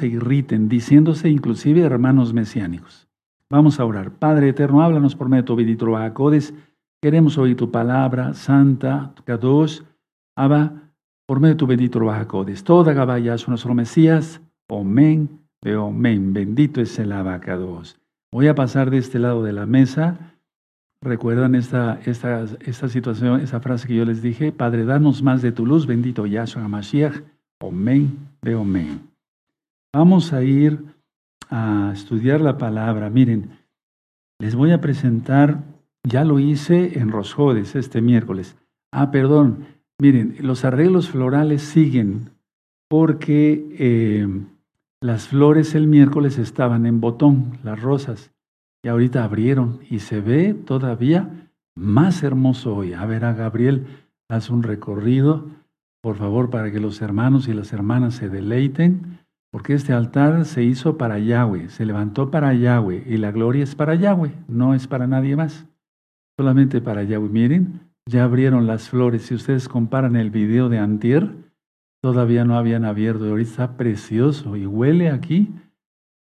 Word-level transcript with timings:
se 0.00 0.06
irriten, 0.06 0.68
diciéndose 0.68 1.28
inclusive 1.28 1.82
hermanos 1.82 2.32
mesiánicos. 2.32 3.06
Vamos 3.50 3.78
a 3.78 3.84
orar. 3.84 4.12
Padre 4.12 4.48
eterno, 4.48 4.82
háblanos 4.82 5.14
por 5.14 5.28
medio 5.28 5.42
de 5.42 5.46
tu 5.46 5.56
bendito 5.56 5.86
Codes. 6.14 6.54
Queremos 7.02 7.36
oír 7.36 7.56
tu 7.56 7.70
palabra 7.70 8.32
santa, 8.32 9.12
Kadosh, 9.24 9.82
Abba, 10.36 10.72
por 11.26 11.38
medio 11.38 11.54
de 11.54 11.58
tu 11.58 11.66
bendito 11.66 12.00
Codes. 12.28 12.64
Toda 12.64 12.94
Gabaya 12.94 13.34
es 13.34 13.46
nuestro 13.46 13.74
Mesías. 13.74 14.40
Amén. 14.68 15.28
Amén. 15.64 16.32
Bendito 16.32 16.80
es 16.80 16.98
el 16.98 17.12
abacados. 17.12 18.00
Voy 18.32 18.46
a 18.46 18.54
pasar 18.54 18.90
de 18.90 18.98
este 18.98 19.18
lado 19.18 19.42
de 19.42 19.52
la 19.52 19.66
mesa. 19.66 20.34
¿Recuerdan 21.02 21.54
esta, 21.54 22.00
esta, 22.06 22.46
esta 22.60 22.88
situación, 22.88 23.40
esa 23.40 23.60
frase 23.60 23.86
que 23.86 23.96
yo 23.96 24.04
les 24.06 24.22
dije? 24.22 24.52
Padre, 24.52 24.84
danos 24.84 25.22
más 25.22 25.42
de 25.42 25.52
tu 25.52 25.66
luz, 25.66 25.86
bendito 25.86 26.26
Yahshua 26.26 26.68
Mashiach. 26.68 27.20
Amén. 27.60 28.16
Amén. 28.42 29.09
Vamos 29.92 30.32
a 30.32 30.44
ir 30.44 30.84
a 31.48 31.90
estudiar 31.92 32.40
la 32.40 32.58
palabra. 32.58 33.10
Miren, 33.10 33.58
les 34.38 34.54
voy 34.54 34.70
a 34.70 34.80
presentar, 34.80 35.64
ya 36.04 36.24
lo 36.24 36.38
hice 36.38 36.98
en 36.98 37.10
Rosjodes 37.10 37.74
este 37.74 38.00
miércoles. 38.00 38.56
Ah, 38.92 39.10
perdón, 39.10 39.66
miren, 40.00 40.36
los 40.40 40.64
arreglos 40.64 41.10
florales 41.10 41.62
siguen 41.62 42.30
porque 42.88 43.66
eh, 43.78 44.28
las 45.00 45.28
flores 45.28 45.74
el 45.74 45.88
miércoles 45.88 46.38
estaban 46.38 46.86
en 46.86 47.00
botón, 47.00 47.58
las 47.64 47.80
rosas, 47.80 48.32
y 48.84 48.88
ahorita 48.88 49.24
abrieron 49.24 49.80
y 49.88 50.00
se 50.00 50.20
ve 50.20 50.54
todavía 50.54 51.50
más 51.76 52.22
hermoso 52.22 52.76
hoy. 52.76 52.92
A 52.92 53.06
ver, 53.06 53.24
a 53.24 53.32
Gabriel, 53.32 53.86
haz 54.28 54.50
un 54.50 54.62
recorrido, 54.62 55.46
por 56.02 56.16
favor, 56.16 56.50
para 56.50 56.70
que 56.70 56.80
los 56.80 57.02
hermanos 57.02 57.48
y 57.48 57.54
las 57.54 57.72
hermanas 57.72 58.14
se 58.14 58.28
deleiten, 58.28 59.19
porque 59.50 59.74
este 59.74 59.92
altar 59.92 60.44
se 60.44 60.62
hizo 60.62 60.96
para 60.96 61.18
Yahweh, 61.18 61.68
se 61.68 61.84
levantó 61.84 62.30
para 62.30 62.54
Yahweh, 62.54 63.04
y 63.06 63.16
la 63.16 63.32
gloria 63.32 63.64
es 63.64 63.74
para 63.74 63.94
Yahweh, 63.94 64.32
no 64.48 64.74
es 64.74 64.86
para 64.86 65.06
nadie 65.06 65.36
más, 65.36 65.66
solamente 66.38 66.80
para 66.80 67.02
Yahweh. 67.02 67.28
Miren, 67.28 67.90
ya 68.06 68.24
abrieron 68.24 68.66
las 68.66 68.88
flores. 68.88 69.22
Si 69.22 69.34
ustedes 69.34 69.68
comparan 69.68 70.16
el 70.16 70.30
video 70.30 70.68
de 70.68 70.78
Antier, 70.78 71.34
todavía 72.02 72.44
no 72.44 72.56
habían 72.56 72.84
abierto. 72.84 73.24
Ahorita 73.24 73.50
está 73.50 73.76
precioso 73.76 74.56
y 74.56 74.66
huele 74.66 75.10
aquí. 75.10 75.54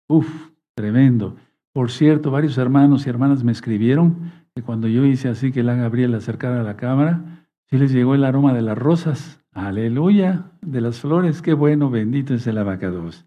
Uf, 0.08 0.50
tremendo. 0.76 1.36
Por 1.72 1.90
cierto, 1.90 2.30
varios 2.30 2.58
hermanos 2.58 3.06
y 3.06 3.10
hermanas 3.10 3.44
me 3.44 3.52
escribieron 3.52 4.32
que 4.54 4.62
cuando 4.62 4.86
yo 4.86 5.06
hice 5.06 5.28
así 5.28 5.52
que 5.52 5.62
la 5.62 5.74
Gabriela 5.74 6.18
acercara 6.18 6.60
a 6.60 6.64
la 6.64 6.76
cámara, 6.76 7.46
sí 7.70 7.78
les 7.78 7.92
llegó 7.92 8.14
el 8.14 8.24
aroma 8.24 8.52
de 8.52 8.62
las 8.62 8.76
rosas. 8.76 9.41
Aleluya, 9.54 10.50
de 10.62 10.80
las 10.80 11.00
flores. 11.00 11.42
Qué 11.42 11.52
bueno, 11.52 11.90
bendito 11.90 12.34
es 12.34 12.46
el 12.46 12.56
abacados. 12.56 13.26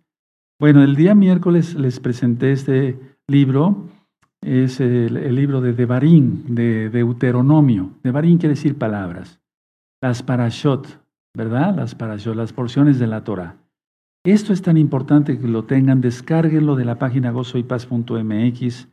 Bueno, 0.60 0.84
el 0.84 0.96
día 0.96 1.14
miércoles 1.14 1.76
les 1.76 2.00
presenté 2.00 2.52
este 2.52 3.00
libro. 3.28 3.90
Es 4.42 4.80
el, 4.80 5.36
libro 5.36 5.62
de 5.62 5.74
Devarim, 5.74 6.56
de 6.56 6.90
Deuteronomio. 6.90 7.92
Devarim 8.04 8.38
quiere 8.38 8.56
decir 8.56 8.78
palabras. 8.78 9.40
Las 10.02 10.24
parashot, 10.24 11.04
¿verdad? 11.36 11.76
Las 11.76 11.96
parashot, 11.96 12.36
las 12.36 12.54
porciones 12.54 13.00
de 13.00 13.08
la 13.08 13.24
Torah. 13.24 13.58
Esto 14.24 14.54
es 14.54 14.64
tan 14.64 14.78
importante 14.78 15.40
que 15.40 15.48
lo 15.48 15.66
tengan, 15.66 16.02
descárguenlo 16.02 16.76
de 16.76 16.86
la 16.86 16.98
página 16.98 17.32
gozoypaz.mx. 17.32 18.88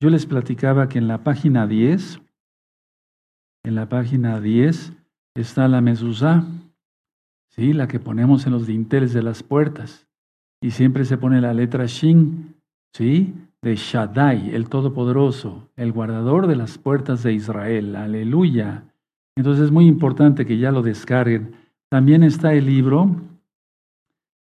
Yo 0.00 0.10
les 0.10 0.26
platicaba 0.26 0.88
que 0.88 0.98
en 0.98 1.06
la 1.06 1.22
página 1.22 1.68
10, 1.68 2.20
en 3.64 3.74
la 3.76 3.88
página 3.88 4.40
10 4.40 4.92
está 5.36 5.68
la 5.68 5.80
mezuzá, 5.80 6.44
¿sí? 7.56 7.72
la 7.72 7.88
que 7.88 8.00
ponemos 8.00 8.46
en 8.46 8.52
los 8.52 8.66
dinteles 8.66 9.12
de 9.12 9.22
las 9.22 9.42
puertas. 9.42 10.06
Y 10.60 10.72
siempre 10.72 11.04
se 11.04 11.18
pone 11.18 11.40
la 11.40 11.54
letra 11.54 11.86
Shin, 11.86 12.56
¿sí? 12.92 13.34
de 13.62 13.76
Shaddai, 13.76 14.54
el 14.54 14.68
Todopoderoso, 14.68 15.68
el 15.76 15.92
guardador 15.92 16.46
de 16.46 16.56
las 16.56 16.78
puertas 16.78 17.22
de 17.22 17.32
Israel. 17.32 17.96
Aleluya. 17.96 18.84
Entonces 19.36 19.66
es 19.66 19.70
muy 19.70 19.86
importante 19.86 20.44
que 20.46 20.58
ya 20.58 20.72
lo 20.72 20.82
descarguen. 20.82 21.54
También 21.88 22.22
está 22.22 22.54
el 22.54 22.66
libro 22.66 23.16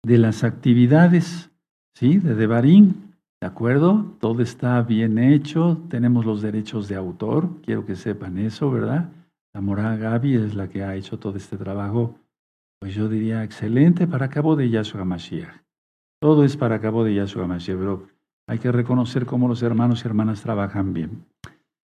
de 0.03 0.18
las 0.18 0.44
actividades, 0.44 1.50
¿sí? 1.94 2.18
De 2.18 2.36
Devarim, 2.36 2.94
¿de 3.42 3.48
acuerdo? 3.48 4.16
Todo 4.19 4.42
está 4.42 4.81
bien 4.81 5.18
hecho, 5.18 5.81
tenemos 5.90 6.25
los 6.25 6.42
derechos 6.42 6.88
de 6.88 6.96
autor, 6.96 7.50
quiero 7.66 7.86
que 7.86 7.96
sepan 7.96 8.38
eso, 8.38 8.72
¿verdad? 8.72 9.09
La 9.53 9.62
morada 9.62 9.98
Gaby 9.98 10.36
es 10.36 10.56
la 10.56 10.69
que 10.69 10.84
ha 10.84 10.96
hecho 10.96 11.19
todo 11.19 11.36
este 11.36 11.58
trabajo, 11.58 12.16
pues 12.80 12.96
yo 12.96 13.10
diría 13.10 13.44
excelente 13.44 14.08
para 14.08 14.30
cabo 14.30 14.56
de 14.56 14.70
Yahshua 14.70 15.06
Mashiach. 15.06 15.64
Todo 16.22 16.44
es 16.44 16.58
para 16.58 16.80
cabo 16.82 17.04
de 17.04 17.16
Yahshua 17.16 17.48
Mashiach, 17.48 17.78
pero 17.78 18.08
hay 18.48 18.60
que 18.60 18.72
reconocer 18.72 19.26
cómo 19.26 19.48
los 19.48 19.62
hermanos 19.62 20.04
y 20.04 20.08
hermanas 20.08 20.42
trabajan 20.42 20.94
bien. 20.94 21.26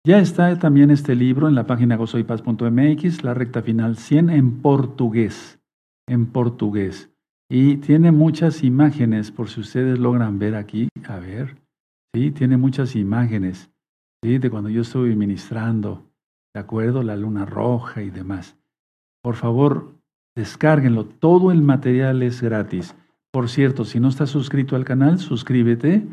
Ya 0.04 0.18
está 0.18 0.58
también 0.58 0.90
este 0.90 1.14
libro 1.14 1.46
en 1.46 1.54
la 1.54 1.66
página 1.66 1.96
gozoypaz.mx, 1.96 3.22
la 3.22 3.34
recta 3.34 3.62
final 3.62 3.96
100 3.96 4.30
en 4.30 4.60
portugués, 4.60 5.60
en 6.08 6.26
portugués. 6.26 7.10
Y 7.48 7.76
tiene 7.76 8.10
muchas 8.10 8.64
imágenes, 8.64 9.30
por 9.30 9.48
si 9.48 9.60
ustedes 9.60 9.98
logran 9.98 10.38
ver 10.38 10.56
aquí, 10.56 10.88
a 11.06 11.20
ver, 11.20 11.56
sí, 12.12 12.32
tiene 12.32 12.56
muchas 12.56 12.96
imágenes, 12.96 13.70
sí, 14.24 14.38
de 14.38 14.50
cuando 14.50 14.70
yo 14.70 14.82
estuve 14.82 15.14
ministrando, 15.14 16.10
de 16.54 16.60
acuerdo, 16.60 17.02
la 17.02 17.14
luna 17.14 17.46
roja 17.46 18.02
y 18.02 18.10
demás. 18.10 18.56
Por 19.22 19.36
favor, 19.36 19.94
descárguenlo, 20.34 21.04
todo 21.04 21.52
el 21.52 21.62
material 21.62 22.22
es 22.22 22.42
gratis. 22.42 22.94
Por 23.30 23.48
cierto, 23.48 23.84
si 23.84 24.00
no 24.00 24.08
estás 24.08 24.30
suscrito 24.30 24.76
al 24.76 24.84
canal, 24.84 25.18
suscríbete. 25.18 26.06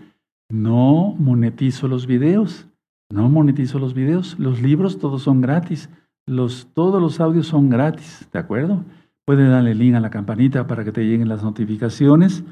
No 0.50 1.16
monetizo 1.18 1.88
los 1.88 2.08
videos. 2.08 2.70
No 3.12 3.28
monetizo 3.28 3.80
los 3.80 3.96
videos, 3.96 4.38
los 4.38 4.62
libros 4.62 5.00
todos 5.00 5.24
son 5.24 5.42
gratis, 5.42 5.90
los, 6.28 6.68
todos 6.76 7.02
los 7.02 7.20
audios 7.20 7.48
son 7.48 7.68
gratis, 7.68 8.30
¿de 8.32 8.38
acuerdo? 8.38 8.86
Puedes 9.26 9.50
darle 9.50 9.74
link 9.74 9.96
a 9.96 10.00
la 10.00 10.12
campanita 10.12 10.68
para 10.68 10.84
que 10.84 10.92
te 10.92 11.04
lleguen 11.04 11.28
las 11.28 11.42
notificaciones. 11.42 12.44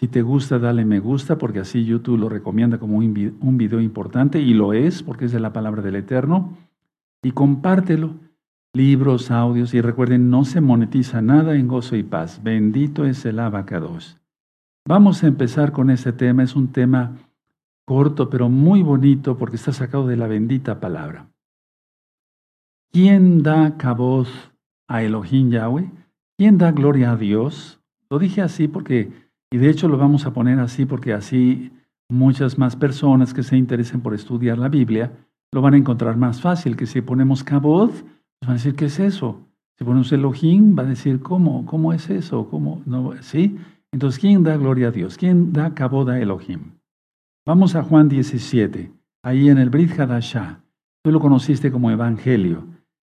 Si 0.00 0.08
te 0.08 0.22
gusta, 0.22 0.58
dale 0.58 0.86
me 0.86 1.00
gusta, 1.00 1.36
porque 1.36 1.58
así 1.58 1.84
YouTube 1.84 2.18
lo 2.18 2.30
recomienda 2.30 2.78
como 2.78 2.96
un 2.96 3.12
video 3.58 3.80
importante, 3.80 4.40
y 4.40 4.54
lo 4.54 4.72
es, 4.72 5.02
porque 5.02 5.26
es 5.26 5.32
de 5.32 5.40
la 5.40 5.52
palabra 5.52 5.82
del 5.82 5.96
Eterno. 5.96 6.56
Y 7.22 7.32
compártelo. 7.32 8.14
Libros, 8.76 9.30
audios, 9.30 9.72
y 9.72 9.80
recuerden, 9.80 10.28
no 10.28 10.44
se 10.44 10.60
monetiza 10.60 11.22
nada 11.22 11.54
en 11.56 11.66
gozo 11.66 11.96
y 11.96 12.02
paz. 12.02 12.42
Bendito 12.42 13.06
es 13.06 13.24
el 13.24 13.38
abacados. 13.38 14.20
Vamos 14.86 15.24
a 15.24 15.28
empezar 15.28 15.72
con 15.72 15.88
este 15.88 16.12
tema. 16.12 16.42
Es 16.42 16.54
un 16.54 16.72
tema 16.72 17.16
corto 17.86 18.28
pero 18.28 18.50
muy 18.50 18.82
bonito 18.82 19.38
porque 19.38 19.56
está 19.56 19.72
sacado 19.72 20.06
de 20.06 20.18
la 20.18 20.26
bendita 20.26 20.78
palabra. 20.78 21.30
¿Quién 22.92 23.42
da 23.42 23.78
caboz 23.78 24.52
a 24.88 25.02
Elohim 25.02 25.50
Yahweh? 25.50 25.90
¿Quién 26.36 26.58
da 26.58 26.70
gloria 26.70 27.12
a 27.12 27.16
Dios? 27.16 27.80
Lo 28.10 28.18
dije 28.18 28.42
así 28.42 28.68
porque, 28.68 29.10
y 29.50 29.56
de 29.56 29.70
hecho 29.70 29.88
lo 29.88 29.96
vamos 29.96 30.26
a 30.26 30.34
poner 30.34 30.60
así 30.60 30.84
porque 30.84 31.14
así 31.14 31.72
muchas 32.10 32.58
más 32.58 32.76
personas 32.76 33.32
que 33.32 33.42
se 33.42 33.56
interesen 33.56 34.02
por 34.02 34.12
estudiar 34.12 34.58
la 34.58 34.68
Biblia 34.68 35.12
lo 35.50 35.62
van 35.62 35.72
a 35.72 35.78
encontrar 35.78 36.18
más 36.18 36.42
fácil 36.42 36.76
que 36.76 36.84
si 36.84 37.00
ponemos 37.00 37.42
caboz, 37.42 38.04
van 38.42 38.50
a 38.50 38.54
decir, 38.54 38.74
¿qué 38.74 38.86
es 38.86 38.98
eso? 38.98 39.40
Si 39.78 39.84
ponemos 39.84 40.10
Elohim, 40.12 40.76
va 40.78 40.82
a 40.82 40.86
decir, 40.86 41.20
¿cómo? 41.20 41.66
¿Cómo 41.66 41.92
es 41.92 42.08
eso? 42.10 42.48
¿Cómo? 42.48 42.82
No, 42.86 43.12
¿Sí? 43.22 43.58
Entonces, 43.92 44.20
¿quién 44.20 44.42
da 44.42 44.56
gloria 44.56 44.88
a 44.88 44.90
Dios? 44.90 45.16
¿Quién 45.16 45.52
da 45.52 45.74
caboz 45.74 46.08
a 46.08 46.18
Elohim? 46.18 46.72
Vamos 47.46 47.76
a 47.76 47.82
Juan 47.82 48.08
17, 48.08 48.92
ahí 49.22 49.48
en 49.48 49.58
el 49.58 49.70
Brit 49.70 49.98
Hadashah. 49.98 50.60
Tú 51.02 51.12
lo 51.12 51.20
conociste 51.20 51.70
como 51.70 51.90
Evangelio. 51.90 52.66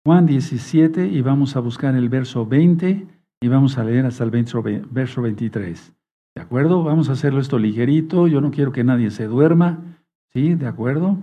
Juan 0.07 0.25
17 0.25 1.09
y 1.09 1.21
vamos 1.21 1.57
a 1.57 1.61
buscar 1.61 1.95
el 1.95 2.09
verso 2.09 2.47
20 2.47 3.07
y 3.41 3.49
vamos 3.49 3.77
a 3.77 3.85
leer 3.85 4.07
hasta 4.07 4.25
el 4.25 4.31
verso 4.31 5.23
23. 5.23 5.93
¿De 6.37 6.43
acuerdo? 6.43 6.85
Vamos 6.85 7.09
a 7.09 7.13
hacerlo 7.13 7.41
esto 7.41 7.59
ligerito. 7.59 8.29
Yo 8.29 8.41
no 8.41 8.51
quiero 8.51 8.73
que 8.73 8.85
nadie 8.85 9.11
se 9.11 9.27
duerma. 9.27 9.99
¿Sí? 10.33 10.55
¿De 10.55 10.67
acuerdo? 10.67 11.19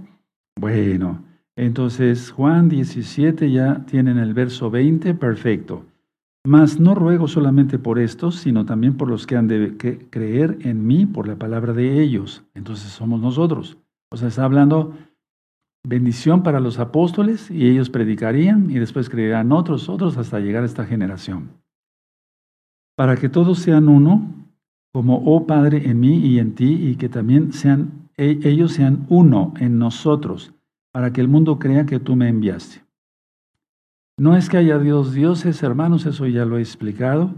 Bueno, 0.60 1.24
entonces 1.58 2.30
Juan 2.32 2.70
17 2.70 3.52
ya 3.52 3.84
tienen 3.88 4.20
el 4.20 4.36
verso 4.36 4.70
20. 4.70 5.16
Perfecto. 5.16 5.86
Mas 6.46 6.80
no 6.80 6.94
ruego 6.94 7.28
solamente 7.28 7.80
por 7.80 8.00
estos, 8.00 8.36
sino 8.36 8.64
también 8.66 8.96
por 8.96 9.10
los 9.10 9.26
que 9.26 9.36
han 9.36 9.48
de 9.48 9.76
creer 10.10 10.60
en 10.62 10.86
mí 10.86 11.08
por 11.08 11.28
la 11.28 11.36
palabra 11.36 11.74
de 11.74 12.02
ellos. 12.02 12.44
Entonces 12.54 12.92
somos 12.92 13.20
nosotros. 13.20 13.78
O 14.12 14.18
sea, 14.18 14.30
está 14.30 14.46
hablando 14.46 14.94
bendición 15.84 16.44
para 16.44 16.60
los 16.60 16.80
apóstoles 16.80 17.50
y 17.50 17.68
ellos 17.68 17.90
predicarían 17.90 18.70
y 18.70 18.76
después 18.76 19.10
creerán 19.10 19.52
otros, 19.52 19.90
otros 19.90 20.16
hasta 20.18 20.40
llegar 20.40 20.62
a 20.62 20.68
esta 20.68 20.86
generación. 20.86 21.50
Para 22.96 23.16
que 23.16 23.30
todos 23.30 23.60
sean 23.60 23.90
uno, 23.90 24.32
como, 24.94 25.24
oh 25.26 25.48
Padre, 25.48 25.90
en 25.90 26.00
mí 26.00 26.18
y 26.20 26.40
en 26.40 26.56
ti, 26.56 26.74
y 26.74 26.96
que 26.96 27.10
también 27.10 27.52
sean, 27.52 28.10
e, 28.16 28.40
ellos 28.44 28.74
sean 28.74 29.06
uno 29.10 29.54
en 29.60 29.80
nosotros, 29.80 30.54
para 30.98 31.14
que 31.14 31.22
el 31.22 31.28
mundo 31.28 31.60
crea 31.60 31.86
que 31.86 32.00
tú 32.00 32.16
me 32.16 32.28
enviaste. 32.28 32.84
No 34.20 34.36
es 34.36 34.50
que 34.50 34.58
haya 34.58 34.80
Dios 34.80 35.14
dioses, 35.14 35.62
hermanos, 35.62 36.08
eso 36.08 36.26
ya 36.26 36.44
lo 36.44 36.58
he 36.58 36.62
explicado. 36.62 37.36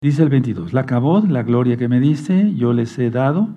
Dice 0.00 0.22
el 0.22 0.30
22, 0.30 0.72
la 0.72 0.86
cabod, 0.86 1.26
la 1.26 1.42
gloria 1.42 1.76
que 1.76 1.88
me 1.88 2.00
diste, 2.00 2.54
yo 2.54 2.72
les 2.72 2.98
he 2.98 3.10
dado 3.10 3.50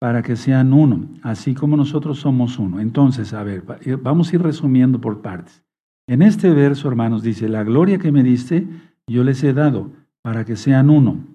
para 0.00 0.22
que 0.22 0.36
sean 0.36 0.72
uno, 0.72 1.06
así 1.22 1.54
como 1.54 1.76
nosotros 1.76 2.20
somos 2.20 2.58
uno. 2.58 2.80
Entonces, 2.80 3.34
a 3.34 3.42
ver, 3.42 3.62
eh, 3.82 3.98
vamos 4.02 4.32
a 4.32 4.36
ir 4.36 4.42
resumiendo 4.42 5.02
por 5.02 5.20
partes. 5.20 5.62
En 6.06 6.22
este 6.22 6.48
verso, 6.54 6.88
hermanos, 6.88 7.22
dice, 7.22 7.46
la 7.46 7.64
gloria 7.64 7.98
que 7.98 8.10
me 8.10 8.22
diste, 8.22 8.66
yo 9.06 9.22
les 9.22 9.44
he 9.44 9.52
dado 9.52 9.90
para 10.22 10.46
que 10.46 10.56
sean 10.56 10.88
uno, 10.88 11.26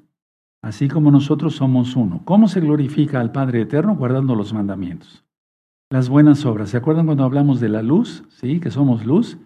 así 0.64 0.88
como 0.88 1.12
nosotros 1.12 1.58
somos 1.58 1.96
uno. 1.96 2.24
¿Cómo 2.26 2.48
se 2.48 2.62
glorifica 2.62 3.22
al 3.22 3.32
Padre 3.32 3.62
Eterno? 3.62 3.96
Guardando 3.96 4.34
los 4.34 4.56
mandamientos. 4.56 5.24
Las 5.94 6.10
buenas 6.10 6.44
obras. 6.44 6.72
¿Se 6.72 6.78
acuerdan 6.78 7.06
cuando 7.06 7.24
hablamos 7.24 7.60
de 7.60 7.70
la 7.70 7.84
luz? 7.84 8.24
Sí, 8.30 8.60
que 8.60 8.72
somos 8.72 9.06
luz. 9.06 9.38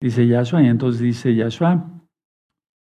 Dice 0.00 0.28
Yahshua, 0.28 0.62
y 0.62 0.68
entonces 0.68 1.00
dice 1.00 1.34
Yahshua, 1.34 1.90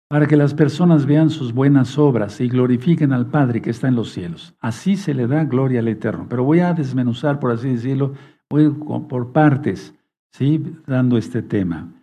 para 0.10 0.28
que 0.28 0.36
las 0.36 0.54
personas 0.54 1.06
vean 1.06 1.30
sus 1.30 1.54
buenas 1.54 1.98
obras 1.98 2.42
y 2.42 2.50
glorifiquen 2.50 3.14
al 3.14 3.28
Padre 3.28 3.62
que 3.62 3.70
está 3.70 3.88
en 3.88 3.96
los 3.96 4.12
cielos. 4.12 4.54
Así 4.60 4.98
se 4.98 5.14
le 5.14 5.28
da 5.28 5.46
gloria 5.46 5.80
al 5.80 5.88
Eterno. 5.88 6.26
Pero 6.28 6.44
voy 6.44 6.60
a 6.60 6.74
desmenuzar, 6.74 7.40
por 7.40 7.54
así 7.54 7.70
decirlo, 7.70 8.16
voy 8.50 8.70
por 8.70 9.32
partes, 9.32 9.96
¿sí? 10.34 10.62
dando 10.86 11.18
este 11.18 11.42
tema. 11.42 11.94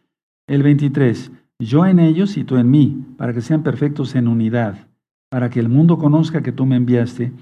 El 0.46 0.62
23, 0.62 1.31
yo 1.58 1.84
en 1.84 1.99
ellos 1.99 2.38
y 2.38 2.44
tú 2.44 2.56
en 2.56 2.70
mí, 2.70 3.04
para 3.19 3.34
que 3.34 3.42
sean 3.42 3.62
perfectos 3.62 4.14
en 4.14 4.28
unidad, 4.28 4.88
para 5.28 5.50
que 5.50 5.60
el 5.60 5.69
mundo 5.69 5.99
conozca 5.99 6.40
que 6.40 6.52
tú 6.52 6.64
me 6.64 6.76
enviaste 6.76 7.34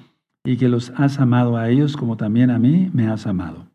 y 0.44 0.56
que 0.58 0.68
los 0.68 0.90
has 0.96 1.18
amado 1.18 1.56
a 1.56 1.70
ellos 1.70 1.96
como 1.96 2.16
también 2.16 2.50
a 2.50 2.58
mí 2.58 2.90
me 2.92 3.08
has 3.08 3.26
amado. 3.26 3.66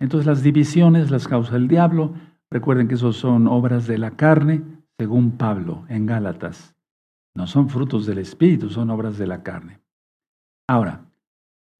Entonces 0.00 0.26
las 0.26 0.42
divisiones 0.42 1.10
las 1.10 1.28
causa 1.28 1.56
el 1.56 1.68
diablo. 1.68 2.14
Recuerden 2.50 2.88
que 2.88 2.94
esos 2.94 3.16
son 3.16 3.46
obras 3.46 3.86
de 3.86 3.98
la 3.98 4.12
carne, 4.12 4.62
según 4.98 5.32
Pablo 5.32 5.84
en 5.88 6.06
Gálatas. 6.06 6.74
No 7.34 7.46
son 7.46 7.68
frutos 7.68 8.06
del 8.06 8.18
Espíritu, 8.18 8.70
son 8.70 8.90
obras 8.90 9.18
de 9.18 9.26
la 9.26 9.42
carne. 9.42 9.80
Ahora, 10.68 11.04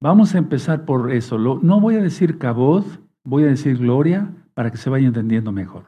vamos 0.01 0.33
a 0.33 0.37
empezar 0.37 0.85
por 0.85 1.11
eso. 1.11 1.37
No 1.37 1.81
voy 1.81 1.95
a 1.95 2.01
decir 2.01 2.37
cabod, 2.37 2.85
voy 3.25 3.43
a 3.43 3.47
decir 3.47 3.77
gloria 3.77 4.33
para 4.53 4.71
que 4.71 4.77
se 4.77 4.89
vaya 4.89 5.07
entendiendo 5.07 5.51
mejor. 5.51 5.85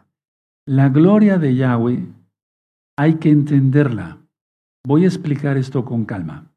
La 0.65 0.89
gloria 0.89 1.37
de 1.37 1.55
Yahweh 1.55 2.07
hay 2.97 3.15
que 3.15 3.29
entenderla. 3.29 4.17
Voy 4.85 5.05
a 5.05 5.07
explicar 5.07 5.57
esto 5.57 5.85
con 5.85 6.05
calma. 6.05 6.51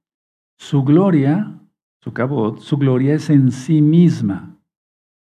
Su 0.58 0.82
gloria, 0.82 1.61
su 2.02 2.12
cabot, 2.12 2.58
su 2.58 2.76
gloria 2.76 3.14
es 3.14 3.30
en 3.30 3.52
sí 3.52 3.80
misma, 3.80 4.56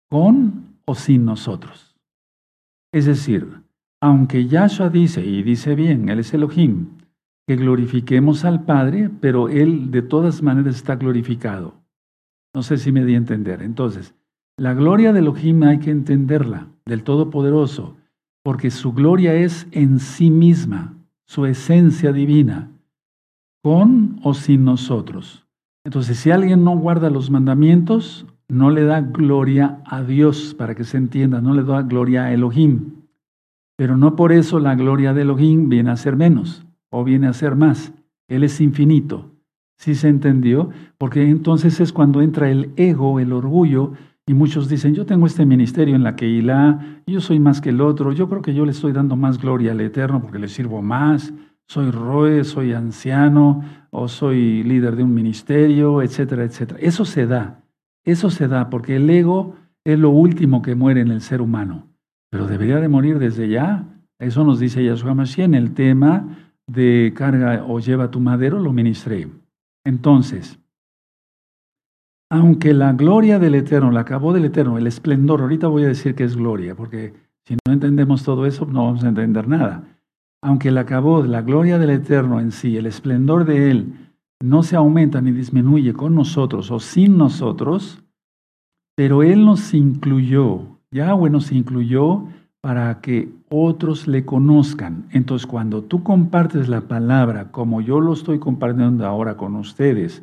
con 0.08 0.78
o 0.84 0.94
sin 0.94 1.24
nosotros. 1.24 1.96
Es 2.92 3.06
decir, 3.06 3.62
aunque 4.00 4.46
Yahshua 4.46 4.88
dice, 4.88 5.24
y 5.26 5.42
dice 5.42 5.74
bien, 5.74 6.08
Él 6.08 6.20
es 6.20 6.32
Elohim, 6.32 6.90
que 7.46 7.56
glorifiquemos 7.56 8.44
al 8.44 8.64
Padre, 8.64 9.10
pero 9.20 9.48
Él 9.48 9.90
de 9.90 10.02
todas 10.02 10.42
maneras 10.42 10.76
está 10.76 10.96
glorificado. 10.96 11.74
No 12.54 12.62
sé 12.62 12.78
si 12.78 12.92
me 12.92 13.04
di 13.04 13.14
a 13.14 13.18
entender. 13.18 13.62
Entonces, 13.62 14.14
la 14.56 14.74
gloria 14.74 15.12
de 15.12 15.18
Elohim 15.18 15.62
hay 15.64 15.78
que 15.78 15.90
entenderla, 15.90 16.68
del 16.86 17.02
Todopoderoso, 17.02 17.96
porque 18.44 18.70
su 18.70 18.92
gloria 18.92 19.34
es 19.34 19.66
en 19.72 19.98
sí 19.98 20.30
misma, 20.30 20.94
su 21.26 21.44
esencia 21.44 22.12
divina, 22.12 22.70
con 23.62 24.20
o 24.22 24.32
sin 24.32 24.64
nosotros. 24.64 25.47
Entonces, 25.88 26.18
si 26.18 26.30
alguien 26.30 26.64
no 26.64 26.76
guarda 26.76 27.08
los 27.08 27.30
mandamientos, 27.30 28.26
no 28.46 28.70
le 28.70 28.84
da 28.84 29.00
gloria 29.00 29.80
a 29.86 30.02
Dios, 30.02 30.54
para 30.54 30.74
que 30.74 30.84
se 30.84 30.98
entienda, 30.98 31.40
no 31.40 31.54
le 31.54 31.62
da 31.62 31.80
gloria 31.80 32.24
a 32.24 32.32
Elohim. 32.34 33.06
Pero 33.74 33.96
no 33.96 34.14
por 34.14 34.30
eso 34.32 34.60
la 34.60 34.74
gloria 34.74 35.14
de 35.14 35.22
Elohim 35.22 35.70
viene 35.70 35.90
a 35.90 35.96
ser 35.96 36.14
menos 36.14 36.66
o 36.90 37.04
viene 37.04 37.26
a 37.26 37.32
ser 37.32 37.56
más. 37.56 37.94
Él 38.28 38.44
es 38.44 38.60
infinito. 38.60 39.30
¿Sí 39.78 39.94
se 39.94 40.08
entendió? 40.10 40.68
Porque 40.98 41.26
entonces 41.26 41.80
es 41.80 41.94
cuando 41.94 42.20
entra 42.20 42.50
el 42.50 42.70
ego, 42.76 43.18
el 43.18 43.32
orgullo, 43.32 43.94
y 44.26 44.34
muchos 44.34 44.68
dicen, 44.68 44.94
yo 44.94 45.06
tengo 45.06 45.24
este 45.24 45.46
ministerio 45.46 45.96
en 45.96 46.02
la 46.02 46.16
Keilah, 46.16 47.00
yo 47.06 47.22
soy 47.22 47.40
más 47.40 47.62
que 47.62 47.70
el 47.70 47.80
otro, 47.80 48.12
yo 48.12 48.28
creo 48.28 48.42
que 48.42 48.52
yo 48.52 48.66
le 48.66 48.72
estoy 48.72 48.92
dando 48.92 49.16
más 49.16 49.38
gloria 49.38 49.72
al 49.72 49.80
Eterno 49.80 50.20
porque 50.20 50.38
le 50.38 50.48
sirvo 50.48 50.82
más, 50.82 51.32
soy 51.68 51.90
roe, 51.90 52.44
soy 52.44 52.72
anciano, 52.72 53.64
o 53.90 54.08
soy 54.08 54.62
líder 54.62 54.96
de 54.96 55.02
un 55.02 55.14
ministerio, 55.14 56.02
etcétera, 56.02 56.44
etcétera. 56.44 56.80
Eso 56.82 57.04
se 57.04 57.26
da, 57.26 57.62
eso 58.04 58.30
se 58.30 58.48
da, 58.48 58.70
porque 58.70 58.96
el 58.96 59.08
ego 59.08 59.54
es 59.84 59.98
lo 59.98 60.10
último 60.10 60.62
que 60.62 60.74
muere 60.74 61.00
en 61.00 61.10
el 61.10 61.20
ser 61.20 61.40
humano 61.40 61.88
pero 62.30 62.46
debería 62.46 62.80
de 62.80 62.88
morir 62.88 63.18
desde 63.18 63.48
ya. 63.48 63.84
Eso 64.18 64.44
nos 64.44 64.60
dice 64.60 64.84
Yahshua 64.84 65.14
Mashiach 65.14 65.46
en 65.46 65.54
el 65.54 65.74
tema 65.74 66.36
de 66.66 67.12
carga 67.16 67.64
o 67.66 67.78
lleva 67.80 68.10
tu 68.10 68.20
madero, 68.20 68.58
lo 68.58 68.72
ministré. 68.72 69.28
Entonces, 69.84 70.58
aunque 72.30 72.74
la 72.74 72.92
gloria 72.92 73.38
del 73.38 73.54
Eterno, 73.54 73.90
la 73.90 74.00
acabó 74.00 74.32
del 74.32 74.44
Eterno, 74.44 74.76
el 74.76 74.86
esplendor, 74.86 75.40
ahorita 75.40 75.68
voy 75.68 75.84
a 75.84 75.88
decir 75.88 76.14
que 76.14 76.24
es 76.24 76.36
gloria, 76.36 76.74
porque 76.74 77.14
si 77.46 77.56
no 77.66 77.72
entendemos 77.72 78.22
todo 78.22 78.44
eso, 78.44 78.66
no 78.66 78.84
vamos 78.84 79.04
a 79.04 79.08
entender 79.08 79.48
nada. 79.48 79.97
Aunque 80.42 80.70
la 80.70 80.82
acabó, 80.82 81.22
la 81.22 81.42
gloria 81.42 81.78
del 81.78 81.90
Eterno 81.90 82.40
en 82.40 82.52
sí, 82.52 82.76
el 82.76 82.86
esplendor 82.86 83.44
de 83.44 83.70
Él, 83.70 84.12
no 84.40 84.62
se 84.62 84.76
aumenta 84.76 85.20
ni 85.20 85.32
disminuye 85.32 85.92
con 85.92 86.14
nosotros 86.14 86.70
o 86.70 86.78
sin 86.78 87.18
nosotros, 87.18 88.02
pero 88.96 89.22
Él 89.22 89.44
nos 89.44 89.74
incluyó 89.74 90.78
Yahweh 90.90 91.28
nos 91.28 91.52
incluyó 91.52 92.24
para 92.62 93.00
que 93.00 93.28
otros 93.50 94.08
le 94.08 94.24
conozcan. 94.24 95.06
Entonces, 95.10 95.46
cuando 95.46 95.82
tú 95.82 96.02
compartes 96.02 96.68
la 96.68 96.82
palabra, 96.82 97.50
como 97.50 97.80
yo 97.80 98.00
lo 98.00 98.14
estoy 98.14 98.38
compartiendo 98.38 99.06
ahora 99.06 99.36
con 99.36 99.54
ustedes, 99.56 100.22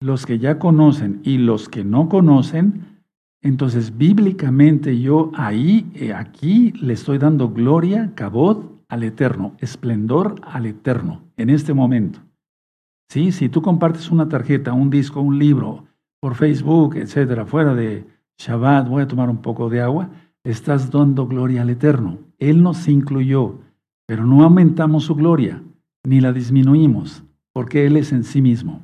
los 0.00 0.26
que 0.26 0.38
ya 0.38 0.58
conocen 0.58 1.20
y 1.24 1.38
los 1.38 1.68
que 1.68 1.84
no 1.84 2.08
conocen, 2.08 3.02
entonces 3.42 3.98
bíblicamente 3.98 5.00
yo 5.00 5.32
ahí, 5.34 5.90
eh, 5.94 6.14
aquí, 6.14 6.72
le 6.72 6.94
estoy 6.94 7.18
dando 7.18 7.50
gloria, 7.50 8.12
cabot 8.14 8.79
al 8.90 9.04
Eterno, 9.04 9.54
esplendor 9.58 10.40
al 10.42 10.66
Eterno, 10.66 11.22
en 11.36 11.48
este 11.48 11.72
momento. 11.72 12.20
¿Sí? 13.08 13.32
Si 13.32 13.48
tú 13.48 13.62
compartes 13.62 14.10
una 14.10 14.28
tarjeta, 14.28 14.72
un 14.72 14.90
disco, 14.90 15.20
un 15.20 15.38
libro 15.38 15.86
por 16.20 16.34
Facebook, 16.34 16.96
etcétera, 16.96 17.46
fuera 17.46 17.74
de, 17.74 18.06
Shabbat, 18.40 18.88
voy 18.88 19.02
a 19.02 19.06
tomar 19.06 19.28
un 19.28 19.42
poco 19.42 19.68
de 19.68 19.82
agua, 19.82 20.08
estás 20.44 20.90
dando 20.90 21.26
gloria 21.26 21.60
al 21.60 21.70
Eterno. 21.70 22.18
Él 22.38 22.62
nos 22.62 22.88
incluyó, 22.88 23.60
pero 24.06 24.24
no 24.24 24.42
aumentamos 24.42 25.04
su 25.04 25.14
gloria, 25.14 25.62
ni 26.04 26.20
la 26.20 26.32
disminuimos, 26.32 27.22
porque 27.52 27.86
Él 27.86 27.98
es 27.98 28.12
en 28.12 28.24
sí 28.24 28.40
mismo. 28.40 28.82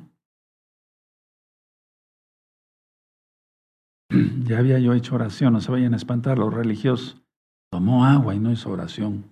Ya 4.47 4.59
había 4.59 4.79
yo 4.79 4.93
hecho 4.93 5.15
oración, 5.15 5.53
no 5.53 5.59
se 5.59 5.71
vayan 5.71 5.93
a 5.93 5.97
espantar 5.97 6.37
los 6.37 6.53
religiosos. 6.53 7.21
Tomó 7.69 8.05
agua 8.05 8.33
y 8.33 8.39
no 8.39 8.51
hizo 8.51 8.69
oración. 8.69 9.25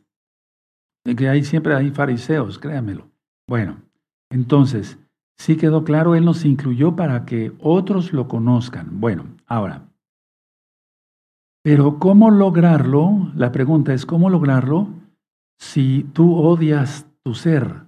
Que 1.06 1.30
ahí 1.30 1.44
siempre 1.44 1.76
hay 1.76 1.92
fariseos, 1.92 2.58
créamelo. 2.58 3.08
Bueno, 3.48 3.78
entonces, 4.32 4.98
sí 5.38 5.56
quedó 5.56 5.84
claro, 5.84 6.16
Él 6.16 6.26
nos 6.26 6.46
incluyó 6.46 6.96
para 6.96 7.26
que 7.26 7.54
otros 7.60 8.12
lo 8.12 8.28
conozcan. 8.28 9.00
Bueno, 9.00 9.26
ahora, 9.46 9.88
pero 11.66 11.98
¿cómo 11.98 12.30
lograrlo? 12.30 13.32
La 13.36 13.52
pregunta 13.52 13.92
es, 13.96 14.06
¿cómo 14.06 14.30
lograrlo 14.30 14.88
si 15.58 16.04
tú 16.14 16.36
odias 16.36 17.08
tu 17.24 17.34
ser, 17.34 17.88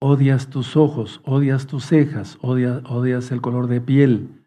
odias 0.00 0.48
tus 0.48 0.78
ojos, 0.78 1.20
odias 1.26 1.66
tus 1.66 1.84
cejas, 1.84 2.38
odias, 2.40 3.30
el 3.30 3.42
color 3.42 3.66
de 3.66 3.82
piel, 3.82 4.46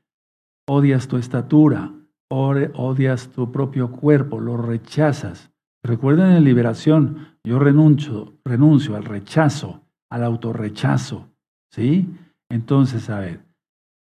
odias 0.67 1.07
tu 1.07 1.17
estatura, 1.17 1.93
odias 2.29 3.29
tu 3.29 3.51
propio 3.51 3.91
cuerpo, 3.91 4.39
lo 4.39 4.57
rechazas? 4.57 5.51
Recuerden 5.83 6.31
en 6.31 6.43
liberación, 6.43 7.37
yo 7.43 7.57
renuncio, 7.57 8.33
renuncio 8.45 8.95
al 8.95 9.03
rechazo, 9.03 9.81
al 10.11 10.23
autorrechazo, 10.23 11.29
¿sí? 11.71 12.07
Entonces, 12.49 13.09
a 13.09 13.19
ver, 13.19 13.45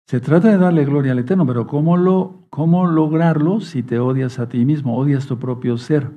se 0.07 0.21
trata 0.21 0.51
de 0.51 0.59
darle 0.59 0.85
gloria 0.85 1.13
al 1.13 1.21
Eterno, 1.21 1.47
pero 1.47 1.67
¿cómo, 1.67 1.97
lo, 1.97 2.47
¿cómo 2.51 2.87
lograrlo 2.87 3.61
si 3.61 3.83
te 3.83 3.99
odias 3.99 4.39
a 4.39 4.49
ti 4.49 4.65
mismo, 4.65 4.99
odias 4.99 5.27
tu 5.27 5.39
propio 5.39 5.79
ser? 5.79 6.11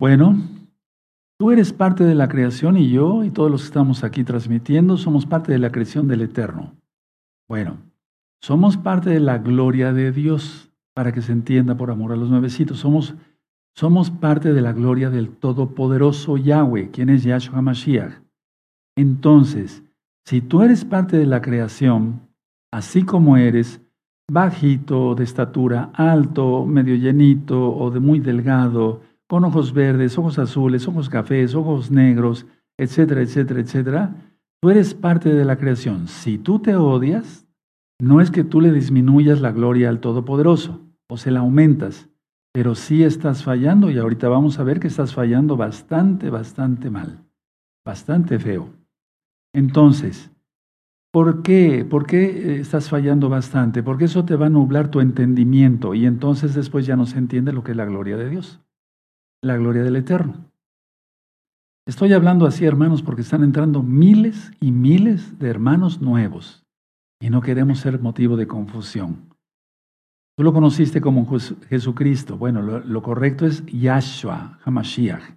Bueno, 0.00 0.36
tú 1.38 1.52
eres 1.52 1.72
parte 1.72 2.04
de 2.04 2.14
la 2.14 2.28
creación 2.28 2.76
y 2.76 2.90
yo 2.90 3.22
y 3.22 3.30
todos 3.30 3.50
los 3.50 3.62
que 3.62 3.66
estamos 3.66 4.02
aquí 4.02 4.24
transmitiendo 4.24 4.96
somos 4.96 5.26
parte 5.26 5.52
de 5.52 5.58
la 5.58 5.70
creación 5.70 6.08
del 6.08 6.22
Eterno. 6.22 6.74
Bueno, 7.48 7.78
somos 8.42 8.76
parte 8.76 9.10
de 9.10 9.20
la 9.20 9.38
gloria 9.38 9.92
de 9.92 10.10
Dios, 10.10 10.70
para 10.94 11.12
que 11.12 11.22
se 11.22 11.32
entienda 11.32 11.76
por 11.76 11.90
amor 11.90 12.12
a 12.12 12.16
los 12.16 12.30
nuevecitos. 12.30 12.78
Somos, 12.78 13.14
somos 13.80 14.10
parte 14.10 14.52
de 14.52 14.60
la 14.60 14.74
gloria 14.74 15.08
del 15.08 15.30
Todopoderoso 15.30 16.36
Yahweh, 16.36 16.90
quien 16.90 17.08
es 17.08 17.22
Yahshua 17.22 17.62
Mashiach. 17.62 18.12
Entonces, 18.94 19.82
si 20.26 20.42
tú 20.42 20.60
eres 20.60 20.84
parte 20.84 21.16
de 21.16 21.24
la 21.24 21.40
creación, 21.40 22.28
así 22.70 23.04
como 23.04 23.38
eres, 23.38 23.80
bajito, 24.30 25.14
de 25.14 25.24
estatura, 25.24 25.90
alto, 25.94 26.66
medio 26.66 26.94
llenito 26.94 27.74
o 27.74 27.90
de 27.90 28.00
muy 28.00 28.20
delgado, 28.20 29.00
con 29.26 29.46
ojos 29.46 29.72
verdes, 29.72 30.18
ojos 30.18 30.38
azules, 30.38 30.86
ojos 30.86 31.08
cafés, 31.08 31.54
ojos 31.54 31.90
negros, 31.90 32.44
etcétera, 32.78 33.22
etcétera, 33.22 33.60
etcétera, 33.60 34.14
Tú 34.62 34.68
eres 34.68 34.92
parte 34.92 35.32
de 35.32 35.46
la 35.46 35.56
creación. 35.56 36.06
Si 36.06 36.36
tú 36.36 36.58
te 36.58 36.76
odias, 36.76 37.46
no 37.98 38.20
es 38.20 38.30
que 38.30 38.44
tú 38.44 38.60
le 38.60 38.72
disminuyas 38.72 39.40
la 39.40 39.52
gloria 39.52 39.88
al 39.88 40.00
Todopoderoso 40.00 40.82
o 41.08 41.16
se 41.16 41.30
la 41.30 41.40
aumentas, 41.40 42.09
pero 42.52 42.74
sí 42.74 43.04
estás 43.04 43.44
fallando 43.44 43.90
y 43.90 43.98
ahorita 43.98 44.28
vamos 44.28 44.58
a 44.58 44.64
ver 44.64 44.80
que 44.80 44.88
estás 44.88 45.14
fallando 45.14 45.56
bastante, 45.56 46.30
bastante 46.30 46.90
mal, 46.90 47.24
bastante 47.84 48.38
feo. 48.38 48.70
Entonces, 49.54 50.30
¿por 51.12 51.42
qué? 51.42 51.84
¿Por 51.88 52.06
qué 52.06 52.24
eh, 52.24 52.60
estás 52.60 52.88
fallando 52.88 53.28
bastante? 53.28 53.82
Porque 53.82 54.06
eso 54.06 54.24
te 54.24 54.36
va 54.36 54.46
a 54.46 54.50
nublar 54.50 54.90
tu 54.90 55.00
entendimiento 55.00 55.94
y 55.94 56.06
entonces 56.06 56.54
después 56.54 56.86
ya 56.86 56.96
no 56.96 57.06
se 57.06 57.18
entiende 57.18 57.52
lo 57.52 57.62
que 57.62 57.72
es 57.72 57.76
la 57.76 57.84
gloria 57.84 58.16
de 58.16 58.28
Dios, 58.28 58.60
la 59.42 59.56
gloria 59.56 59.82
del 59.82 59.96
Eterno. 59.96 60.50
Estoy 61.86 62.12
hablando 62.12 62.46
así, 62.46 62.64
hermanos, 62.64 63.02
porque 63.02 63.22
están 63.22 63.42
entrando 63.42 63.82
miles 63.82 64.52
y 64.60 64.70
miles 64.70 65.38
de 65.38 65.48
hermanos 65.48 66.00
nuevos 66.00 66.64
y 67.20 67.30
no 67.30 67.40
queremos 67.40 67.80
ser 67.80 68.00
motivo 68.00 68.36
de 68.36 68.46
confusión. 68.46 69.29
Tú 70.40 70.44
lo 70.44 70.54
conociste 70.54 71.02
como 71.02 71.26
Jesucristo. 71.68 72.38
Bueno, 72.38 72.62
lo, 72.62 73.02
correcto 73.02 73.44
es 73.44 73.62
Yahshua, 73.66 74.58
Hamashiach. 74.64 75.36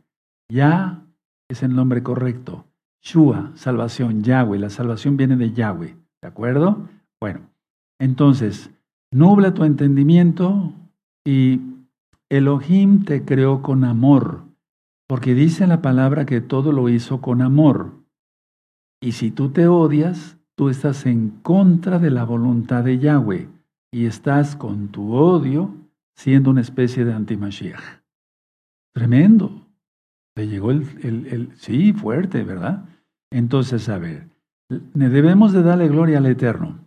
Ya 0.49 1.03
es 1.49 1.61
el 1.61 1.75
nombre 1.75 2.01
correcto. 2.01 2.63
Shua, 3.01 3.51
salvación, 3.55 4.23
Yahweh. 4.23 4.59
La 4.59 4.69
salvación 4.69 5.17
viene 5.17 5.35
de 5.35 5.51
Yahweh. 5.51 5.97
¿De 6.21 6.27
acuerdo? 6.29 6.87
Bueno, 7.19 7.41
entonces, 7.99 8.71
nubla 9.11 9.53
tu 9.53 9.65
entendimiento 9.65 10.71
y 11.25 11.59
Elohim 12.29 13.03
te 13.03 13.25
creó 13.25 13.61
con 13.61 13.83
amor. 13.83 14.45
Porque 15.09 15.33
dice 15.33 15.67
la 15.67 15.81
palabra 15.81 16.25
que 16.25 16.39
todo 16.39 16.71
lo 16.71 16.87
hizo 16.87 17.19
con 17.19 17.41
amor. 17.41 17.91
Y 19.01 19.11
si 19.11 19.31
tú 19.31 19.49
te 19.49 19.67
odias, 19.67 20.37
tú 20.55 20.69
estás 20.69 21.05
en 21.05 21.29
contra 21.41 21.99
de 21.99 22.09
la 22.09 22.23
voluntad 22.23 22.85
de 22.85 22.99
Yahweh 22.99 23.52
y 23.93 24.07
estás 24.07 24.55
con 24.55 24.87
tu 24.87 25.13
odio 25.13 25.71
siendo 26.15 26.49
una 26.49 26.61
especie 26.61 27.05
de 27.05 27.13
antimashiach. 27.13 28.01
Tremendo. 28.93 29.67
Le 30.35 30.47
llegó 30.47 30.71
el, 30.71 30.87
el, 31.03 31.51
sí, 31.57 31.93
fuerte, 31.93 32.43
¿verdad? 32.43 32.85
Entonces, 33.31 33.87
a 33.89 33.99
ver, 33.99 34.27
debemos 34.95 35.53
de 35.53 35.61
darle 35.61 35.87
gloria 35.87 36.17
al 36.17 36.25
Eterno. 36.25 36.79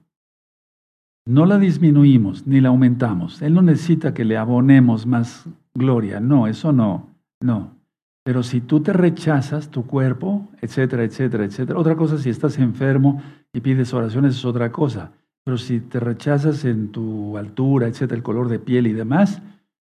No 1.29 1.47
la 1.47 1.59
disminuimos 1.59 2.45
ni 2.45 2.61
la 2.61 2.71
aumentamos. 2.71 3.41
Él 3.41 3.55
no 3.55 3.63
necesita 3.63 4.13
que 4.13 4.25
le 4.25 4.37
abonemos 4.37 5.07
más 5.07 5.49
gloria. 5.75 6.19
No, 6.19 6.49
eso 6.49 6.73
no, 6.73 7.09
no. 7.41 7.77
Pero 8.25 8.43
si 8.43 8.61
tú 8.61 8.81
te 8.81 8.93
rechazas 8.93 9.71
tu 9.71 9.87
cuerpo, 9.87 10.49
etcétera, 10.61 11.05
etcétera, 11.05 11.45
etcétera, 11.45 11.79
otra 11.79 11.95
cosa 11.95 12.19
si 12.19 12.31
estás 12.31 12.59
enfermo 12.59 13.23
y 13.53 13.61
pides 13.61 13.95
oraciones 13.95 14.35
es 14.35 14.45
otra 14.45 14.73
cosa. 14.73 15.13
Pero 15.47 15.59
si 15.59 15.79
te 15.79 16.01
rechazas 16.01 16.65
en 16.65 16.91
tu 16.91 17.39
altura, 17.39 17.87
etcétera, 17.87 18.17
el 18.17 18.25
color 18.25 18.49
de 18.49 18.59
piel 18.59 18.89
y 18.89 18.93
demás, 18.93 19.41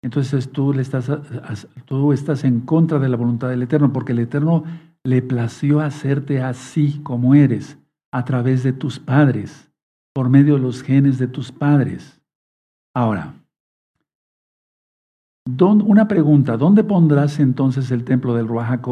entonces 0.02 0.52
tú, 0.52 0.74
le 0.74 0.82
estás, 0.82 1.10
tú 1.86 2.12
estás 2.12 2.44
en 2.44 2.60
contra 2.60 2.98
de 2.98 3.08
la 3.08 3.16
voluntad 3.16 3.48
del 3.48 3.62
Eterno, 3.62 3.90
porque 3.90 4.12
el 4.12 4.18
Eterno 4.18 4.64
le 5.02 5.22
plació 5.22 5.80
hacerte 5.80 6.42
así 6.42 7.00
como 7.02 7.34
eres, 7.34 7.78
a 8.12 8.26
través 8.26 8.64
de 8.64 8.74
tus 8.74 8.98
padres, 9.00 9.72
por 10.14 10.28
medio 10.28 10.56
de 10.56 10.60
los 10.60 10.82
genes 10.82 11.18
de 11.18 11.26
tus 11.26 11.50
padres. 11.52 12.20
Ahora, 12.94 13.32
una 15.46 16.06
pregunta, 16.06 16.58
¿dónde 16.58 16.84
pondrás 16.84 17.40
entonces 17.40 17.90
el 17.90 18.04
templo 18.04 18.34
del 18.34 18.46
Ruach 18.46 18.84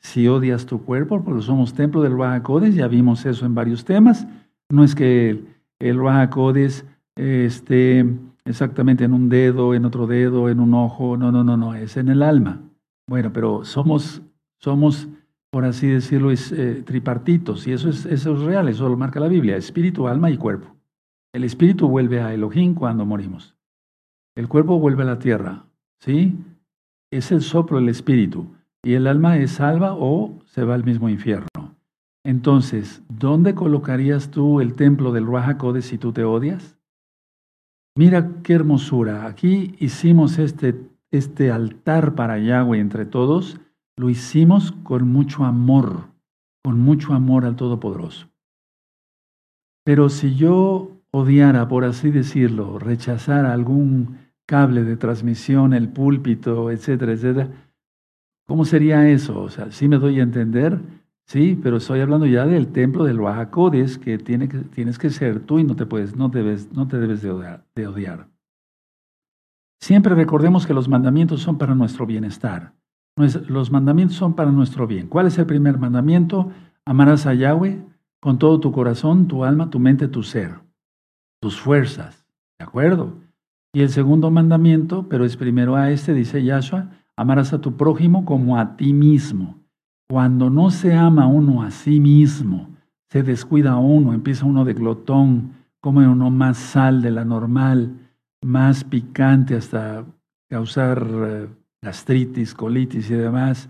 si 0.00 0.28
odias 0.28 0.66
tu 0.66 0.84
cuerpo? 0.84 1.24
Porque 1.24 1.40
somos 1.40 1.72
templo 1.72 2.02
del 2.02 2.12
Ruach 2.12 2.44
ya 2.72 2.88
vimos 2.88 3.24
eso 3.24 3.46
en 3.46 3.54
varios 3.54 3.86
temas. 3.86 4.26
No 4.68 4.84
es 4.84 4.94
que 4.94 5.53
el 5.80 5.96
Ruach 5.96 6.34
esté 7.16 8.06
exactamente 8.44 9.04
en 9.04 9.12
un 9.12 9.28
dedo, 9.28 9.74
en 9.74 9.84
otro 9.84 10.06
dedo, 10.06 10.48
en 10.48 10.60
un 10.60 10.74
ojo, 10.74 11.16
no, 11.16 11.32
no, 11.32 11.44
no, 11.44 11.56
no, 11.56 11.74
es 11.74 11.96
en 11.96 12.08
el 12.08 12.22
alma. 12.22 12.62
Bueno, 13.08 13.32
pero 13.32 13.64
somos, 13.64 14.22
somos 14.58 15.08
por 15.50 15.64
así 15.64 15.86
decirlo, 15.86 16.30
es, 16.30 16.50
eh, 16.52 16.82
tripartitos, 16.84 17.66
y 17.66 17.72
eso 17.72 17.88
es, 17.88 18.06
eso 18.06 18.34
es 18.34 18.40
real, 18.40 18.68
eso 18.68 18.88
lo 18.88 18.96
marca 18.96 19.20
la 19.20 19.28
Biblia, 19.28 19.56
espíritu, 19.56 20.08
alma 20.08 20.30
y 20.30 20.36
cuerpo. 20.36 20.74
El 21.32 21.44
espíritu 21.44 21.88
vuelve 21.88 22.20
a 22.20 22.32
Elohim 22.32 22.74
cuando 22.74 23.04
morimos. 23.04 23.54
El 24.36 24.48
cuerpo 24.48 24.78
vuelve 24.78 25.02
a 25.02 25.06
la 25.06 25.18
tierra. 25.18 25.64
¿Sí? 26.00 26.36
Es 27.10 27.32
el 27.32 27.42
soplo 27.42 27.78
del 27.78 27.88
espíritu. 27.88 28.46
Y 28.82 28.94
el 28.94 29.06
alma 29.06 29.38
es 29.38 29.52
salva 29.52 29.94
o 29.94 30.38
se 30.46 30.64
va 30.64 30.74
al 30.74 30.84
mismo 30.84 31.08
infierno. 31.08 31.48
Entonces, 32.24 33.02
¿dónde 33.08 33.54
colocarías 33.54 34.30
tú 34.30 34.60
el 34.60 34.74
templo 34.74 35.12
del 35.12 35.26
Ruach 35.26 35.60
si 35.80 35.98
tú 35.98 36.12
te 36.12 36.24
odias? 36.24 36.78
Mira 37.96 38.42
qué 38.42 38.54
hermosura. 38.54 39.26
Aquí 39.26 39.74
hicimos 39.78 40.38
este, 40.38 40.74
este 41.12 41.50
altar 41.50 42.14
para 42.14 42.38
Yahweh 42.38 42.80
entre 42.80 43.04
todos. 43.04 43.60
Lo 43.96 44.10
hicimos 44.10 44.72
con 44.72 45.06
mucho 45.06 45.44
amor, 45.44 46.08
con 46.64 46.80
mucho 46.80 47.12
amor 47.12 47.44
al 47.44 47.56
Todopoderoso. 47.56 48.28
Pero 49.84 50.08
si 50.08 50.34
yo 50.34 50.90
odiara, 51.12 51.68
por 51.68 51.84
así 51.84 52.10
decirlo, 52.10 52.78
rechazara 52.78 53.52
algún 53.52 54.18
cable 54.46 54.82
de 54.82 54.96
transmisión, 54.96 55.74
el 55.74 55.88
púlpito, 55.88 56.70
etcétera, 56.70 57.12
etcétera. 57.12 57.50
¿Cómo 58.46 58.64
sería 58.64 59.08
eso? 59.08 59.40
O 59.40 59.48
sea, 59.50 59.70
sí 59.70 59.88
me 59.88 59.98
doy 59.98 60.20
a 60.20 60.22
entender, 60.22 60.80
sí, 61.26 61.58
pero 61.62 61.78
estoy 61.78 62.00
hablando 62.00 62.26
ya 62.26 62.46
del 62.46 62.68
templo 62.68 63.04
del 63.04 63.20
Bajacodes 63.20 63.98
que, 63.98 64.18
tiene 64.18 64.48
que 64.48 64.58
tienes 64.58 64.98
que 64.98 65.10
ser 65.10 65.40
tú 65.40 65.58
y 65.58 65.64
no 65.64 65.76
te 65.76 65.86
puedes, 65.86 66.16
no 66.16 66.28
debes, 66.28 66.72
no 66.72 66.88
te 66.88 66.98
debes 66.98 67.22
de 67.22 67.30
odiar, 67.30 67.66
de 67.74 67.86
odiar. 67.86 68.28
Siempre 69.80 70.14
recordemos 70.14 70.66
que 70.66 70.74
los 70.74 70.88
mandamientos 70.88 71.42
son 71.42 71.58
para 71.58 71.74
nuestro 71.74 72.06
bienestar. 72.06 72.72
Los 73.16 73.70
mandamientos 73.70 74.16
son 74.16 74.34
para 74.34 74.50
nuestro 74.50 74.86
bien. 74.86 75.08
¿Cuál 75.08 75.26
es 75.26 75.38
el 75.38 75.46
primer 75.46 75.78
mandamiento? 75.78 76.50
Amarás 76.84 77.26
a 77.26 77.34
Yahweh 77.34 77.84
con 78.20 78.38
todo 78.38 78.58
tu 78.60 78.72
corazón, 78.72 79.28
tu 79.28 79.44
alma, 79.44 79.70
tu 79.70 79.78
mente, 79.78 80.08
tu 80.08 80.22
ser, 80.22 80.60
tus 81.40 81.60
fuerzas. 81.60 82.26
¿De 82.58 82.64
acuerdo? 82.64 83.18
Y 83.74 83.82
el 83.82 83.90
segundo 83.90 84.30
mandamiento, 84.30 85.08
pero 85.08 85.24
es 85.24 85.36
primero 85.36 85.76
a 85.76 85.90
este, 85.90 86.14
dice 86.14 86.42
Yahshua, 86.42 86.90
amarás 87.16 87.52
a 87.52 87.60
tu 87.60 87.76
prójimo 87.76 88.24
como 88.24 88.58
a 88.58 88.76
ti 88.76 88.92
mismo. 88.92 89.63
Cuando 90.08 90.50
no 90.50 90.70
se 90.70 90.94
ama 90.94 91.26
uno 91.26 91.62
a 91.62 91.70
sí 91.70 92.00
mismo, 92.00 92.68
se 93.08 93.22
descuida 93.22 93.76
uno, 93.76 94.12
empieza 94.12 94.44
uno 94.44 94.64
de 94.64 94.74
glotón, 94.74 95.52
come 95.80 96.06
uno 96.06 96.30
más 96.30 96.58
sal 96.58 97.02
de 97.02 97.10
la 97.10 97.24
normal, 97.24 97.94
más 98.42 98.84
picante 98.84 99.56
hasta 99.56 100.04
causar 100.48 101.06
eh, 101.10 101.48
gastritis, 101.82 102.54
colitis 102.54 103.10
y 103.10 103.14
demás. 103.14 103.68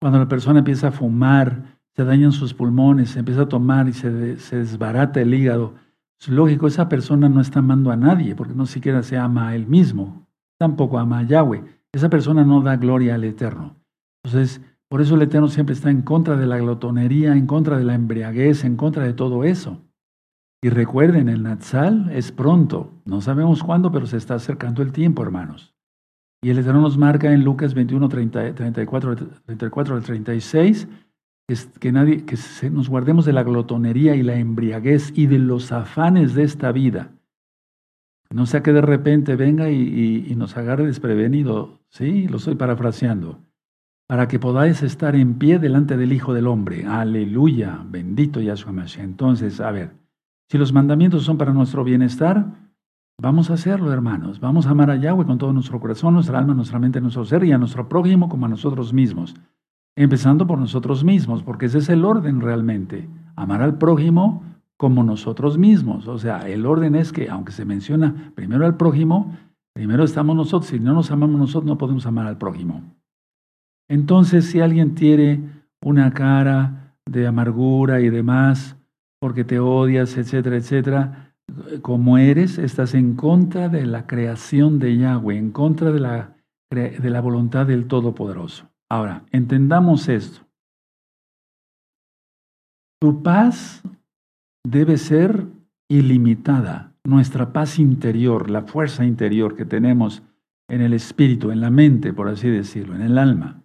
Cuando 0.00 0.18
la 0.18 0.28
persona 0.28 0.60
empieza 0.60 0.88
a 0.88 0.92
fumar, 0.92 1.78
se 1.94 2.04
dañan 2.04 2.32
sus 2.32 2.54
pulmones, 2.54 3.10
se 3.10 3.18
empieza 3.18 3.42
a 3.42 3.48
tomar 3.48 3.88
y 3.88 3.92
se, 3.92 4.38
se 4.38 4.56
desbarata 4.56 5.20
el 5.20 5.34
hígado, 5.34 5.74
es 6.22 6.28
lógico, 6.28 6.68
esa 6.68 6.88
persona 6.88 7.28
no 7.28 7.40
está 7.40 7.58
amando 7.58 7.90
a 7.90 7.96
nadie, 7.96 8.36
porque 8.36 8.54
no 8.54 8.64
siquiera 8.66 9.02
se 9.02 9.18
ama 9.18 9.48
a 9.48 9.56
él 9.56 9.66
mismo, 9.66 10.24
tampoco 10.56 11.00
ama 11.00 11.18
a 11.18 11.22
Yahweh. 11.24 11.64
Esa 11.92 12.08
persona 12.08 12.44
no 12.44 12.62
da 12.62 12.76
gloria 12.76 13.16
al 13.16 13.24
Eterno. 13.24 13.74
Entonces, 14.22 14.60
por 14.92 15.00
eso 15.00 15.14
el 15.14 15.22
Eterno 15.22 15.48
siempre 15.48 15.72
está 15.72 15.88
en 15.88 16.02
contra 16.02 16.36
de 16.36 16.46
la 16.46 16.58
glotonería, 16.58 17.32
en 17.32 17.46
contra 17.46 17.78
de 17.78 17.84
la 17.84 17.94
embriaguez, 17.94 18.62
en 18.62 18.76
contra 18.76 19.04
de 19.04 19.14
todo 19.14 19.42
eso. 19.42 19.80
Y 20.62 20.68
recuerden, 20.68 21.30
el 21.30 21.42
Natsal 21.42 22.10
es 22.12 22.30
pronto, 22.30 22.90
no 23.06 23.22
sabemos 23.22 23.62
cuándo, 23.62 23.90
pero 23.90 24.04
se 24.04 24.18
está 24.18 24.34
acercando 24.34 24.82
el 24.82 24.92
tiempo, 24.92 25.22
hermanos. 25.22 25.74
Y 26.42 26.50
el 26.50 26.58
Eterno 26.58 26.82
nos 26.82 26.98
marca 26.98 27.32
en 27.32 27.42
Lucas 27.42 27.72
21, 27.72 28.06
34, 28.10 29.16
34 29.46 29.94
al 29.96 30.02
36, 30.02 30.86
que, 31.80 31.90
nadie, 31.90 32.26
que 32.26 32.36
nos 32.70 32.90
guardemos 32.90 33.24
de 33.24 33.32
la 33.32 33.44
glotonería 33.44 34.14
y 34.14 34.22
la 34.22 34.36
embriaguez 34.36 35.10
y 35.16 35.26
de 35.26 35.38
los 35.38 35.72
afanes 35.72 36.34
de 36.34 36.42
esta 36.42 36.70
vida. 36.70 37.12
No 38.28 38.44
sea 38.44 38.62
que 38.62 38.74
de 38.74 38.82
repente 38.82 39.36
venga 39.36 39.70
y, 39.70 40.34
nos 40.36 40.58
agarre 40.58 40.84
desprevenido, 40.84 41.80
sí, 41.88 42.28
lo 42.28 42.36
estoy 42.36 42.56
parafraseando, 42.56 43.40
para 44.12 44.28
que 44.28 44.38
podáis 44.38 44.82
estar 44.82 45.16
en 45.16 45.38
pie 45.38 45.58
delante 45.58 45.96
del 45.96 46.12
Hijo 46.12 46.34
del 46.34 46.46
Hombre. 46.46 46.84
Aleluya, 46.84 47.82
bendito 47.88 48.42
Yahshua 48.42 48.70
Mashiach. 48.70 49.02
Entonces, 49.02 49.58
a 49.58 49.70
ver, 49.70 49.94
si 50.50 50.58
los 50.58 50.70
mandamientos 50.70 51.24
son 51.24 51.38
para 51.38 51.54
nuestro 51.54 51.82
bienestar, 51.82 52.44
vamos 53.18 53.50
a 53.50 53.54
hacerlo, 53.54 53.90
hermanos. 53.90 54.38
Vamos 54.38 54.66
a 54.66 54.72
amar 54.72 54.90
a 54.90 54.96
Yahweh 54.96 55.24
con 55.24 55.38
todo 55.38 55.54
nuestro 55.54 55.80
corazón, 55.80 56.12
nuestra 56.12 56.38
alma, 56.38 56.52
nuestra 56.52 56.78
mente, 56.78 57.00
nuestro 57.00 57.24
ser 57.24 57.42
y 57.44 57.52
a 57.52 57.56
nuestro 57.56 57.88
prójimo 57.88 58.28
como 58.28 58.44
a 58.44 58.50
nosotros 58.50 58.92
mismos. 58.92 59.34
Empezando 59.96 60.46
por 60.46 60.58
nosotros 60.58 61.04
mismos, 61.04 61.42
porque 61.42 61.64
ese 61.64 61.78
es 61.78 61.88
el 61.88 62.04
orden 62.04 62.42
realmente. 62.42 63.08
Amar 63.34 63.62
al 63.62 63.78
prójimo 63.78 64.42
como 64.76 65.04
nosotros 65.04 65.56
mismos. 65.56 66.06
O 66.06 66.18
sea, 66.18 66.40
el 66.50 66.66
orden 66.66 66.96
es 66.96 67.12
que, 67.12 67.30
aunque 67.30 67.52
se 67.52 67.64
menciona 67.64 68.30
primero 68.34 68.66
al 68.66 68.76
prójimo, 68.76 69.34
primero 69.72 70.04
estamos 70.04 70.36
nosotros. 70.36 70.68
Si 70.68 70.78
no 70.78 70.92
nos 70.92 71.10
amamos 71.10 71.40
nosotros, 71.40 71.64
no 71.64 71.78
podemos 71.78 72.04
amar 72.04 72.26
al 72.26 72.36
prójimo. 72.36 72.82
Entonces, 73.92 74.46
si 74.46 74.58
alguien 74.58 74.94
tiene 74.94 75.50
una 75.84 76.14
cara 76.14 76.96
de 77.04 77.26
amargura 77.26 78.00
y 78.00 78.08
demás, 78.08 78.74
porque 79.20 79.44
te 79.44 79.58
odias, 79.58 80.16
etcétera, 80.16 80.56
etcétera, 80.56 81.34
como 81.82 82.16
eres, 82.16 82.56
estás 82.56 82.94
en 82.94 83.16
contra 83.16 83.68
de 83.68 83.84
la 83.84 84.06
creación 84.06 84.78
de 84.78 84.96
Yahweh, 84.96 85.36
en 85.36 85.50
contra 85.50 85.92
de 85.92 86.00
la, 86.00 86.34
de 86.70 87.10
la 87.10 87.20
voluntad 87.20 87.66
del 87.66 87.86
Todopoderoso. 87.86 88.66
Ahora, 88.90 89.26
entendamos 89.30 90.08
esto. 90.08 90.40
Tu 92.98 93.22
paz 93.22 93.82
debe 94.66 94.96
ser 94.96 95.48
ilimitada. 95.90 96.94
Nuestra 97.04 97.52
paz 97.52 97.78
interior, 97.78 98.48
la 98.48 98.62
fuerza 98.62 99.04
interior 99.04 99.54
que 99.54 99.66
tenemos 99.66 100.22
en 100.70 100.80
el 100.80 100.94
espíritu, 100.94 101.50
en 101.50 101.60
la 101.60 101.68
mente, 101.68 102.14
por 102.14 102.28
así 102.28 102.48
decirlo, 102.48 102.94
en 102.94 103.02
el 103.02 103.18
alma. 103.18 103.61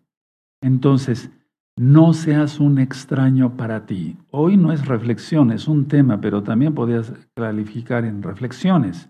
Entonces, 0.61 1.29
no 1.77 2.13
seas 2.13 2.59
un 2.59 2.79
extraño 2.79 3.55
para 3.55 3.85
ti. 3.85 4.17
Hoy 4.31 4.57
no 4.57 4.71
es 4.71 4.87
reflexión, 4.87 5.51
es 5.51 5.67
un 5.67 5.87
tema, 5.87 6.19
pero 6.19 6.41
también 6.41 6.73
podrías 6.73 7.13
calificar 7.35 8.03
en 8.03 8.23
reflexiones. 8.23 9.09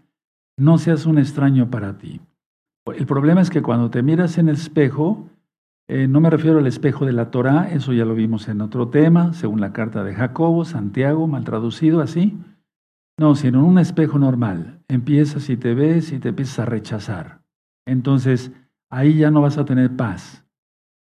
No 0.57 0.77
seas 0.77 1.05
un 1.05 1.17
extraño 1.17 1.69
para 1.69 1.97
ti. 1.97 2.19
El 2.93 3.05
problema 3.05 3.41
es 3.41 3.49
que 3.49 3.61
cuando 3.61 3.89
te 3.89 4.03
miras 4.03 4.37
en 4.37 4.49
el 4.49 4.55
espejo, 4.55 5.29
eh, 5.87 6.07
no 6.09 6.19
me 6.19 6.29
refiero 6.29 6.59
al 6.59 6.67
espejo 6.67 7.05
de 7.05 7.13
la 7.13 7.31
Torah, 7.31 7.69
eso 7.71 7.93
ya 7.93 8.03
lo 8.03 8.15
vimos 8.15 8.49
en 8.49 8.59
otro 8.59 8.89
tema, 8.89 9.31
según 9.31 9.61
la 9.61 9.71
carta 9.71 10.03
de 10.03 10.13
Jacobo, 10.13 10.65
Santiago, 10.65 11.27
mal 11.27 11.45
traducido 11.45 12.01
así. 12.01 12.37
No, 13.17 13.35
sino 13.35 13.59
en 13.59 13.65
un 13.65 13.79
espejo 13.79 14.19
normal. 14.19 14.79
Empiezas 14.89 15.49
y 15.49 15.55
te 15.55 15.73
ves 15.73 16.11
y 16.11 16.19
te 16.19 16.29
empiezas 16.29 16.59
a 16.59 16.65
rechazar. 16.65 17.41
Entonces, 17.85 18.51
ahí 18.91 19.15
ya 19.15 19.31
no 19.31 19.41
vas 19.41 19.57
a 19.57 19.65
tener 19.65 19.95
paz. 19.95 20.46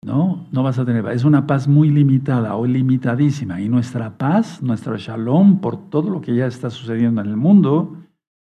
¿No? 0.04 0.48
No 0.52 0.64
vas 0.64 0.80
a 0.80 0.86
tener 0.86 1.04
paz. 1.04 1.16
Es 1.16 1.24
una 1.24 1.46
paz 1.46 1.68
muy 1.68 1.90
limitada 1.90 2.56
o 2.56 2.66
limitadísima. 2.66 3.62
Y 3.62 3.70
nuestra 3.70 4.18
paz, 4.18 4.62
nuestra 4.62 4.98
shalom, 4.98 5.62
por 5.62 5.90
todo 5.90 6.10
lo 6.10 6.22
que 6.22 6.36
ya 6.36 6.48
está 6.48 6.70
sucediendo 6.70 7.22
en 7.22 7.28
el 7.28 7.38
mundo, 7.38 7.98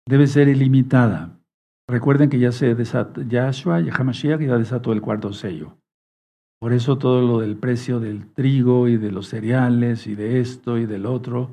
debe 0.08 0.28
ser 0.28 0.48
ilimitada. 0.48 1.40
Recuerden 1.88 2.30
que 2.30 2.40
ya 2.40 2.52
se 2.52 2.76
desató, 2.76 3.22
Yahshua, 3.22 3.82
Yahamashiach, 3.82 4.40
ya 4.40 4.58
desató 4.58 4.94
el 4.94 5.02
cuarto 5.02 5.34
sello. 5.34 5.78
Por 6.62 6.72
eso 6.72 6.98
todo 6.98 7.22
lo 7.22 7.40
del 7.40 7.58
precio 7.58 8.00
del 8.00 8.32
trigo 8.32 8.88
y 8.88 8.96
de 8.96 9.12
los 9.12 9.28
cereales 9.28 10.08
y 10.08 10.16
de 10.16 10.40
esto 10.40 10.78
y 10.78 10.86
del 10.86 11.06
otro, 11.06 11.52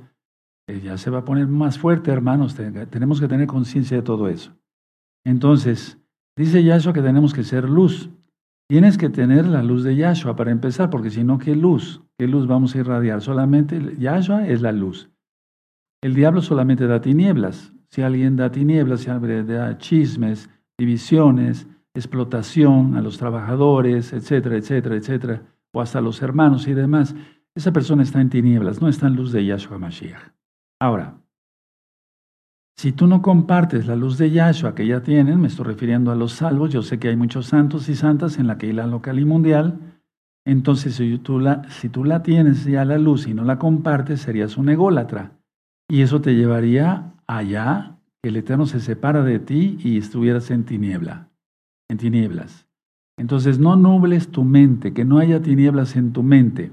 eh, 0.69 0.81
ya 0.81 0.97
se 0.99 1.11
va 1.11 1.19
a 1.19 1.25
poner 1.25 1.49
más 1.49 1.81
fuerte, 1.81 2.13
hermanos. 2.13 2.55
Tenemos 2.55 3.21
que 3.21 3.27
tener 3.27 3.49
conciencia 3.49 3.97
de 3.97 4.05
todo 4.05 4.29
eso. 4.29 4.53
Entonces, 5.27 5.99
dice 6.37 6.63
Yahshua 6.63 6.93
que 6.93 7.03
tenemos 7.03 7.35
que 7.35 7.43
ser 7.43 7.69
luz. 7.69 8.09
Tienes 8.71 8.99
que 8.99 9.11
tener 9.11 9.49
la 9.49 9.65
luz 9.65 9.83
de 9.83 9.97
Yahshua 9.97 10.37
para 10.37 10.53
empezar, 10.53 10.91
porque 10.91 11.11
si 11.11 11.25
no, 11.25 11.39
¿qué 11.39 11.57
luz? 11.57 12.05
¿Qué 12.17 12.29
luz 12.29 12.47
vamos 12.47 12.73
a 12.73 12.79
irradiar? 12.79 13.21
Solamente 13.21 13.97
Yahshua 13.99 14.47
es 14.47 14.63
la 14.63 14.71
luz. 14.71 15.11
El 16.01 16.15
diablo 16.15 16.41
solamente 16.41 16.87
da 16.87 17.01
tinieblas. 17.01 17.75
Si 17.89 18.03
alguien 18.03 18.37
da 18.37 18.53
tinieblas, 18.53 19.01
si 19.01 19.11
alguien 19.11 19.49
da 19.49 19.77
chismes, 19.79 20.49
divisiones, 20.79 21.67
explotación 21.95 22.95
a 22.95 23.03
los 23.03 23.19
trabajadores, 23.19 24.13
etcétera, 24.13 24.57
etcétera, 24.57 24.95
etcétera, 24.95 25.43
o 25.73 25.81
hasta 25.81 26.01
los 26.01 26.23
hermanos 26.23 26.69
y 26.69 26.75
demás, 26.75 27.17
esa 27.57 27.73
persona 27.73 28.05
está 28.05 28.21
en 28.21 28.31
tinieblas, 28.31 28.81
no 28.81 28.87
está 28.87 29.09
en 29.09 29.17
luz 29.17 29.33
de 29.33 29.47
Yahshua 29.47 29.79
Mashiach. 29.79 30.31
Ahora, 30.81 31.20
si 32.81 32.93
tú 32.93 33.07
no 33.07 33.21
compartes 33.21 33.87
la 33.87 33.95
luz 33.95 34.17
de 34.17 34.31
Yahshua 34.31 34.75
que 34.75 34.87
ya 34.87 35.03
tienen, 35.03 35.39
me 35.39 35.49
estoy 35.49 35.67
refiriendo 35.67 36.13
a 36.13 36.15
los 36.15 36.33
salvos, 36.33 36.73
yo 36.73 36.81
sé 36.81 36.99
que 36.99 37.09
hay 37.09 37.17
muchos 37.17 37.45
santos 37.45 37.91
y 37.91 37.95
santas 37.95 38.39
en 38.39 38.47
la 38.47 38.57
Keila 38.57 38.87
local 38.87 39.19
y 39.19 39.27
mundial, 39.27 39.79
entonces 40.47 40.95
si 40.95 41.19
tú, 41.19 41.41
la, 41.41 42.23
tienes 42.23 42.65
ya 42.65 42.87
la 42.87 42.97
luz 42.97 43.27
y 43.27 43.35
no 43.35 43.45
la 43.45 43.59
compartes, 43.59 44.23
serías 44.23 44.57
un 44.57 44.71
ególatra. 44.71 45.33
Y 45.91 46.01
eso 46.01 46.23
te 46.23 46.35
llevaría 46.35 47.13
allá, 47.27 47.99
que 48.23 48.31
el 48.31 48.37
Eterno 48.37 48.65
se 48.65 48.81
separa 48.81 49.23
de 49.25 49.41
ti 49.41 49.77
y 49.85 49.99
estuvieras 49.99 50.51
en 50.51 50.65
tiniebla, 50.65 51.29
en 51.91 51.99
tinieblas. 51.99 52.67
Entonces 53.19 53.59
no 53.59 53.77
nubles 53.77 54.29
tu 54.29 54.43
mente, 54.43 54.95
que 54.95 55.05
no 55.05 55.19
haya 55.19 55.43
tinieblas 55.43 55.97
en 55.97 56.15
tu 56.15 56.23
mente, 56.23 56.73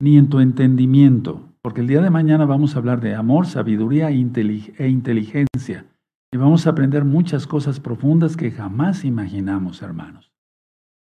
ni 0.00 0.18
en 0.18 0.28
tu 0.28 0.40
entendimiento 0.40 1.49
porque 1.62 1.80
el 1.82 1.86
día 1.86 2.00
de 2.00 2.10
mañana 2.10 2.44
vamos 2.46 2.74
a 2.74 2.78
hablar 2.78 3.00
de 3.00 3.14
amor, 3.14 3.46
sabiduría 3.46 4.10
e, 4.10 4.14
e 4.14 4.88
inteligencia. 4.88 5.86
Y 6.32 6.36
vamos 6.36 6.66
a 6.66 6.70
aprender 6.70 7.04
muchas 7.04 7.46
cosas 7.46 7.80
profundas 7.80 8.36
que 8.36 8.50
jamás 8.50 9.04
imaginamos, 9.04 9.82
hermanos. 9.82 10.30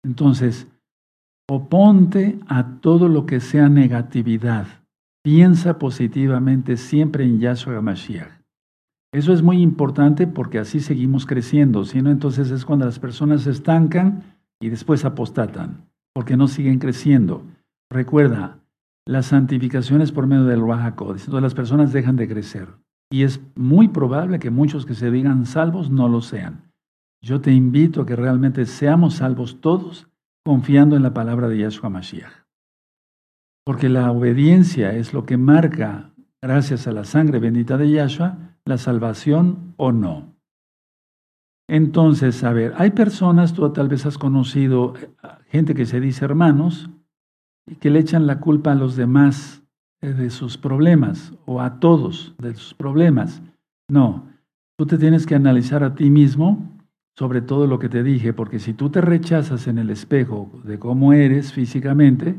Entonces, 0.04 0.68
oponte 1.48 2.38
a 2.46 2.80
todo 2.80 3.08
lo 3.08 3.26
que 3.26 3.40
sea 3.40 3.68
negatividad. 3.68 4.66
Piensa 5.24 5.78
positivamente 5.78 6.76
siempre 6.76 7.24
en 7.24 7.40
Yahshua 7.40 7.80
Mashiach. 7.80 8.44
Eso 9.14 9.32
es 9.32 9.42
muy 9.42 9.62
importante 9.62 10.26
porque 10.26 10.58
así 10.58 10.80
seguimos 10.80 11.24
creciendo. 11.24 11.84
Si 11.84 12.02
no, 12.02 12.10
entonces 12.10 12.50
es 12.50 12.64
cuando 12.64 12.84
las 12.84 12.98
personas 12.98 13.42
se 13.42 13.50
estancan 13.50 14.24
y 14.60 14.68
después 14.68 15.04
apostatan, 15.04 15.88
porque 16.12 16.36
no 16.36 16.48
siguen 16.48 16.78
creciendo. 16.78 17.44
Recuerda, 17.90 18.58
la 19.06 19.22
santificación 19.22 20.00
es 20.00 20.12
por 20.12 20.26
medio 20.26 20.44
del 20.44 20.60
Ruach 20.60 20.94
Entonces 20.98 21.42
las 21.42 21.54
personas 21.54 21.92
dejan 21.92 22.16
de 22.16 22.28
crecer. 22.28 22.68
Y 23.10 23.22
es 23.22 23.40
muy 23.54 23.88
probable 23.88 24.38
que 24.38 24.50
muchos 24.50 24.86
que 24.86 24.94
se 24.94 25.10
digan 25.10 25.46
salvos 25.46 25.90
no 25.90 26.08
lo 26.08 26.22
sean. 26.22 26.72
Yo 27.22 27.40
te 27.40 27.52
invito 27.52 28.02
a 28.02 28.06
que 28.06 28.16
realmente 28.16 28.66
seamos 28.66 29.16
salvos 29.16 29.60
todos 29.60 30.08
confiando 30.44 30.96
en 30.96 31.02
la 31.02 31.14
palabra 31.14 31.48
de 31.48 31.58
Yahshua 31.58 31.90
Mashiach. 31.90 32.44
Porque 33.64 33.88
la 33.88 34.10
obediencia 34.10 34.94
es 34.94 35.14
lo 35.14 35.24
que 35.24 35.36
marca, 35.36 36.12
gracias 36.42 36.86
a 36.86 36.92
la 36.92 37.04
sangre 37.04 37.38
bendita 37.38 37.78
de 37.78 37.90
Yahshua, 37.90 38.56
la 38.64 38.78
salvación 38.78 39.74
o 39.76 39.92
no. 39.92 40.34
Entonces, 41.68 42.44
a 42.44 42.52
ver, 42.52 42.74
hay 42.76 42.90
personas, 42.90 43.54
tú 43.54 43.70
tal 43.72 43.88
vez 43.88 44.04
has 44.04 44.18
conocido 44.18 44.94
eh, 44.96 45.08
gente 45.48 45.74
que 45.74 45.86
se 45.86 46.00
dice 46.00 46.26
hermanos, 46.26 46.90
y 47.66 47.76
que 47.76 47.90
le 47.90 48.00
echan 48.00 48.26
la 48.26 48.40
culpa 48.40 48.72
a 48.72 48.76
los 48.76 48.96
demás 48.96 49.62
eh, 50.02 50.12
de 50.12 50.30
sus 50.30 50.58
problemas 50.58 51.32
o 51.46 51.60
a 51.60 51.80
todos 51.80 52.34
de 52.38 52.54
sus 52.54 52.74
problemas. 52.74 53.42
No, 53.88 54.26
tú 54.78 54.86
te 54.86 54.98
tienes 54.98 55.26
que 55.26 55.34
analizar 55.34 55.82
a 55.84 55.94
ti 55.94 56.10
mismo 56.10 56.70
sobre 57.16 57.42
todo 57.42 57.66
lo 57.66 57.78
que 57.78 57.88
te 57.88 58.02
dije, 58.02 58.32
porque 58.32 58.58
si 58.58 58.74
tú 58.74 58.90
te 58.90 59.00
rechazas 59.00 59.68
en 59.68 59.78
el 59.78 59.90
espejo 59.90 60.50
de 60.64 60.78
cómo 60.78 61.12
eres 61.12 61.52
físicamente, 61.52 62.34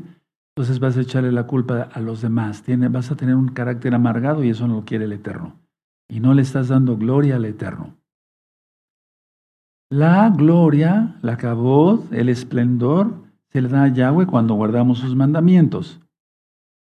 entonces 0.54 0.80
vas 0.80 0.96
a 0.96 1.00
echarle 1.00 1.32
la 1.32 1.46
culpa 1.46 1.82
a 1.92 2.00
los 2.00 2.22
demás. 2.22 2.62
vas 2.90 3.10
a 3.10 3.16
tener 3.16 3.34
un 3.34 3.48
carácter 3.48 3.94
amargado 3.94 4.44
y 4.44 4.50
eso 4.50 4.66
no 4.68 4.76
lo 4.76 4.84
quiere 4.84 5.04
el 5.04 5.12
Eterno. 5.12 5.58
Y 6.08 6.20
no 6.20 6.34
le 6.34 6.42
estás 6.42 6.68
dando 6.68 6.96
gloria 6.96 7.36
al 7.36 7.44
Eterno. 7.44 7.96
La 9.90 10.30
gloria, 10.30 11.16
la 11.22 11.36
cabot, 11.36 12.12
el 12.12 12.28
esplendor, 12.28 13.25
le 13.60 13.68
da 13.68 13.84
a 13.84 13.88
Yahweh 13.88 14.26
cuando 14.26 14.54
guardamos 14.54 14.98
sus 14.98 15.14
mandamientos. 15.14 16.00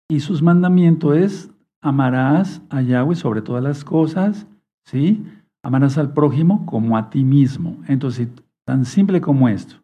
Y 0.09 0.21
sus 0.21 0.43
mandamientos 0.43 1.17
es 1.17 1.51
amarás 1.83 2.63
a 2.71 2.83
Yahweh 2.83 3.17
sobre 3.17 3.43
todas 3.43 3.63
las 3.63 3.85
cosas, 3.85 4.47
¿sí? 4.85 5.25
Amarás 5.65 5.99
al 5.99 6.13
prójimo 6.13 6.65
como 6.67 6.97
a 6.97 7.11
ti 7.11 7.25
mismo. 7.25 7.83
Entonces, 7.89 8.29
tan 8.67 8.85
simple 8.85 9.21
como 9.21 9.49
esto. 9.49 9.77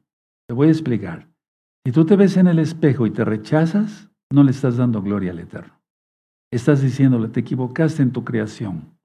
Te 0.49 0.55
voy 0.55 0.69
a 0.69 0.73
explicar. 0.73 1.29
Si 1.85 1.93
tú 1.93 2.05
te 2.05 2.17
ves 2.17 2.37
en 2.37 2.47
el 2.47 2.59
espejo 2.59 3.07
y 3.07 3.11
te 3.11 3.25
rechazas, 3.25 4.11
no 4.33 4.45
le 4.45 4.53
estás 4.53 4.77
dando 4.77 5.03
gloria 5.03 5.33
al 5.33 5.41
Eterno. 5.41 5.75
Estás 6.53 6.83
diciéndole, 6.83 7.29
te 7.29 7.41
equivocaste 7.41 8.03
en 8.03 8.13
tu 8.13 8.25
creación. 8.25 8.97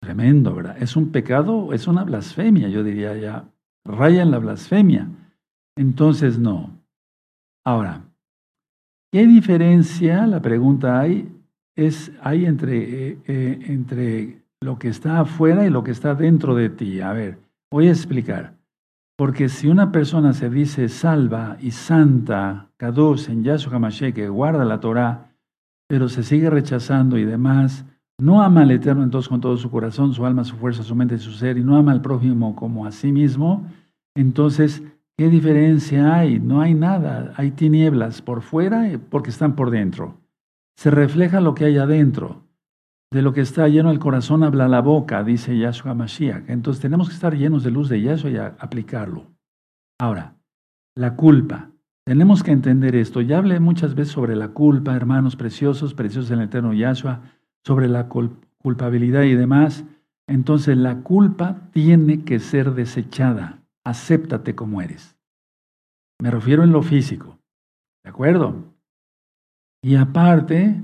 Tremendo, 0.00 0.54
¿verdad? 0.54 0.80
Es 0.80 0.96
un 0.96 1.10
pecado, 1.10 1.74
es 1.74 1.86
una 1.86 2.04
blasfemia, 2.04 2.68
yo 2.68 2.82
diría 2.82 3.16
ya. 3.16 3.44
Raya 3.84 4.22
en 4.22 4.30
la 4.30 4.38
blasfemia. 4.38 5.08
Entonces 5.80 6.38
no. 6.38 6.78
Ahora, 7.64 8.02
¿qué 9.10 9.26
diferencia, 9.26 10.26
la 10.26 10.42
pregunta 10.42 11.00
hay, 11.00 11.34
es, 11.74 12.12
hay 12.20 12.44
entre, 12.44 13.12
eh, 13.12 13.18
eh, 13.26 13.58
entre 13.64 14.42
lo 14.60 14.78
que 14.78 14.88
está 14.88 15.20
afuera 15.20 15.64
y 15.64 15.70
lo 15.70 15.82
que 15.82 15.92
está 15.92 16.14
dentro 16.14 16.54
de 16.54 16.68
ti? 16.68 17.00
A 17.00 17.14
ver, 17.14 17.38
voy 17.72 17.88
a 17.88 17.92
explicar. 17.92 18.58
Porque 19.16 19.48
si 19.48 19.68
una 19.68 19.90
persona 19.90 20.34
se 20.34 20.50
dice 20.50 20.90
salva 20.90 21.56
y 21.62 21.70
santa, 21.70 22.68
Kadosh 22.76 23.30
en 23.30 23.42
Yahshua 23.42 23.76
HaMashiach, 23.76 24.14
que 24.14 24.28
guarda 24.28 24.66
la 24.66 24.80
Torah, 24.80 25.32
pero 25.88 26.10
se 26.10 26.22
sigue 26.22 26.50
rechazando 26.50 27.16
y 27.16 27.24
demás, 27.24 27.86
no 28.18 28.42
ama 28.42 28.64
al 28.64 28.70
Eterno 28.70 29.02
entonces 29.02 29.30
con 29.30 29.40
todo 29.40 29.56
su 29.56 29.70
corazón, 29.70 30.12
su 30.12 30.26
alma, 30.26 30.44
su 30.44 30.56
fuerza, 30.56 30.82
su 30.82 30.94
mente, 30.94 31.16
su 31.16 31.32
ser, 31.32 31.56
y 31.56 31.64
no 31.64 31.74
ama 31.78 31.92
al 31.92 32.02
prójimo 32.02 32.54
como 32.54 32.84
a 32.84 32.92
sí 32.92 33.12
mismo, 33.12 33.66
entonces 34.14 34.82
¿Qué 35.20 35.28
diferencia 35.28 36.14
hay? 36.14 36.40
No 36.40 36.62
hay 36.62 36.72
nada. 36.72 37.34
Hay 37.36 37.50
tinieblas 37.50 38.22
por 38.22 38.40
fuera 38.40 38.90
porque 39.10 39.28
están 39.28 39.54
por 39.54 39.70
dentro. 39.70 40.18
Se 40.76 40.90
refleja 40.90 41.42
lo 41.42 41.54
que 41.54 41.66
hay 41.66 41.76
adentro. 41.76 42.46
De 43.12 43.20
lo 43.20 43.34
que 43.34 43.42
está 43.42 43.68
lleno 43.68 43.90
el 43.90 43.98
corazón 43.98 44.42
habla 44.44 44.66
la 44.66 44.80
boca, 44.80 45.22
dice 45.22 45.58
Yahshua 45.58 45.92
Mashiach. 45.92 46.48
Entonces 46.48 46.80
tenemos 46.80 47.10
que 47.10 47.16
estar 47.16 47.36
llenos 47.36 47.62
de 47.64 47.70
luz 47.70 47.90
de 47.90 48.00
Yahshua 48.00 48.30
y 48.30 48.36
aplicarlo. 48.38 49.26
Ahora, 49.98 50.36
la 50.96 51.16
culpa. 51.16 51.70
Tenemos 52.06 52.42
que 52.42 52.52
entender 52.52 52.96
esto. 52.96 53.20
Ya 53.20 53.36
hablé 53.36 53.60
muchas 53.60 53.94
veces 53.94 54.14
sobre 54.14 54.34
la 54.36 54.48
culpa, 54.48 54.96
hermanos 54.96 55.36
preciosos, 55.36 55.92
preciosos 55.92 56.30
en 56.30 56.38
el 56.38 56.46
eterno 56.46 56.72
Yahshua, 56.72 57.20
sobre 57.62 57.88
la 57.88 58.08
culpabilidad 58.08 59.24
y 59.24 59.34
demás. 59.34 59.84
Entonces 60.26 60.78
la 60.78 61.02
culpa 61.02 61.58
tiene 61.72 62.24
que 62.24 62.38
ser 62.38 62.72
desechada. 62.72 63.59
Acéptate 63.84 64.54
como 64.54 64.82
eres. 64.82 65.16
Me 66.20 66.30
refiero 66.30 66.64
en 66.64 66.72
lo 66.72 66.82
físico. 66.82 67.38
¿De 68.04 68.10
acuerdo? 68.10 68.74
Y 69.82 69.96
aparte, 69.96 70.82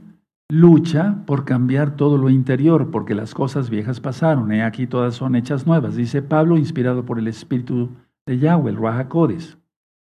lucha 0.51 1.25
por 1.27 1.45
cambiar 1.45 1.97
todo 1.97 2.17
lo 2.19 2.31
interior, 2.31 2.91
porque 2.91 3.15
las 3.15 3.35
cosas 3.35 3.69
viejas 3.69 4.01
pasaron, 4.01 4.53
y 4.53 4.61
aquí 4.61 4.87
todas 4.87 5.15
son 5.15 5.35
hechas 5.35 5.67
nuevas, 5.67 5.97
dice 5.97 6.23
Pablo, 6.23 6.57
inspirado 6.57 7.05
por 7.05 7.19
el 7.19 7.29
Espíritu 7.29 7.91
de 8.27 8.39
Yahweh, 8.39 8.71
el 8.71 8.77
Raja 8.77 9.09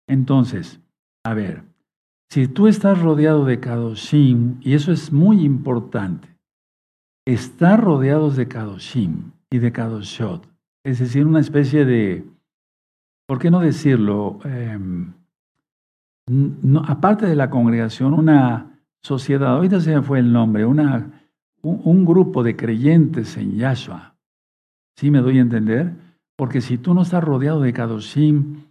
Entonces, 0.08 0.80
a 1.26 1.34
ver, 1.34 1.63
si 2.30 2.48
tú 2.48 2.67
estás 2.67 3.02
rodeado 3.02 3.45
de 3.45 3.60
Kadoshim, 3.60 4.58
y 4.62 4.74
eso 4.74 4.91
es 4.91 5.12
muy 5.12 5.43
importante, 5.43 6.28
estar 7.26 7.84
rodeados 7.84 8.36
de 8.36 8.48
Kadoshim 8.48 9.32
y 9.50 9.60
de 9.60 9.71
Kadoshot, 9.71 10.48
es 10.86 11.00
decir, 11.00 11.26
una 11.26 11.39
especie 11.39 11.86
de, 11.86 12.24
¿por 13.26 13.40
qué 13.40 13.52
no 13.52 13.60
decirlo? 13.60 14.40
Em, 14.46 15.14
aparte 16.88 17.26
de 17.26 17.36
la 17.36 17.50
congregación, 17.50 18.14
una 18.14 18.80
sociedad, 19.02 19.56
ahorita 19.56 19.80
se 19.80 19.96
me 19.96 20.02
fue 20.02 20.20
el 20.20 20.32
nombre, 20.32 20.66
una, 20.66 21.30
un, 21.62 22.06
grupo 22.06 22.44
de 22.44 22.56
creyentes 22.56 23.38
en 23.38 23.58
Yahshua. 23.58 24.16
¿Sí 24.96 25.12
me 25.12 25.20
doy 25.20 25.40
a 25.40 25.42
entender? 25.42 25.94
Porque 26.36 26.62
si 26.62 26.78
tú 26.78 26.94
no 26.94 27.04
estás 27.04 27.24
rodeado 27.24 27.62
de 27.62 27.74
Kadoshim 27.74 28.64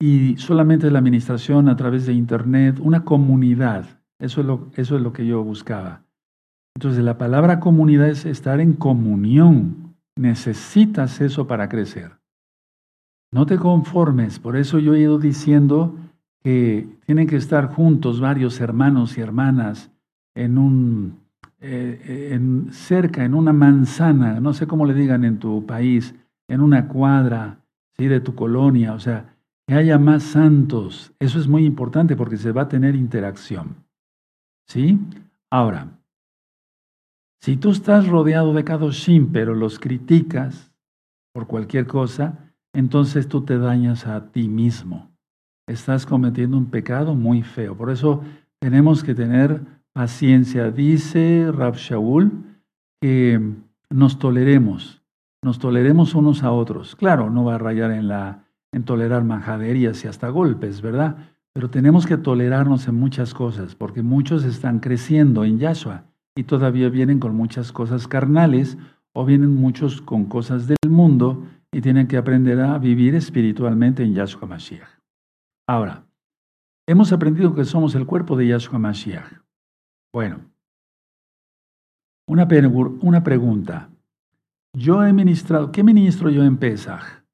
y 0.00 0.36
solamente 0.36 0.90
la 0.90 0.98
administración 0.98 1.68
a 1.68 1.76
través 1.76 2.06
de 2.06 2.14
Internet, 2.14 2.78
una 2.80 3.04
comunidad, 3.04 4.00
eso 4.18 4.40
es 4.40 4.46
lo, 4.46 4.68
eso 4.74 4.96
es 4.96 5.02
lo 5.02 5.12
que 5.12 5.26
yo 5.26 5.42
buscaba. 5.42 6.02
Entonces 6.74 7.02
la 7.02 7.18
palabra 7.18 7.58
comunidad 7.60 8.08
es 8.08 8.24
estar 8.24 8.60
en 8.60 8.74
comunión. 8.74 9.96
Necesitas 10.16 11.20
eso 11.20 11.46
para 11.46 11.68
crecer. 11.68 12.17
No 13.30 13.46
te 13.46 13.58
conformes, 13.58 14.38
por 14.38 14.56
eso 14.56 14.78
yo 14.78 14.94
he 14.94 15.00
ido 15.00 15.18
diciendo 15.18 15.96
que 16.42 16.88
tienen 17.04 17.26
que 17.26 17.36
estar 17.36 17.68
juntos 17.68 18.20
varios 18.20 18.60
hermanos 18.60 19.18
y 19.18 19.20
hermanas 19.20 19.90
en 20.34 20.56
un 20.56 21.28
eh, 21.60 22.30
en, 22.34 22.72
cerca, 22.72 23.24
en 23.24 23.34
una 23.34 23.52
manzana, 23.52 24.38
no 24.38 24.52
sé 24.52 24.68
cómo 24.68 24.86
le 24.86 24.94
digan 24.94 25.24
en 25.24 25.40
tu 25.40 25.66
país, 25.66 26.14
en 26.46 26.60
una 26.60 26.86
cuadra 26.86 27.58
¿sí? 27.96 28.06
de 28.06 28.20
tu 28.20 28.36
colonia, 28.36 28.94
o 28.94 29.00
sea, 29.00 29.34
que 29.66 29.74
haya 29.74 29.98
más 29.98 30.22
santos. 30.22 31.12
Eso 31.18 31.40
es 31.40 31.48
muy 31.48 31.64
importante 31.64 32.14
porque 32.14 32.36
se 32.36 32.52
va 32.52 32.62
a 32.62 32.68
tener 32.68 32.94
interacción. 32.94 33.84
¿Sí? 34.68 35.00
Ahora, 35.50 35.88
si 37.40 37.56
tú 37.56 37.70
estás 37.70 38.06
rodeado 38.06 38.54
de 38.54 38.62
Kadoshim, 38.62 39.32
pero 39.32 39.54
los 39.54 39.80
criticas 39.80 40.70
por 41.32 41.48
cualquier 41.48 41.88
cosa, 41.88 42.47
entonces 42.72 43.28
tú 43.28 43.44
te 43.44 43.58
dañas 43.58 44.06
a 44.06 44.30
ti 44.30 44.48
mismo 44.48 45.08
estás 45.68 46.06
cometiendo 46.06 46.56
un 46.56 46.70
pecado 46.70 47.14
muy 47.14 47.42
feo. 47.42 47.76
Por 47.76 47.90
eso 47.90 48.22
tenemos 48.58 49.04
que 49.04 49.14
tener 49.14 49.60
paciencia. 49.92 50.70
Dice 50.70 51.50
Rab 51.52 51.76
Shaul 51.76 52.32
que 53.00 53.40
nos 53.90 54.18
toleremos, 54.18 55.02
nos 55.42 55.58
toleremos 55.58 56.14
unos 56.14 56.42
a 56.42 56.50
otros. 56.50 56.96
Claro, 56.96 57.30
no 57.30 57.44
va 57.44 57.56
a 57.56 57.58
rayar 57.58 57.92
en, 57.92 58.08
la, 58.08 58.44
en 58.72 58.82
tolerar 58.82 59.24
majaderías 59.24 60.04
y 60.04 60.08
hasta 60.08 60.28
golpes, 60.28 60.80
¿verdad? 60.80 61.16
Pero 61.52 61.70
tenemos 61.70 62.06
que 62.06 62.16
tolerarnos 62.16 62.88
en 62.88 62.96
muchas 62.96 63.34
cosas, 63.34 63.74
porque 63.74 64.02
muchos 64.02 64.44
están 64.44 64.80
creciendo 64.80 65.44
en 65.44 65.58
Yahshua 65.58 66.04
y 66.36 66.44
todavía 66.44 66.88
vienen 66.88 67.20
con 67.20 67.36
muchas 67.36 67.72
cosas 67.72 68.08
carnales 68.08 68.78
o 69.12 69.24
vienen 69.24 69.54
muchos 69.54 70.00
con 70.00 70.26
cosas 70.26 70.66
del 70.66 70.76
mundo 70.88 71.44
y 71.72 71.80
tienen 71.80 72.06
que 72.06 72.16
aprender 72.16 72.60
a 72.60 72.78
vivir 72.78 73.14
espiritualmente 73.14 74.02
en 74.02 74.14
Yahshua 74.14 74.48
Mashiach. 74.48 74.88
Ahora, 75.68 76.06
hemos 76.86 77.12
aprendido 77.12 77.54
que 77.54 77.64
somos 77.64 77.94
el 77.94 78.06
cuerpo 78.06 78.36
de 78.36 78.48
Yahshua 78.48 78.78
Mashiach. 78.78 79.42
Bueno, 80.12 80.40
una, 82.26 82.48
una 83.02 83.22
pregunta. 83.22 83.90
Yo 84.74 85.04
he 85.04 85.12
ministrado, 85.12 85.72
¿qué 85.72 85.82
ministro 85.82 86.30
yo 86.30 86.44
en 86.44 86.56
Pesach? 86.56 87.24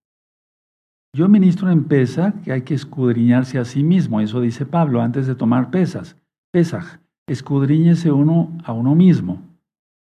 Yo 1.15 1.29
ministro 1.29 1.71
en 1.71 1.85
Pesach 1.85 2.35
que 2.43 2.53
hay 2.53 2.63
que 2.63 2.75
escudriñarse 2.75 3.59
a 3.59 3.65
sí 3.65 3.85
mismo, 3.85 4.21
eso 4.21 4.41
dice 4.41 4.67
Pablo 4.67 5.01
antes 5.01 5.29
de 5.29 5.37
tomar 5.37 5.71
pesas. 5.71 6.17
Pesach, 6.53 6.99
escudriñese 7.29 8.11
uno 8.11 8.57
a 8.65 8.73
uno 8.73 8.97
mismo, 8.97 9.41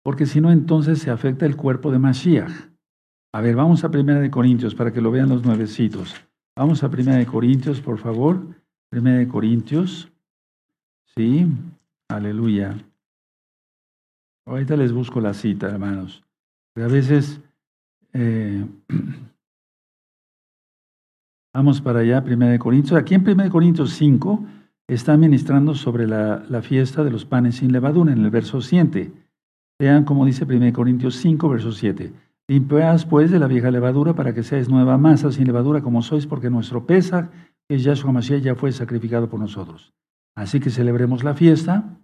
porque 0.04 0.26
si 0.26 0.40
no 0.40 0.52
entonces 0.52 1.00
se 1.00 1.10
afecta 1.10 1.44
el 1.44 1.56
cuerpo 1.56 1.90
de 1.90 1.98
Mashiach. 1.98 2.71
A 3.34 3.40
ver, 3.40 3.56
vamos 3.56 3.82
a 3.82 3.90
Primera 3.90 4.20
de 4.20 4.30
Corintios 4.30 4.74
para 4.74 4.92
que 4.92 5.00
lo 5.00 5.10
vean 5.10 5.30
los 5.30 5.42
nuevecitos. 5.42 6.14
Vamos 6.54 6.84
a 6.84 6.90
Primera 6.90 7.16
de 7.16 7.24
Corintios, 7.24 7.80
por 7.80 7.98
favor. 7.98 8.42
Primera 8.90 9.16
de 9.16 9.26
Corintios. 9.26 10.12
Sí, 11.16 11.46
aleluya. 12.08 12.76
Ahorita 14.46 14.76
les 14.76 14.92
busco 14.92 15.18
la 15.20 15.32
cita, 15.32 15.68
hermanos. 15.68 16.22
a 16.76 16.88
veces 16.88 17.40
eh, 18.12 18.66
vamos 21.54 21.80
para 21.80 22.00
allá, 22.00 22.22
Primera 22.22 22.52
de 22.52 22.58
Corintios. 22.58 23.00
Aquí 23.00 23.14
en 23.14 23.24
Primera 23.24 23.44
de 23.44 23.52
Corintios 23.52 23.94
5 23.94 24.44
está 24.88 25.16
ministrando 25.16 25.74
sobre 25.74 26.06
la, 26.06 26.44
la, 26.50 26.60
fiesta 26.60 27.02
de 27.02 27.10
los 27.10 27.24
panes 27.24 27.56
sin 27.56 27.72
levadura 27.72 28.12
en 28.12 28.22
el 28.22 28.30
verso 28.30 28.60
7. 28.60 29.10
Vean 29.78 30.04
cómo 30.04 30.26
dice 30.26 30.44
Primera 30.44 30.66
de 30.66 30.74
Corintios 30.74 31.16
5, 31.16 31.48
verso 31.48 31.72
7. 31.72 32.12
Limpiaos 32.48 33.06
pues 33.06 33.30
de 33.30 33.38
la 33.38 33.46
vieja 33.46 33.70
levadura 33.70 34.14
para 34.14 34.34
que 34.34 34.42
seáis 34.42 34.68
nueva 34.68 34.98
masa 34.98 35.30
sin 35.30 35.46
levadura 35.46 35.80
como 35.80 36.02
sois, 36.02 36.26
porque 36.26 36.50
nuestro 36.50 36.86
pesa, 36.86 37.30
que 37.68 37.76
es 37.76 37.84
Yahshua 37.84 38.12
Mashiach, 38.12 38.42
ya 38.42 38.54
fue 38.54 38.72
sacrificado 38.72 39.28
por 39.28 39.38
nosotros. 39.38 39.92
Así 40.36 40.58
que 40.58 40.70
celebremos 40.70 41.22
la 41.22 41.34
fiesta, 41.34 41.98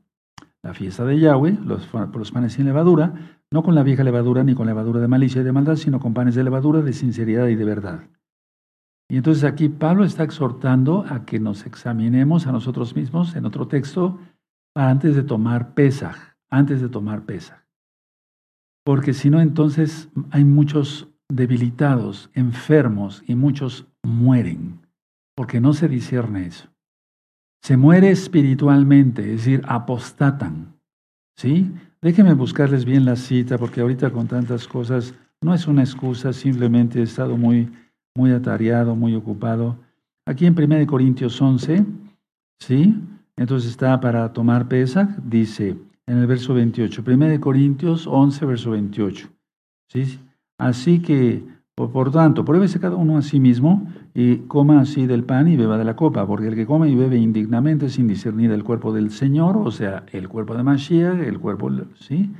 la 0.62 0.74
fiesta 0.74 1.04
de 1.04 1.18
Yahweh, 1.18 1.58
los, 1.64 1.88
los 1.92 2.30
panes 2.30 2.52
sin 2.52 2.66
levadura, 2.66 3.40
no 3.50 3.62
con 3.62 3.74
la 3.74 3.82
vieja 3.82 4.04
levadura 4.04 4.44
ni 4.44 4.54
con 4.54 4.66
levadura 4.66 5.00
de 5.00 5.08
malicia 5.08 5.40
y 5.40 5.44
de 5.44 5.52
maldad, 5.52 5.76
sino 5.76 5.98
con 5.98 6.14
panes 6.14 6.34
de 6.34 6.44
levadura 6.44 6.82
de 6.82 6.92
sinceridad 6.92 7.48
y 7.48 7.56
de 7.56 7.64
verdad. 7.64 8.00
Y 9.10 9.16
entonces 9.16 9.44
aquí 9.44 9.68
Pablo 9.68 10.04
está 10.04 10.22
exhortando 10.22 11.04
a 11.08 11.24
que 11.24 11.40
nos 11.40 11.66
examinemos 11.66 12.46
a 12.46 12.52
nosotros 12.52 12.94
mismos 12.94 13.34
en 13.34 13.46
otro 13.46 13.66
texto 13.66 14.18
antes 14.74 15.16
de 15.16 15.22
tomar 15.22 15.74
Pesaj, 15.74 16.16
antes 16.50 16.80
de 16.80 16.88
tomar 16.90 17.24
Pesaj 17.24 17.67
porque 18.88 19.12
si 19.12 19.28
no, 19.28 19.38
entonces 19.38 20.08
hay 20.30 20.46
muchos 20.46 21.08
debilitados, 21.28 22.30
enfermos 22.32 23.22
y 23.26 23.34
muchos 23.34 23.86
mueren, 24.02 24.80
porque 25.36 25.60
no 25.60 25.74
se 25.74 25.88
discierne 25.88 26.46
eso. 26.46 26.68
Se 27.62 27.76
muere 27.76 28.10
espiritualmente, 28.10 29.20
es 29.24 29.44
decir, 29.44 29.62
apostatan. 29.68 30.72
¿Sí? 31.36 31.70
Déjenme 32.00 32.32
buscarles 32.32 32.86
bien 32.86 33.04
la 33.04 33.16
cita, 33.16 33.58
porque 33.58 33.82
ahorita 33.82 34.10
con 34.10 34.26
tantas 34.26 34.66
cosas 34.66 35.12
no 35.42 35.52
es 35.52 35.66
una 35.66 35.82
excusa, 35.82 36.32
simplemente 36.32 37.00
he 37.00 37.02
estado 37.02 37.36
muy, 37.36 37.70
muy 38.16 38.30
atareado, 38.30 38.96
muy 38.96 39.14
ocupado. 39.14 39.76
Aquí 40.24 40.46
en 40.46 40.58
1 40.58 40.86
Corintios 40.86 41.38
11, 41.42 41.84
¿sí? 42.58 42.98
Entonces 43.36 43.68
está 43.68 44.00
para 44.00 44.32
tomar 44.32 44.66
pesa, 44.66 45.14
dice, 45.22 45.76
en 46.08 46.18
el 46.18 46.26
verso 46.26 46.54
28. 46.54 47.04
1 47.06 47.40
Corintios 47.40 48.06
11, 48.06 48.46
verso 48.46 48.70
28. 48.70 49.28
¿Sí? 49.88 50.18
Así 50.58 51.00
que, 51.00 51.44
por, 51.74 52.10
tanto, 52.10 52.44
pruébese 52.44 52.80
cada 52.80 52.96
uno 52.96 53.18
a 53.18 53.22
sí 53.22 53.38
mismo 53.38 53.86
y 54.14 54.38
coma 54.48 54.80
así 54.80 55.06
del 55.06 55.24
pan 55.24 55.48
y 55.48 55.56
beba 55.56 55.78
de 55.78 55.84
la 55.84 55.94
copa, 55.94 56.26
porque 56.26 56.48
el 56.48 56.54
que 56.54 56.66
come 56.66 56.88
y 56.88 56.96
bebe 56.96 57.18
indignamente 57.18 57.90
sin 57.90 58.08
discernir 58.08 58.50
el 58.50 58.64
cuerpo 58.64 58.92
del 58.92 59.10
Señor, 59.10 59.56
o 59.58 59.70
sea, 59.70 60.04
el 60.12 60.28
cuerpo 60.28 60.56
de 60.56 60.62
Mashiach, 60.62 61.20
el 61.20 61.38
cuerpo, 61.38 61.70
¿sí? 62.00 62.30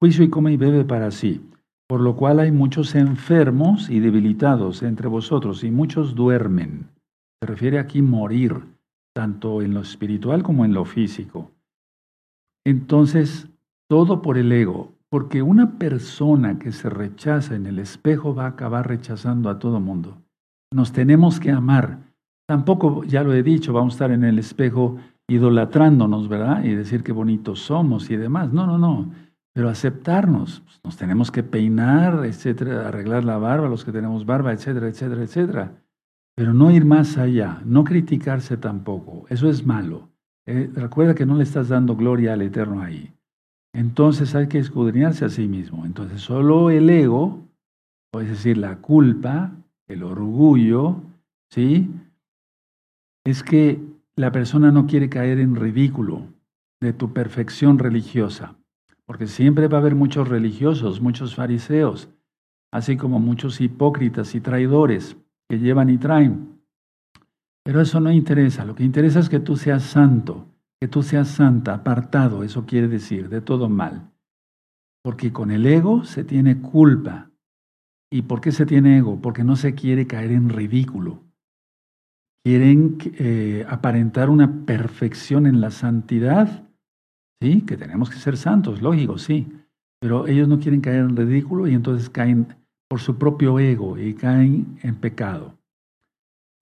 Juicio 0.00 0.24
y 0.24 0.30
come 0.30 0.52
y 0.52 0.56
bebe 0.56 0.84
para 0.84 1.10
sí. 1.10 1.42
Por 1.88 2.00
lo 2.00 2.14
cual 2.14 2.38
hay 2.38 2.52
muchos 2.52 2.94
enfermos 2.94 3.90
y 3.90 3.98
debilitados 3.98 4.82
entre 4.84 5.08
vosotros 5.08 5.64
y 5.64 5.72
muchos 5.72 6.14
duermen. 6.14 6.86
Se 7.40 7.46
refiere 7.46 7.80
aquí 7.80 8.00
morir, 8.00 8.54
tanto 9.12 9.60
en 9.60 9.74
lo 9.74 9.80
espiritual 9.80 10.44
como 10.44 10.64
en 10.64 10.72
lo 10.72 10.84
físico. 10.84 11.50
Entonces, 12.70 13.48
todo 13.88 14.22
por 14.22 14.38
el 14.38 14.52
ego, 14.52 14.92
porque 15.08 15.42
una 15.42 15.72
persona 15.76 16.60
que 16.60 16.70
se 16.70 16.88
rechaza 16.88 17.56
en 17.56 17.66
el 17.66 17.80
espejo 17.80 18.32
va 18.32 18.44
a 18.44 18.50
acabar 18.50 18.86
rechazando 18.86 19.50
a 19.50 19.58
todo 19.58 19.80
mundo. 19.80 20.22
Nos 20.72 20.92
tenemos 20.92 21.40
que 21.40 21.50
amar. 21.50 21.98
Tampoco, 22.46 23.02
ya 23.02 23.24
lo 23.24 23.34
he 23.34 23.42
dicho, 23.42 23.72
vamos 23.72 23.94
a 23.94 23.96
estar 23.96 24.10
en 24.12 24.22
el 24.22 24.38
espejo 24.38 24.98
idolatrándonos, 25.28 26.28
¿verdad? 26.28 26.62
Y 26.62 26.76
decir 26.76 27.02
qué 27.02 27.10
bonitos 27.10 27.58
somos 27.58 28.08
y 28.08 28.16
demás. 28.16 28.52
No, 28.52 28.66
no, 28.66 28.78
no. 28.78 29.10
Pero 29.52 29.68
aceptarnos. 29.68 30.60
Pues, 30.60 30.80
nos 30.84 30.96
tenemos 30.96 31.32
que 31.32 31.42
peinar, 31.42 32.24
etcétera, 32.24 32.86
arreglar 32.86 33.24
la 33.24 33.38
barba, 33.38 33.68
los 33.68 33.84
que 33.84 33.90
tenemos 33.90 34.26
barba, 34.26 34.52
etcétera, 34.52 34.86
etcétera, 34.86 35.24
etcétera. 35.24 35.72
pero 36.36 36.54
no 36.54 36.70
ir 36.70 36.84
más 36.84 37.18
allá, 37.18 37.60
no 37.64 37.82
criticarse 37.82 38.56
tampoco. 38.56 39.26
Eso 39.28 39.50
es 39.50 39.66
malo. 39.66 40.09
Eh, 40.52 40.68
recuerda 40.74 41.14
que 41.14 41.26
no 41.26 41.36
le 41.36 41.44
estás 41.44 41.68
dando 41.68 41.94
gloria 41.94 42.32
al 42.32 42.42
Eterno 42.42 42.82
ahí. 42.82 43.14
Entonces 43.72 44.34
hay 44.34 44.48
que 44.48 44.58
escudriñarse 44.58 45.24
a 45.24 45.28
sí 45.28 45.46
mismo. 45.46 45.86
Entonces 45.86 46.22
solo 46.22 46.70
el 46.70 46.90
ego, 46.90 47.38
es 48.14 48.28
decir, 48.28 48.58
la 48.58 48.78
culpa, 48.78 49.52
el 49.86 50.02
orgullo, 50.02 50.96
¿sí? 51.52 51.88
Es 53.24 53.44
que 53.44 53.80
la 54.16 54.32
persona 54.32 54.72
no 54.72 54.88
quiere 54.88 55.08
caer 55.08 55.38
en 55.38 55.54
ridículo 55.54 56.26
de 56.80 56.94
tu 56.94 57.12
perfección 57.12 57.78
religiosa, 57.78 58.56
porque 59.06 59.28
siempre 59.28 59.68
va 59.68 59.78
a 59.78 59.82
haber 59.82 59.94
muchos 59.94 60.26
religiosos, 60.26 61.00
muchos 61.00 61.36
fariseos, 61.36 62.08
así 62.72 62.96
como 62.96 63.20
muchos 63.20 63.60
hipócritas 63.60 64.34
y 64.34 64.40
traidores 64.40 65.16
que 65.48 65.60
llevan 65.60 65.90
y 65.90 65.98
traen. 65.98 66.59
Pero 67.64 67.80
eso 67.80 68.00
no 68.00 68.10
interesa, 68.10 68.64
lo 68.64 68.74
que 68.74 68.84
interesa 68.84 69.20
es 69.20 69.28
que 69.28 69.40
tú 69.40 69.56
seas 69.56 69.82
santo, 69.82 70.46
que 70.80 70.88
tú 70.88 71.02
seas 71.02 71.28
santa, 71.28 71.74
apartado, 71.74 72.42
eso 72.42 72.64
quiere 72.66 72.88
decir, 72.88 73.28
de 73.28 73.40
todo 73.40 73.68
mal. 73.68 74.10
Porque 75.02 75.32
con 75.32 75.50
el 75.50 75.66
ego 75.66 76.04
se 76.04 76.24
tiene 76.24 76.60
culpa. 76.60 77.30
¿Y 78.12 78.22
por 78.22 78.40
qué 78.40 78.52
se 78.52 78.66
tiene 78.66 78.98
ego? 78.98 79.20
Porque 79.20 79.44
no 79.44 79.56
se 79.56 79.74
quiere 79.74 80.06
caer 80.06 80.32
en 80.32 80.48
ridículo. 80.48 81.22
Quieren 82.44 82.98
eh, 83.18 83.66
aparentar 83.68 84.30
una 84.30 84.64
perfección 84.64 85.46
en 85.46 85.60
la 85.60 85.70
santidad 85.70 86.70
Sí, 87.42 87.62
que 87.62 87.78
tenemos 87.78 88.10
que 88.10 88.18
ser 88.18 88.36
santos, 88.36 88.82
lógico, 88.82 89.16
sí. 89.16 89.48
Pero 89.98 90.26
ellos 90.26 90.46
no 90.46 90.58
quieren 90.60 90.82
caer 90.82 91.00
en 91.00 91.16
ridículo 91.16 91.66
y 91.66 91.74
entonces 91.74 92.10
caen 92.10 92.54
por 92.88 93.00
su 93.00 93.16
propio 93.16 93.58
ego 93.58 93.98
y 93.98 94.14
caen 94.14 94.78
en 94.82 94.96
pecado. 94.96 95.56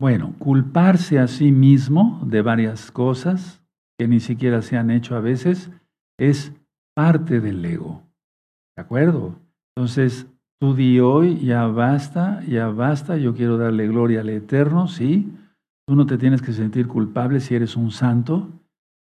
Bueno, 0.01 0.35
culparse 0.39 1.19
a 1.19 1.27
sí 1.27 1.51
mismo 1.51 2.21
de 2.25 2.41
varias 2.41 2.93
cosas 2.93 3.61
que 3.99 4.07
ni 4.07 4.21
siquiera 4.21 4.63
se 4.63 4.77
han 4.77 4.93
hecho 4.93 5.17
a 5.17 5.21
veces 5.21 5.73
es 6.19 6.53
parte 6.95 7.41
del 7.41 7.65
ego. 7.65 8.03
¿De 8.77 8.83
acuerdo? 8.83 9.41
Entonces, 9.77 10.29
tú 10.61 10.75
di 10.75 11.01
hoy, 11.01 11.41
ya 11.41 11.67
basta, 11.67 12.45
ya 12.45 12.69
basta, 12.69 13.17
yo 13.17 13.35
quiero 13.35 13.59
darle 13.59 13.89
gloria 13.89 14.21
al 14.21 14.29
Eterno, 14.29 14.87
¿sí? 14.87 15.33
Tú 15.85 15.97
no 15.97 16.07
te 16.07 16.17
tienes 16.17 16.43
que 16.43 16.53
sentir 16.53 16.87
culpable 16.87 17.41
si 17.41 17.57
eres 17.57 17.77
un 17.77 17.91
santo, 17.91 18.53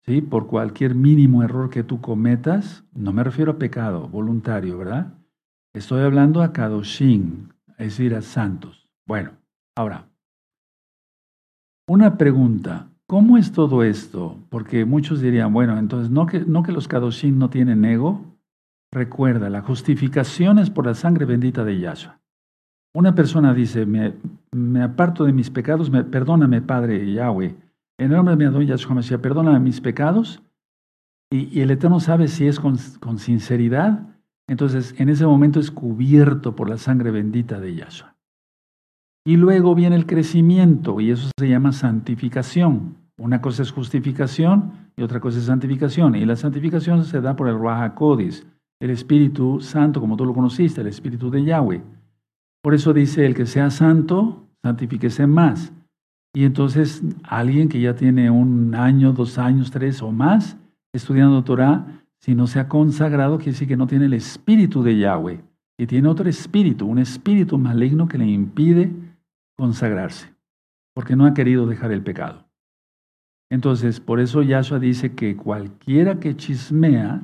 ¿sí? 0.05 0.21
Por 0.21 0.47
cualquier 0.49 0.95
mínimo 0.95 1.43
error 1.43 1.71
que 1.71 1.83
tú 1.83 2.03
cometas, 2.03 2.85
no 2.93 3.15
me 3.15 3.25
refiero 3.25 3.53
a 3.53 3.59
pecado 3.59 4.07
voluntario, 4.09 4.77
¿verdad? 4.77 5.15
Estoy 5.75 6.03
hablando 6.03 6.43
a 6.43 6.53
Kadoshin, 6.53 7.55
es 7.79 7.97
decir, 7.97 8.15
a 8.15 8.21
santos. 8.21 8.91
Bueno, 9.07 9.33
ahora, 9.77 10.09
una 11.87 12.17
pregunta. 12.17 12.89
¿Cómo 13.07 13.37
es 13.37 13.53
todo 13.53 13.83
esto? 13.83 14.39
Porque 14.49 14.85
muchos 14.85 15.21
dirían, 15.21 15.53
bueno, 15.53 15.79
entonces, 15.79 16.11
¿no 16.11 16.27
que, 16.27 16.73
los 16.73 16.89
Kadoshin 16.89 17.39
no 17.39 17.51
tienen 17.51 17.85
ego? 17.85 18.23
Recuerda, 18.91 19.51
la 19.51 19.61
justificación 19.61 20.59
es 20.59 20.71
por 20.71 20.87
la 20.87 20.95
sangre 20.95 21.27
bendita 21.27 21.65
de 21.65 21.79
Yahshua. 21.79 22.21
Una 22.95 23.15
persona 23.15 23.53
dice, 23.53 23.85
me, 23.87 24.83
aparto 24.83 25.25
de 25.25 25.33
mis 25.33 25.51
pecados, 25.51 25.91
me, 25.91 26.05
perdóname, 26.05 26.63
Padre 26.63 27.13
Yahweh, 27.13 27.57
en 27.99 28.11
el 28.11 28.17
nombre 28.17 28.33
de 28.33 28.39
mi 28.39 28.45
Adón 28.45 28.67
Yahshua 28.67 28.95
Mashiach, 28.95 29.21
perdona 29.21 29.59
mis 29.59 29.81
pecados. 29.81 30.43
Y, 31.31 31.61
el 31.61 31.71
Eterno 31.71 32.01
sabe 32.01 32.29
si 32.29 32.47
es 32.47 32.59
con, 32.59 32.79
sinceridad. 33.19 34.09
Entonces, 34.49 34.95
en 34.99 35.09
ese 35.09 35.27
momento 35.27 35.61
es 35.61 35.71
cubierto 35.71 36.57
por 36.57 36.69
la 36.69 36.79
sangre 36.79 37.11
bendita 37.11 37.61
de 37.61 37.75
Yahshua. 37.75 38.14
Y 39.27 39.37
luego 39.37 39.75
viene 39.75 39.97
el 39.97 40.07
crecimiento, 40.07 41.01
y 41.01 41.11
eso 41.11 41.31
se 41.39 41.49
llama 41.49 41.73
santificación. 41.73 42.97
Una 43.17 43.41
cosa 43.41 43.63
es 43.63 43.71
justificación 43.71 44.73
y 44.97 45.03
otra 45.03 45.21
cosa 45.21 45.39
es 45.39 45.45
santificación. 45.45 46.15
Y 46.15 46.25
la 46.25 46.37
santificación 46.37 47.05
se 47.05 47.21
da 47.21 47.37
por 47.37 47.49
el 47.49 47.59
Raja 47.59 47.95
el 48.81 48.91
Espíritu 48.91 49.61
Santo, 49.61 50.01
como 50.01 50.17
tú 50.17 50.27
lo 50.27 50.35
conociste, 50.35 50.81
el 50.81 50.89
Espíritu 50.89 51.31
de 51.31 51.45
Yahweh. 51.45 51.83
Por 52.63 52.75
eso 52.75 52.93
dice, 52.93 53.25
el 53.25 53.35
que 53.35 53.47
sea 53.47 53.71
santo, 53.71 54.47
santifíquese 54.63 55.27
más. 55.27 55.73
Y 56.35 56.45
entonces 56.45 57.03
alguien 57.23 57.69
que 57.69 57.81
ya 57.81 57.95
tiene 57.95 58.31
un 58.31 58.75
año, 58.75 59.13
dos 59.13 59.39
años, 59.39 59.71
tres 59.71 60.03
o 60.03 60.11
más 60.11 60.57
estudiando 60.93 61.43
Torah, 61.45 61.87
si 62.21 62.35
no 62.35 62.47
se 62.47 62.61
ha 62.61 62.69
consagrado, 62.69 63.37
quiere 63.39 63.53
decir 63.53 63.69
que 63.69 63.77
no 63.77 63.87
tiene 63.87 64.07
el 64.07 64.15
espíritu 64.15 64.83
de 64.83 64.97
Yahweh, 64.99 65.41
y 65.79 65.87
tiene 65.87 66.09
otro 66.09 66.29
espíritu, 66.29 66.87
un 66.87 66.99
espíritu 66.99 67.59
maligno 67.59 68.07
que 68.07 68.19
le 68.19 68.27
impide 68.27 68.93
consagrarse, 69.57 70.35
porque 70.95 71.17
no 71.17 71.27
ha 71.27 71.35
querido 71.35 71.67
dejar 71.67 71.93
el 71.93 72.03
pecado. 72.03 72.45
Entonces, 73.51 74.01
por 74.01 74.21
eso 74.21 74.43
Yahshua 74.43 74.79
dice 74.79 75.15
que 75.15 75.37
cualquiera 75.37 76.19
que 76.19 76.37
chismea 76.37 77.23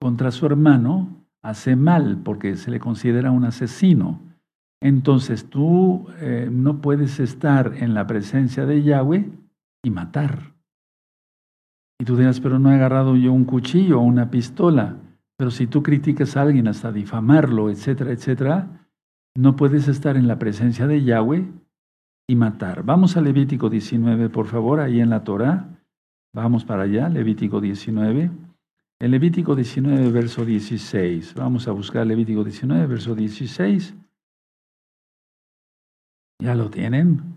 contra 0.00 0.30
su 0.30 0.46
hermano 0.46 1.24
hace 1.42 1.76
mal, 1.76 2.20
porque 2.24 2.56
se 2.56 2.70
le 2.70 2.80
considera 2.80 3.30
un 3.30 3.44
asesino. 3.44 4.20
Entonces 4.80 5.48
tú 5.48 6.08
eh, 6.20 6.48
no 6.50 6.80
puedes 6.80 7.20
estar 7.20 7.74
en 7.76 7.94
la 7.94 8.06
presencia 8.06 8.66
de 8.66 8.82
Yahweh 8.82 9.30
y 9.84 9.90
matar. 9.90 10.54
Y 12.00 12.04
tú 12.04 12.16
dirás, 12.16 12.40
pero 12.40 12.58
no 12.58 12.70
he 12.70 12.74
agarrado 12.74 13.14
yo 13.14 13.32
un 13.32 13.44
cuchillo 13.44 14.00
o 14.00 14.02
una 14.02 14.30
pistola. 14.30 14.96
Pero 15.36 15.50
si 15.52 15.68
tú 15.68 15.82
criticas 15.82 16.36
a 16.36 16.42
alguien 16.42 16.66
hasta 16.66 16.90
difamarlo, 16.90 17.70
etcétera, 17.70 18.10
etcétera, 18.10 18.88
no 19.36 19.54
puedes 19.54 19.88
estar 19.88 20.16
en 20.16 20.26
la 20.26 20.38
presencia 20.38 20.86
de 20.86 21.04
Yahweh 21.04 21.46
y 22.32 22.36
matar. 22.36 22.82
Vamos 22.82 23.18
a 23.18 23.20
Levítico 23.20 23.68
19, 23.68 24.30
por 24.30 24.46
favor, 24.46 24.80
ahí 24.80 25.00
en 25.00 25.10
la 25.10 25.22
Torah. 25.22 25.68
Vamos 26.32 26.64
para 26.64 26.84
allá, 26.84 27.10
Levítico 27.10 27.60
19. 27.60 28.30
En 29.00 29.10
Levítico 29.10 29.54
19, 29.54 30.10
verso 30.10 30.46
16. 30.46 31.34
Vamos 31.34 31.68
a 31.68 31.72
buscar 31.72 32.06
Levítico 32.06 32.42
19, 32.42 32.86
verso 32.86 33.14
16. 33.14 33.94
¿Ya 36.38 36.54
lo 36.54 36.70
tienen? 36.70 37.36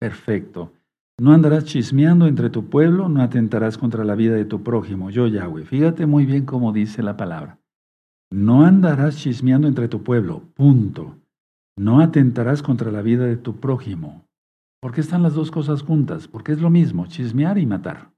Perfecto. 0.00 0.72
No 1.20 1.32
andarás 1.32 1.66
chismeando 1.66 2.26
entre 2.26 2.48
tu 2.48 2.70
pueblo, 2.70 3.10
no 3.10 3.20
atentarás 3.20 3.76
contra 3.76 4.02
la 4.02 4.14
vida 4.14 4.34
de 4.34 4.46
tu 4.46 4.62
prójimo. 4.62 5.10
Yo, 5.10 5.26
Yahweh. 5.26 5.66
Fíjate 5.66 6.06
muy 6.06 6.24
bien 6.24 6.46
cómo 6.46 6.72
dice 6.72 7.02
la 7.02 7.18
palabra. 7.18 7.58
No 8.30 8.64
andarás 8.64 9.18
chismeando 9.18 9.68
entre 9.68 9.88
tu 9.88 10.02
pueblo. 10.02 10.40
Punto. 10.54 11.21
No 11.78 12.00
atentarás 12.00 12.62
contra 12.62 12.90
la 12.90 13.02
vida 13.02 13.24
de 13.24 13.36
tu 13.36 13.56
prójimo. 13.56 14.24
¿Por 14.80 14.92
qué 14.92 15.00
están 15.00 15.22
las 15.22 15.34
dos 15.34 15.50
cosas 15.50 15.82
juntas? 15.82 16.28
Porque 16.28 16.52
es 16.52 16.60
lo 16.60 16.70
mismo, 16.70 17.06
chismear 17.06 17.56
y 17.58 17.66
matar. 17.66 18.12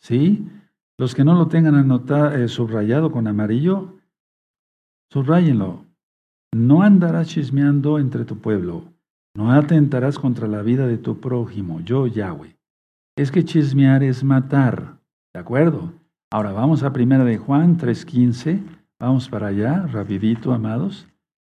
¿Sí? 0.00 0.48
Los 0.98 1.14
que 1.14 1.24
no 1.24 1.34
lo 1.34 1.48
tengan 1.48 1.74
anotado, 1.74 2.36
eh, 2.36 2.48
subrayado 2.48 3.10
con 3.10 3.26
amarillo, 3.26 3.98
subrayenlo. 5.12 5.86
No 6.54 6.82
andarás 6.82 7.28
chismeando 7.28 7.98
entre 7.98 8.24
tu 8.24 8.38
pueblo, 8.38 8.92
no 9.36 9.50
atentarás 9.50 10.20
contra 10.20 10.46
la 10.46 10.62
vida 10.62 10.86
de 10.86 10.98
tu 10.98 11.20
prójimo, 11.20 11.80
yo 11.80 12.06
Yahweh. 12.06 12.56
Es 13.16 13.32
que 13.32 13.44
chismear 13.44 14.04
es 14.04 14.22
matar, 14.22 15.00
¿de 15.34 15.40
acuerdo? 15.40 15.92
Ahora 16.32 16.52
vamos 16.52 16.84
a 16.84 16.92
primera 16.92 17.24
de 17.24 17.38
Juan 17.38 17.76
3.15, 17.76 18.62
vamos 19.00 19.28
para 19.28 19.48
allá, 19.48 19.86
rapidito, 19.86 20.52
amados. 20.52 21.08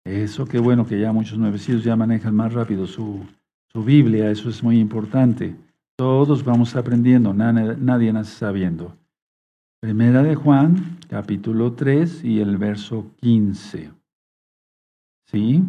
Eso, 0.09 0.47
qué 0.47 0.57
bueno 0.57 0.87
que 0.87 0.99
ya 0.99 1.13
muchos 1.13 1.37
nuevecitos 1.37 1.83
ya 1.83 1.95
manejan 1.95 2.35
más 2.35 2.51
rápido 2.51 2.87
su, 2.87 3.27
su 3.67 3.83
Biblia, 3.83 4.31
eso 4.31 4.49
es 4.49 4.63
muy 4.63 4.79
importante. 4.79 5.55
Todos 5.95 6.43
vamos 6.43 6.75
aprendiendo, 6.75 7.31
nadie, 7.31 8.11
nace 8.11 8.35
sabiendo. 8.35 8.97
Primera 9.79 10.23
de 10.23 10.33
Juan, 10.33 10.97
capítulo 11.07 11.73
3 11.73 12.23
y 12.23 12.39
el 12.39 12.57
verso 12.57 13.11
15. 13.17 13.91
¿Sí? 15.27 15.63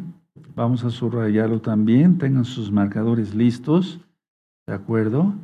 Vamos 0.55 0.85
a 0.85 0.91
subrayarlo 0.91 1.61
también. 1.61 2.17
Tengan 2.17 2.47
sus 2.47 2.73
marcadores 2.73 3.35
listos. 3.35 4.01
¿De 4.67 4.73
acuerdo? 4.73 5.35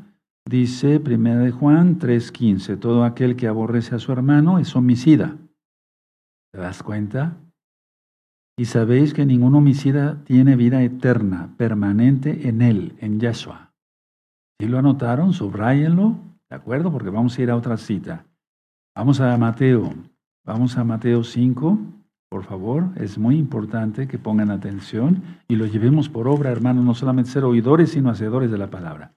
Dice 0.48 1.02
1 1.04 1.36
de 1.40 1.50
Juan 1.50 1.98
3:15, 1.98 2.78
todo 2.78 3.04
aquel 3.04 3.36
que 3.36 3.46
aborrece 3.46 3.94
a 3.94 3.98
su 3.98 4.10
hermano 4.10 4.58
es 4.58 4.74
homicida. 4.74 5.36
¿Te 6.50 6.60
das 6.60 6.82
cuenta? 6.82 7.36
Y 8.58 8.64
sabéis 8.64 9.12
que 9.12 9.26
ningún 9.26 9.54
homicida 9.54 10.22
tiene 10.24 10.56
vida 10.56 10.82
eterna, 10.82 11.54
permanente 11.58 12.48
en 12.48 12.62
él, 12.62 12.96
en 13.00 13.20
Yahshua. 13.20 13.74
Si 14.58 14.66
lo 14.66 14.78
anotaron, 14.78 15.34
subrayenlo, 15.34 16.16
¿de 16.48 16.56
acuerdo? 16.56 16.90
Porque 16.90 17.10
vamos 17.10 17.36
a 17.36 17.42
ir 17.42 17.50
a 17.50 17.56
otra 17.56 17.76
cita. 17.76 18.24
Vamos 18.94 19.20
a 19.20 19.36
Mateo, 19.36 19.92
vamos 20.42 20.78
a 20.78 20.84
Mateo 20.84 21.22
5, 21.22 21.78
por 22.30 22.44
favor, 22.44 22.90
es 22.96 23.18
muy 23.18 23.36
importante 23.36 24.08
que 24.08 24.18
pongan 24.18 24.50
atención 24.50 25.22
y 25.48 25.56
lo 25.56 25.66
llevemos 25.66 26.08
por 26.08 26.26
obra, 26.26 26.50
hermanos, 26.50 26.82
no 26.84 26.94
solamente 26.94 27.30
ser 27.30 27.44
oidores, 27.44 27.90
sino 27.90 28.10
hacedores 28.10 28.50
de 28.50 28.58
la 28.58 28.70
palabra. 28.70 29.14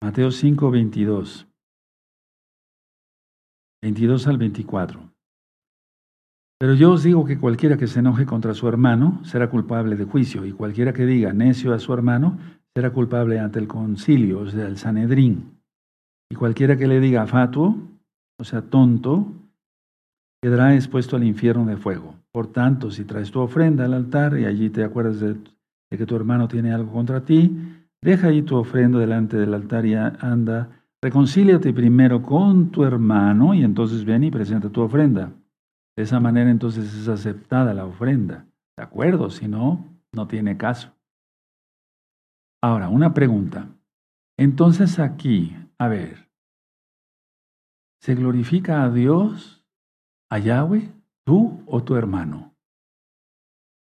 Mateo 0.00 0.30
5, 0.30 0.70
22. 0.70 1.48
22 3.82 4.26
al 4.28 4.38
24. 4.38 5.15
Pero 6.58 6.74
yo 6.74 6.92
os 6.92 7.02
digo 7.02 7.24
que 7.26 7.38
cualquiera 7.38 7.76
que 7.76 7.86
se 7.86 7.98
enoje 7.98 8.24
contra 8.24 8.54
su 8.54 8.66
hermano 8.66 9.20
será 9.24 9.50
culpable 9.50 9.94
de 9.96 10.04
juicio, 10.04 10.46
y 10.46 10.52
cualquiera 10.52 10.92
que 10.92 11.04
diga 11.04 11.32
necio 11.32 11.74
a 11.74 11.78
su 11.78 11.92
hermano 11.92 12.38
será 12.74 12.90
culpable 12.90 13.38
ante 13.38 13.58
el 13.58 13.68
concilio, 13.68 14.40
o 14.40 14.46
sea, 14.46 14.66
el 14.66 14.78
Sanedrín. 14.78 15.60
Y 16.30 16.34
cualquiera 16.34 16.76
que 16.76 16.86
le 16.86 16.98
diga 16.98 17.26
fatuo, 17.26 17.76
o 18.38 18.44
sea, 18.44 18.62
tonto, 18.62 19.32
quedará 20.42 20.74
expuesto 20.74 21.16
al 21.16 21.24
infierno 21.24 21.66
de 21.66 21.76
fuego. 21.76 22.14
Por 22.32 22.48
tanto, 22.48 22.90
si 22.90 23.04
traes 23.04 23.30
tu 23.30 23.40
ofrenda 23.40 23.84
al 23.84 23.94
altar 23.94 24.38
y 24.38 24.44
allí 24.46 24.70
te 24.70 24.84
acuerdas 24.84 25.20
de, 25.20 25.36
que 25.90 26.06
tu 26.06 26.16
hermano 26.16 26.48
tiene 26.48 26.72
algo 26.72 26.92
contra 26.92 27.24
ti, 27.24 27.56
deja 28.02 28.28
ahí 28.28 28.42
tu 28.42 28.56
ofrenda 28.56 28.98
delante 28.98 29.36
del 29.36 29.54
altar 29.54 29.86
y 29.86 29.94
anda, 29.94 30.68
reconcíliate 31.02 31.72
primero 31.72 32.22
con 32.22 32.70
tu 32.70 32.84
hermano 32.84 33.54
y 33.54 33.62
entonces 33.62 34.04
ven 34.04 34.24
y 34.24 34.30
presenta 34.30 34.68
tu 34.68 34.82
ofrenda. 34.82 35.32
De 35.96 36.02
esa 36.02 36.20
manera 36.20 36.50
entonces 36.50 36.94
es 36.94 37.08
aceptada 37.08 37.72
la 37.72 37.86
ofrenda. 37.86 38.46
¿De 38.76 38.84
acuerdo? 38.84 39.30
Si 39.30 39.48
no, 39.48 39.84
no 40.12 40.28
tiene 40.28 40.56
caso. 40.58 40.92
Ahora, 42.62 42.88
una 42.88 43.14
pregunta. 43.14 43.68
Entonces 44.38 44.98
aquí, 44.98 45.56
a 45.78 45.88
ver, 45.88 46.28
¿se 48.02 48.14
glorifica 48.14 48.84
a 48.84 48.90
Dios, 48.90 49.64
a 50.30 50.38
Yahweh, 50.38 50.92
tú 51.24 51.62
o 51.66 51.82
tu 51.82 51.96
hermano? 51.96 52.54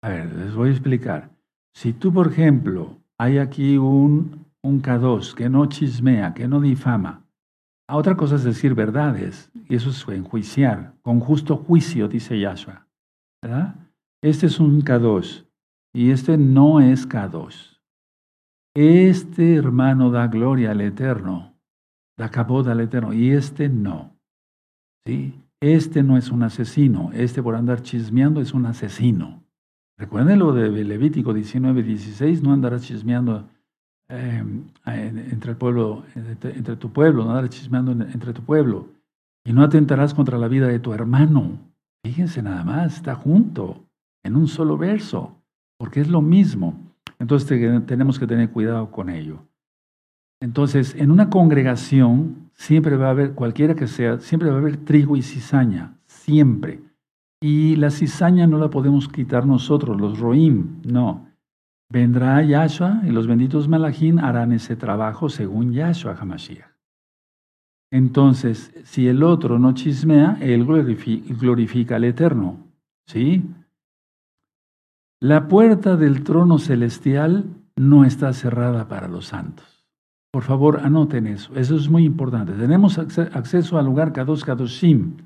A 0.02 0.10
ver, 0.10 0.34
les 0.34 0.56
voy 0.56 0.70
a 0.70 0.72
explicar. 0.72 1.30
Si 1.76 1.94
tú, 1.94 2.12
por 2.12 2.32
ejemplo, 2.32 2.98
hay 3.20 3.38
aquí 3.38 3.78
un, 3.78 4.46
un 4.64 4.82
K2 4.82 5.36
que 5.36 5.50
no 5.50 5.68
chismea, 5.68 6.34
que 6.34 6.48
no 6.48 6.60
difama, 6.60 7.29
a 7.90 7.96
otra 7.96 8.16
cosa 8.16 8.36
es 8.36 8.44
decir 8.44 8.76
verdades, 8.76 9.50
y 9.68 9.74
eso 9.74 9.90
es 9.90 10.08
enjuiciar, 10.08 10.94
con 11.02 11.20
justo 11.20 11.58
juicio, 11.58 12.08
dice 12.08 12.40
Yahshua. 12.40 12.88
Este 14.22 14.46
es 14.46 14.60
un 14.60 14.84
K2 14.84 15.48
y 15.92 16.12
este 16.12 16.38
no 16.38 16.82
es 16.82 17.10
K2. 17.10 17.80
Este 18.76 19.56
hermano 19.56 20.12
da 20.12 20.28
gloria 20.28 20.70
al 20.70 20.82
Eterno, 20.82 21.58
da 22.16 22.30
cabot 22.30 22.68
al 22.68 22.80
Eterno, 22.82 23.12
y 23.12 23.32
este 23.32 23.70
no. 23.70 24.16
¿Sí? 25.08 25.34
Este 25.60 26.04
no 26.04 26.16
es 26.16 26.30
un 26.30 26.44
asesino, 26.44 27.10
este 27.14 27.42
por 27.42 27.56
andar 27.56 27.82
chismeando 27.82 28.40
es 28.40 28.54
un 28.54 28.68
asesino. 28.68 29.44
Recuerden 29.98 30.38
lo 30.38 30.54
de 30.54 30.70
Levítico 30.70 31.34
19, 31.34 31.82
16, 31.82 32.44
no 32.44 32.54
andarás 32.54 32.84
chismeando 32.84 33.50
eh, 34.10 34.44
entre 34.86 35.52
el 35.52 35.58
pueblo, 35.58 36.04
entre, 36.16 36.76
tu 36.76 36.92
pueblo, 36.92 37.26
no 37.26 37.48
chismeando 37.48 37.92
entre 37.92 38.34
tu 38.34 38.42
pueblo, 38.42 38.88
y 39.46 39.54
no 39.54 39.64
atentarás 39.64 40.14
contra 40.14 40.38
la 40.38 40.48
vida 40.48 40.68
de 40.68 40.80
tu 40.80 40.94
hermano. 40.94 41.60
Fíjense 42.04 42.42
nada 42.42 42.64
más, 42.64 42.96
está 42.96 43.16
junto, 43.16 43.86
en 44.24 44.36
un 44.36 44.48
solo 44.48 44.78
verso, 44.78 45.36
porque 45.78 46.02
es 46.02 46.10
lo 46.10 46.22
mismo. 46.22 46.74
Entonces 47.20 47.48
tenemos 47.86 48.18
que 48.18 48.28
tener 48.28 48.50
cuidado 48.50 48.90
con 48.92 49.10
ello. 49.10 49.44
Entonces, 50.42 50.96
en 50.96 51.12
una 51.12 51.30
congregación 51.30 52.50
siempre 52.54 52.96
va 52.96 53.08
a 53.08 53.12
haber, 53.12 53.34
cualquiera 53.34 53.76
que 53.76 53.88
sea, 53.88 54.20
siempre 54.20 54.50
va 54.50 54.56
a 54.56 54.60
haber 54.60 54.78
trigo 54.78 55.18
y 55.18 55.22
cizaña, 55.22 55.98
siempre. 56.08 56.82
Y 57.42 57.76
la 57.76 57.92
cizaña 57.92 58.48
no 58.48 58.58
la 58.58 58.70
podemos 58.70 59.08
quitar 59.08 59.46
nosotros, 59.46 60.00
los 60.00 60.20
roim, 60.20 60.82
no. 60.84 61.29
Vendrá 61.92 62.44
Yahshua 62.44 63.02
y 63.04 63.10
los 63.10 63.26
benditos 63.26 63.68
Malachim 63.68 64.20
harán 64.20 64.52
ese 64.52 64.76
trabajo 64.76 65.28
según 65.30 65.74
Yahshua 65.74 66.16
Hamashiach. 66.20 66.70
Entonces, 67.92 68.72
si 68.84 69.08
el 69.08 69.24
otro 69.24 69.58
no 69.58 69.74
chismea, 69.74 70.38
él 70.42 70.66
glorifica 70.66 71.96
al 71.96 72.04
Eterno. 72.04 72.68
¿Sí? 73.08 73.44
La 75.20 75.48
puerta 75.48 75.98
del 75.98 76.24
trono 76.24 76.60
celestial 76.60 77.46
no 77.76 78.06
está 78.06 78.32
cerrada 78.34 78.88
para 78.88 79.08
los 79.08 79.26
santos. 79.26 79.86
Por 80.32 80.44
favor, 80.44 80.82
anoten 80.82 81.26
eso. 81.26 81.56
Eso 81.56 81.76
es 81.76 81.90
muy 81.90 82.06
importante. 82.06 82.54
Tenemos 82.54 83.00
acceso 83.00 83.80
al 83.80 83.86
lugar 83.86 84.14
Kadosh 84.14 84.44
Kadoshim, 84.44 85.18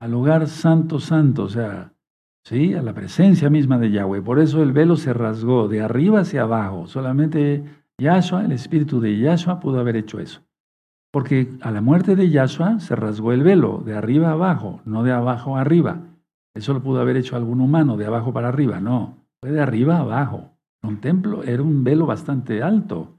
al 0.00 0.10
lugar 0.10 0.48
santo 0.48 0.98
santo, 0.98 1.44
o 1.44 1.48
sea, 1.48 1.93
¿sí? 2.44 2.74
a 2.74 2.82
la 2.82 2.94
presencia 2.94 3.50
misma 3.50 3.78
de 3.78 3.90
Yahweh. 3.90 4.22
Por 4.22 4.38
eso 4.38 4.62
el 4.62 4.72
velo 4.72 4.96
se 4.96 5.12
rasgó 5.12 5.68
de 5.68 5.80
arriba 5.80 6.20
hacia 6.20 6.42
abajo. 6.42 6.86
Solamente 6.86 7.64
Yahshua, 7.98 8.44
el 8.44 8.52
espíritu 8.52 9.00
de 9.00 9.18
Yahshua, 9.18 9.60
pudo 9.60 9.80
haber 9.80 9.96
hecho 9.96 10.20
eso. 10.20 10.42
Porque 11.12 11.52
a 11.60 11.70
la 11.70 11.80
muerte 11.80 12.16
de 12.16 12.30
Yahshua 12.30 12.80
se 12.80 12.96
rasgó 12.96 13.32
el 13.32 13.42
velo 13.42 13.82
de 13.84 13.94
arriba 13.94 14.28
a 14.28 14.32
abajo, 14.32 14.80
no 14.84 15.02
de 15.02 15.12
abajo 15.12 15.56
arriba. 15.56 16.00
Eso 16.54 16.72
lo 16.72 16.82
pudo 16.82 17.00
haber 17.00 17.16
hecho 17.16 17.36
algún 17.36 17.60
humano, 17.60 17.96
de 17.96 18.06
abajo 18.06 18.32
para 18.32 18.48
arriba. 18.48 18.80
No, 18.80 19.16
fue 19.40 19.52
de 19.52 19.60
arriba 19.60 19.96
a 19.96 20.00
abajo. 20.00 20.50
Un 20.82 21.00
templo 21.00 21.42
era 21.44 21.62
un 21.62 21.82
velo 21.84 22.06
bastante 22.06 22.62
alto. 22.62 23.14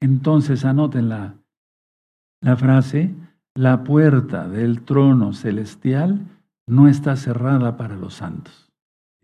Entonces 0.00 0.64
anoten 0.64 1.08
la, 1.08 1.34
la 2.40 2.56
frase, 2.56 3.14
la 3.54 3.84
puerta 3.84 4.48
del 4.48 4.82
trono 4.82 5.32
celestial 5.32 6.20
no 6.68 6.88
está 6.88 7.16
cerrada 7.16 7.76
para 7.76 7.96
los 7.96 8.14
santos. 8.14 8.70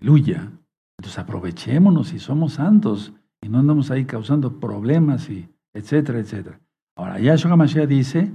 Aleluya. 0.01 0.51
Entonces 0.99 1.19
aprovechémonos 1.19 2.09
si 2.09 2.19
somos 2.19 2.55
santos 2.55 3.13
y 3.43 3.49
no 3.49 3.59
andamos 3.59 3.91
ahí 3.91 4.05
causando 4.05 4.59
problemas 4.59 5.29
y 5.29 5.49
etcétera, 5.75 6.19
etcétera. 6.19 6.61
Ahora, 6.97 7.19
Yahshua 7.19 7.57
Mashiach 7.57 7.89
dice, 7.89 8.33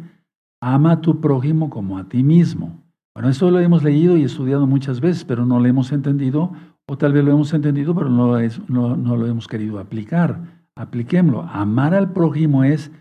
ama 0.61 0.93
a 0.93 1.01
tu 1.01 1.21
prójimo 1.21 1.69
como 1.69 1.97
a 1.97 2.07
ti 2.09 2.23
mismo. 2.23 2.83
Bueno, 3.15 3.29
esto 3.29 3.49
lo 3.49 3.59
hemos 3.59 3.83
leído 3.83 4.17
y 4.17 4.23
estudiado 4.23 4.67
muchas 4.67 4.99
veces, 4.99 5.23
pero 5.23 5.45
no 5.45 5.59
lo 5.59 5.65
hemos 5.65 5.91
entendido, 5.91 6.51
o 6.87 6.97
tal 6.97 7.13
vez 7.13 7.23
lo 7.23 7.31
hemos 7.31 7.53
entendido, 7.53 7.95
pero 7.95 8.09
no, 8.09 8.37
no 8.67 9.17
lo 9.17 9.27
hemos 9.27 9.47
querido 9.47 9.79
aplicar. 9.79 10.39
Apliquémoslo. 10.75 11.43
Amar 11.43 11.93
al 11.93 12.11
prójimo 12.11 12.63
es 12.63 12.91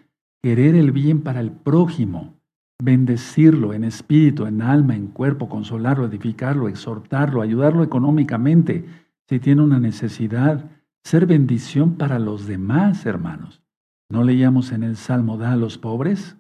querer 0.42 0.75
el 0.77 0.92
bien 0.92 1.23
para 1.23 1.40
el 1.40 1.51
prójimo, 1.51 2.38
bendecirlo 2.81 3.75
en 3.75 3.85
espíritu, 3.85 4.47
en 4.47 4.62
alma, 4.62 4.95
en 4.95 5.09
cuerpo, 5.09 5.49
consolarlo, 5.49 6.07
edificarlo, 6.07 6.69
exhortarlo, 6.69 7.43
ayudarlo 7.43 7.83
económicamente 7.83 8.85
si 9.29 9.41
tiene 9.41 9.62
una 9.62 9.81
necesidad, 9.81 10.71
ser 11.05 11.27
bendición 11.27 11.97
para 11.97 12.19
los 12.19 12.47
demás, 12.47 13.05
hermanos. 13.07 13.62
¿No 14.11 14.25
leíamos 14.25 14.73
en 14.73 14.85
el 14.85 14.97
Salmo, 14.97 15.37
da 15.37 15.53
a 15.53 15.57
los 15.57 15.77
pobres? 15.77 16.37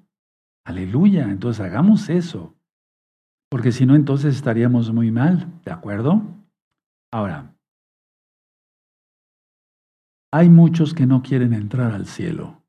Aleluya, 0.64 1.30
entonces 1.30 1.60
hagamos 1.60 2.08
eso 2.08 2.58
porque 3.50 3.72
si 3.72 3.86
no, 3.86 3.94
entonces 3.94 4.36
estaríamos 4.36 4.92
muy 4.92 5.10
mal, 5.10 5.60
¿de 5.64 5.72
acuerdo? 5.72 6.22
Ahora, 7.10 7.56
hay 10.32 10.50
muchos 10.50 10.92
que 10.92 11.06
no 11.06 11.22
quieren 11.22 11.54
entrar 11.54 11.92
al 11.92 12.06
cielo 12.06 12.62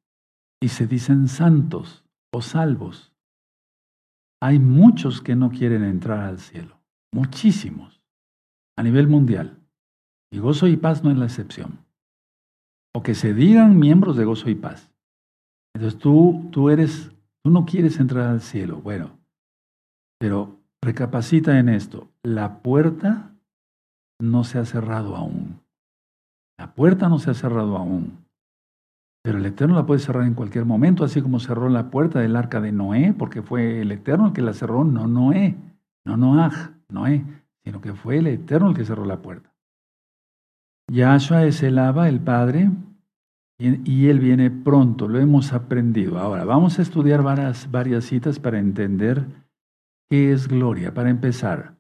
y 0.62 0.70
se 0.70 0.88
dicen 0.88 1.28
santos 1.28 2.06
o 2.32 2.42
salvos. 2.42 3.14
Hay 4.42 4.60
muchos 4.60 5.22
que 5.22 5.36
no 5.36 5.50
quieren 5.50 5.84
entrar 5.84 6.22
al 6.22 6.40
cielo, 6.40 6.80
muchísimos, 7.14 8.02
a 8.78 8.84
nivel 8.84 9.08
mundial. 9.08 9.58
Y 10.32 10.40
gozo 10.40 10.68
y 10.68 10.78
paz 10.78 11.04
no 11.04 11.12
es 11.12 11.18
la 11.18 11.26
excepción. 11.26 11.80
O 12.94 13.04
que 13.04 13.16
se 13.16 13.34
digan 13.34 13.80
miembros 13.80 14.16
de 14.16 14.26
gozo 14.26 14.50
y 14.50 14.56
paz. 14.56 14.92
Entonces 15.76 16.00
tú, 16.00 16.50
tú 16.52 16.70
eres, 16.70 17.12
tú 17.44 17.52
no 17.52 17.66
quieres 17.66 18.00
entrar 18.00 18.28
al 18.28 18.42
cielo. 18.42 18.78
Bueno, 18.82 19.18
pero 20.20 20.60
Recapacita 20.82 21.60
en 21.60 21.70
esto. 21.70 22.10
La 22.24 22.62
puerta 22.62 23.32
no 24.22 24.44
se 24.44 24.60
ha 24.60 24.66
cerrado 24.66 25.16
aún. 25.16 25.62
La 26.58 26.74
puerta 26.74 27.10
no 27.10 27.20
se 27.20 27.32
ha 27.32 27.34
cerrado 27.34 27.78
aún. 27.78 28.19
Pero 29.24 29.38
el 29.38 29.46
Eterno 29.46 29.76
la 29.76 29.86
puede 29.86 30.00
cerrar 30.00 30.26
en 30.26 30.34
cualquier 30.34 30.66
momento, 30.66 31.04
así 31.04 31.22
como 31.22 31.40
cerró 31.40 31.70
la 31.70 31.90
puerta 31.90 32.20
del 32.20 32.36
arca 32.36 32.62
de 32.62 32.72
Noé, 32.72 33.14
porque 33.18 33.42
fue 33.42 33.82
el 33.82 33.92
Eterno 33.92 34.28
el 34.28 34.34
que 34.34 34.42
la 34.42 34.54
cerró, 34.54 34.84
no 34.84 35.08
Noé, 35.08 35.58
no 36.06 36.18
Noaj, 36.18 36.72
Noé, 36.90 37.26
sino 37.64 37.82
que 37.82 37.94
fue 37.94 38.18
el 38.18 38.28
Eterno 38.28 38.70
el 38.70 38.76
que 38.76 38.86
cerró 38.86 39.06
la 39.06 39.22
puerta. 39.22 39.54
Yahshua 40.92 41.44
es 41.46 41.62
el 41.64 41.78
Abba, 41.78 42.10
el 42.10 42.20
Padre, 42.20 42.72
y, 43.60 44.08
Él 44.08 44.20
viene 44.20 44.50
pronto, 44.50 45.10
lo 45.10 45.20
hemos 45.20 45.52
aprendido. 45.52 46.18
Ahora, 46.18 46.46
vamos 46.46 46.80
a 46.80 46.82
estudiar 46.82 47.22
varias, 47.24 47.70
varias 47.70 48.06
citas 48.06 48.40
para 48.40 48.58
entender 48.58 49.28
¿Qué 50.10 50.32
es 50.32 50.48
gloria? 50.48 50.92
Para 50.92 51.12
empezar, 51.12 51.78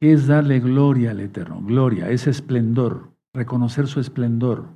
¿qué 0.00 0.12
es 0.12 0.26
darle 0.26 0.58
gloria 0.58 1.12
al 1.12 1.20
Eterno? 1.20 1.62
Gloria 1.62 2.10
es 2.10 2.26
esplendor, 2.26 3.12
reconocer 3.32 3.86
su 3.86 4.00
esplendor. 4.00 4.70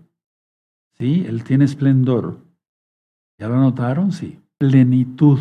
¿Sí? 0.98 1.24
Él 1.26 1.44
tiene 1.44 1.64
esplendor. 1.64 2.44
¿Ya 3.38 3.48
lo 3.48 3.56
notaron? 3.56 4.12
Sí. 4.12 4.40
Plenitud. 4.58 5.38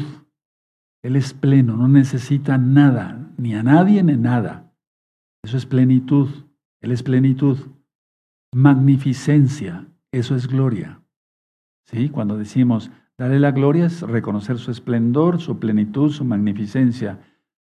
Él 1.03 1.15
es 1.15 1.33
pleno, 1.33 1.77
no 1.77 1.87
necesita 1.87 2.57
nada, 2.57 3.31
ni 3.37 3.55
a 3.55 3.63
nadie 3.63 4.03
ni 4.03 4.15
nada. 4.17 4.73
Eso 5.43 5.57
es 5.57 5.65
plenitud. 5.65 6.29
Él 6.81 6.91
es 6.91 7.01
plenitud. 7.01 7.57
Magnificencia, 8.53 9.87
eso 10.11 10.35
es 10.35 10.47
gloria. 10.47 11.01
¿Sí? 11.85 12.09
Cuando 12.09 12.37
decimos, 12.37 12.91
Darle 13.19 13.39
la 13.39 13.51
gloria 13.51 13.87
es 13.87 14.01
reconocer 14.01 14.59
su 14.59 14.69
esplendor, 14.69 15.41
su 15.41 15.57
plenitud, 15.57 16.11
su 16.11 16.23
magnificencia. 16.23 17.19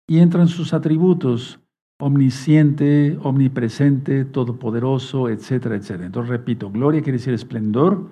Y 0.07 0.19
entran 0.19 0.47
sus 0.47 0.71
atributos, 0.73 1.59
omnisciente, 2.01 3.17
omnipresente, 3.21 4.25
todopoderoso, 4.25 5.29
etcétera, 5.29 5.75
etcétera. 5.75 6.07
Entonces 6.07 6.31
repito, 6.31 6.71
gloria 6.71 7.01
quiere 7.01 7.19
decir 7.19 7.33
esplendor, 7.33 8.09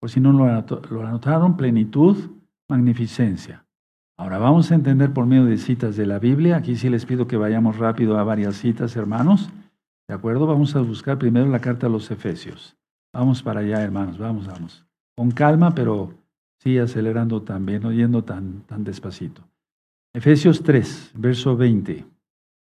Por 0.00 0.10
si 0.10 0.18
no 0.18 0.32
lo, 0.32 0.44
anotaron, 0.46 1.58
plenitud, 1.58 2.16
magnificencia. 2.68 3.66
Ahora 4.18 4.38
vamos 4.38 4.72
a 4.72 4.74
entender 4.74 5.12
por 5.12 5.26
medio 5.26 5.44
de 5.44 5.58
citas 5.58 5.94
de 5.96 6.06
la 6.06 6.18
Biblia. 6.18 6.56
Aquí 6.56 6.74
sí 6.74 6.88
les 6.88 7.04
pido 7.04 7.26
que 7.26 7.36
vayamos 7.36 7.76
rápido 7.76 8.18
a 8.18 8.24
varias 8.24 8.56
citas, 8.56 8.96
hermanos. 8.96 9.50
¿De 10.08 10.14
acuerdo? 10.14 10.46
Vamos 10.46 10.74
a 10.74 10.80
buscar 10.80 11.18
primero 11.18 11.46
la 11.46 11.60
carta 11.60 11.86
a 11.86 11.90
los 11.90 12.10
Efesios. 12.10 12.76
Vamos 13.12 13.42
para 13.42 13.60
allá, 13.60 13.82
hermanos. 13.82 14.18
Vamos, 14.18 14.46
vamos. 14.46 14.86
Con 15.16 15.30
calma, 15.30 15.74
pero 15.74 16.14
sí 16.58 16.78
acelerando 16.78 17.42
también, 17.42 17.82
no 17.82 17.92
yendo 17.92 18.24
tan, 18.24 18.62
tan 18.62 18.82
despacito. 18.82 19.42
Efesios 20.14 20.62
3, 20.62 21.12
verso 21.14 21.56
20 21.56 22.06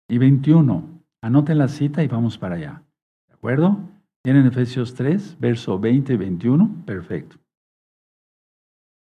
y 0.09 0.19
21. 0.19 1.03
Anoten 1.23 1.59
la 1.59 1.69
cita 1.69 2.03
y 2.03 2.09
vamos 2.09 2.39
para 2.39 2.57
allá. 2.57 2.83
¿De 3.29 3.35
acuerdo? 3.35 3.79
¿Tienen 4.23 4.47
Efesios 4.47 4.95
3, 4.95 5.37
verso 5.39 5.79
20 5.79 6.15
y 6.15 6.17
21? 6.17 6.83
Perfecto. 6.85 7.37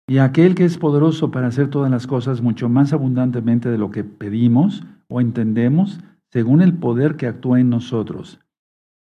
Y 0.09 0.19
aquel 0.19 0.55
que 0.55 0.63
es 0.63 0.77
poderoso 0.77 1.31
para 1.31 1.47
hacer 1.47 1.69
todas 1.69 1.91
las 1.91 2.07
cosas 2.07 2.41
mucho 2.41 2.69
más 2.69 2.93
abundantemente 2.93 3.69
de 3.69 3.77
lo 3.77 3.91
que 3.91 4.03
pedimos 4.03 4.83
o 5.09 5.19
entendemos, 5.19 5.99
según 6.31 6.61
el 6.61 6.73
poder 6.73 7.17
que 7.17 7.27
actúa 7.27 7.59
en 7.59 7.69
nosotros. 7.69 8.39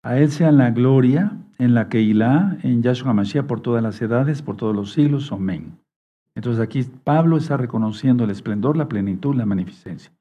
A 0.03 0.18
Él 0.18 0.32
sea 0.32 0.51
la 0.51 0.72
gloria 0.72 1.38
en 1.58 1.74
la 1.74 1.89
Keilah, 1.89 2.58
en 2.64 2.82
Yahshua 2.82 3.14
Mashiach, 3.14 3.45
por 3.45 3.62
todas 3.62 3.84
las 3.84 4.01
edades, 4.01 4.41
por 4.41 4.56
todos 4.56 4.76
los 4.76 4.93
siglos. 4.93 5.32
Amén. 5.32 5.78
Entonces 6.36 6.62
aquí 6.62 6.84
Pablo 7.03 7.38
está 7.38 7.58
reconociendo 7.58 8.24
el 8.24 8.32
esplendor, 8.32 8.76
la 8.76 8.89
plenitud, 8.89 9.36
la 9.36 9.45
magnificencia. 9.45 10.12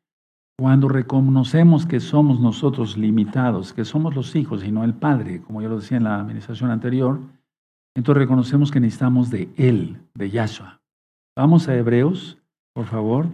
Cuando 0.57 0.89
reconocemos 0.89 1.85
que 1.85 1.99
somos 1.99 2.39
nosotros 2.39 2.97
limitados, 2.97 3.73
que 3.73 3.85
somos 3.85 4.15
los 4.15 4.37
hijos 4.37 4.65
y 4.65 4.71
no 4.71 4.85
el 4.85 4.95
Padre, 4.95 5.41
como 5.43 5.61
yo 5.61 5.69
lo 5.69 5.81
decía 5.81 5.97
en 5.97 6.05
la 6.05 6.21
administración 6.21 6.71
anterior, 6.71 7.19
entonces 7.97 8.21
reconocemos 8.21 8.71
que 8.71 8.81
necesitamos 8.81 9.31
de 9.31 9.49
Él, 9.57 10.01
de 10.15 10.31
Yahshua. 10.31 10.81
Vamos 11.37 11.69
a 11.69 11.77
Hebreos, 11.77 12.39
por 12.73 12.87
favor. 12.87 13.27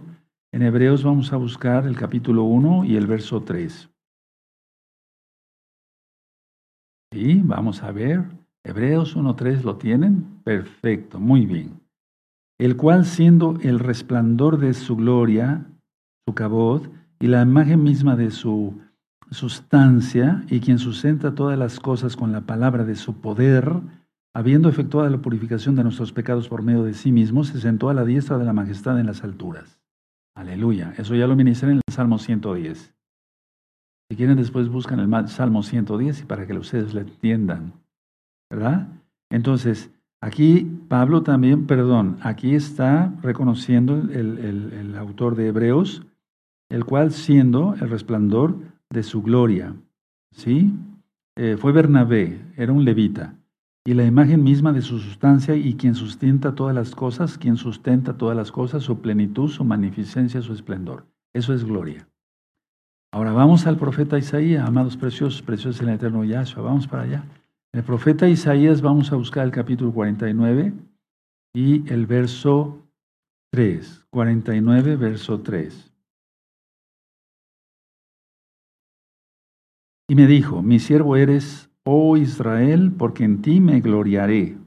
En 0.51 0.63
Hebreos 0.63 1.03
vamos 1.03 1.31
a 1.31 1.37
buscar 1.37 1.85
el 1.85 1.95
capítulo 1.95 2.43
1 2.43 2.85
y 2.85 2.95
el 2.95 3.05
verso 3.05 3.41
3. 3.41 3.89
Y 7.13 7.41
vamos 7.41 7.83
a 7.83 7.91
ver. 7.91 8.25
Hebreos 8.63 9.15
1.3 9.15 9.63
lo 9.63 9.77
tienen. 9.77 10.39
Perfecto, 10.43 11.19
muy 11.19 11.45
bien. 11.45 11.79
El 12.59 12.77
cual 12.77 13.05
siendo 13.05 13.57
el 13.61 13.79
resplandor 13.79 14.57
de 14.57 14.73
su 14.73 14.95
gloria, 14.95 15.65
su 16.27 16.35
cabot, 16.35 17.00
y 17.21 17.27
la 17.27 17.43
imagen 17.43 17.83
misma 17.83 18.15
de 18.15 18.31
su 18.31 18.81
sustancia, 19.29 20.43
y 20.49 20.59
quien 20.59 20.79
sustenta 20.79 21.35
todas 21.35 21.57
las 21.57 21.79
cosas 21.79 22.17
con 22.17 22.31
la 22.31 22.41
palabra 22.41 22.83
de 22.83 22.95
su 22.95 23.21
poder, 23.21 23.79
habiendo 24.33 24.67
efectuado 24.67 25.07
la 25.07 25.21
purificación 25.21 25.75
de 25.75 25.83
nuestros 25.83 26.11
pecados 26.11 26.49
por 26.49 26.63
medio 26.63 26.83
de 26.83 26.95
sí 26.95 27.11
mismo, 27.11 27.43
se 27.43 27.61
sentó 27.61 27.89
a 27.89 27.93
la 27.93 28.05
diestra 28.05 28.39
de 28.39 28.45
la 28.45 28.53
majestad 28.53 28.99
en 28.99 29.05
las 29.05 29.23
alturas. 29.23 29.79
Aleluya. 30.35 30.93
Eso 30.97 31.13
ya 31.13 31.27
lo 31.27 31.35
ministré 31.35 31.71
en 31.71 31.77
el 31.77 31.93
Salmo 31.93 32.17
110. 32.17 32.95
Si 34.09 34.17
quieren, 34.17 34.37
después 34.37 34.67
buscan 34.67 34.99
el 34.99 35.27
Salmo 35.29 35.61
110 35.61 36.21
y 36.21 36.25
para 36.25 36.47
que 36.47 36.57
ustedes 36.57 36.93
le 36.95 37.01
entiendan. 37.01 37.73
¿Verdad? 38.49 38.87
Entonces, 39.29 39.91
aquí 40.21 40.79
Pablo 40.89 41.21
también, 41.21 41.67
perdón, 41.67 42.17
aquí 42.21 42.55
está 42.55 43.13
reconociendo 43.21 43.95
el 44.11 44.95
autor 44.97 45.35
de 45.35 45.47
Hebreos 45.47 46.05
el 46.71 46.85
cual 46.85 47.11
siendo 47.11 47.75
el 47.75 47.89
resplandor 47.89 48.55
de 48.89 49.03
su 49.03 49.21
gloria. 49.21 49.75
¿Sí? 50.31 50.73
Eh, 51.35 51.57
fue 51.59 51.71
Bernabé, 51.71 52.41
era 52.57 52.71
un 52.71 52.85
levita, 52.85 53.35
y 53.85 53.93
la 53.93 54.05
imagen 54.05 54.43
misma 54.43 54.71
de 54.71 54.81
su 54.81 54.99
sustancia 54.99 55.55
y 55.55 55.75
quien 55.75 55.95
sustenta 55.95 56.55
todas 56.55 56.73
las 56.73 56.95
cosas, 56.95 57.37
quien 57.37 57.57
sustenta 57.57 58.17
todas 58.17 58.37
las 58.37 58.51
cosas, 58.51 58.83
su 58.83 59.01
plenitud, 59.01 59.49
su 59.49 59.63
magnificencia, 59.63 60.41
su 60.41 60.53
esplendor. 60.53 61.05
Eso 61.33 61.53
es 61.53 61.63
gloria. 61.63 62.07
Ahora 63.13 63.33
vamos 63.33 63.67
al 63.67 63.77
profeta 63.77 64.17
Isaías, 64.17 64.65
amados 64.65 64.95
preciosos, 64.95 65.41
preciosos 65.41 65.81
en 65.81 65.89
el 65.89 65.95
eterno 65.95 66.23
Yahshua, 66.23 66.63
vamos 66.63 66.87
para 66.87 67.03
allá. 67.03 67.25
El 67.73 67.83
profeta 67.83 68.29
Isaías 68.29 68.81
vamos 68.81 69.11
a 69.11 69.15
buscar 69.15 69.45
el 69.45 69.51
capítulo 69.51 69.91
49 69.91 70.73
y 71.53 71.91
el 71.91 72.05
verso 72.05 72.79
3, 73.51 74.05
49, 74.09 74.95
verso 74.95 75.41
3. 75.41 75.90
Y 80.11 80.15
me 80.15 80.27
dijo, 80.27 80.61
mi 80.61 80.77
siervo 80.77 81.15
eres, 81.15 81.71
oh 81.85 82.17
Israel, 82.17 82.91
porque 82.91 83.23
en 83.23 83.41
ti 83.41 83.61
me 83.61 83.79
gloriaré. 83.79 84.57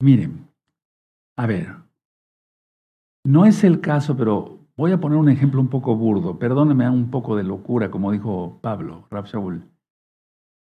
Miren, 0.00 0.48
a 1.36 1.46
ver, 1.46 1.76
no 3.26 3.44
es 3.44 3.64
el 3.64 3.82
caso, 3.82 4.16
pero 4.16 4.60
voy 4.78 4.92
a 4.92 4.98
poner 4.98 5.18
un 5.18 5.28
ejemplo 5.28 5.60
un 5.60 5.68
poco 5.68 5.94
burdo. 5.94 6.38
Perdóneme 6.38 6.88
un 6.88 7.10
poco 7.10 7.36
de 7.36 7.44
locura, 7.44 7.90
como 7.90 8.10
dijo 8.10 8.58
Pablo, 8.62 9.06
Rab 9.10 9.26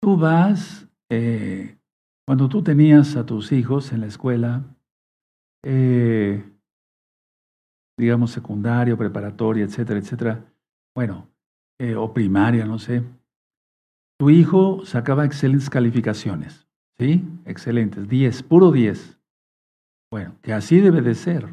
Tú 0.03 0.19
vas, 0.19 0.87
eh, 1.11 1.79
cuando 2.27 2.51
tú 2.51 2.63
tenías 2.63 3.17
a 3.17 3.25
tus 3.25 3.51
hijos 3.53 3.95
en 3.95 4.03
la 4.03 4.09
escuela, 4.09 4.77
eh, 5.65 6.45
digamos 7.99 8.31
secundario, 8.31 8.99
preparatoria, 8.99 9.65
etcétera, 9.65 10.01
etcétera, 10.01 10.45
bueno, 10.95 11.31
eh, 11.81 11.97
o 11.97 12.13
primaria, 12.13 12.67
no 12.67 12.79
sé, 12.79 13.03
tu 14.23 14.31
hijo 14.31 14.85
sacaba 14.85 15.25
excelentes 15.25 15.69
calificaciones, 15.69 16.69
¿sí? 16.97 17.25
Excelentes, 17.45 18.09
10, 18.09 18.45
puro 18.45 18.71
10. 18.71 19.19
Bueno, 20.13 20.37
que 20.43 20.53
así 20.53 20.79
debe 20.79 21.01
de 21.01 21.17
ser. 21.17 21.49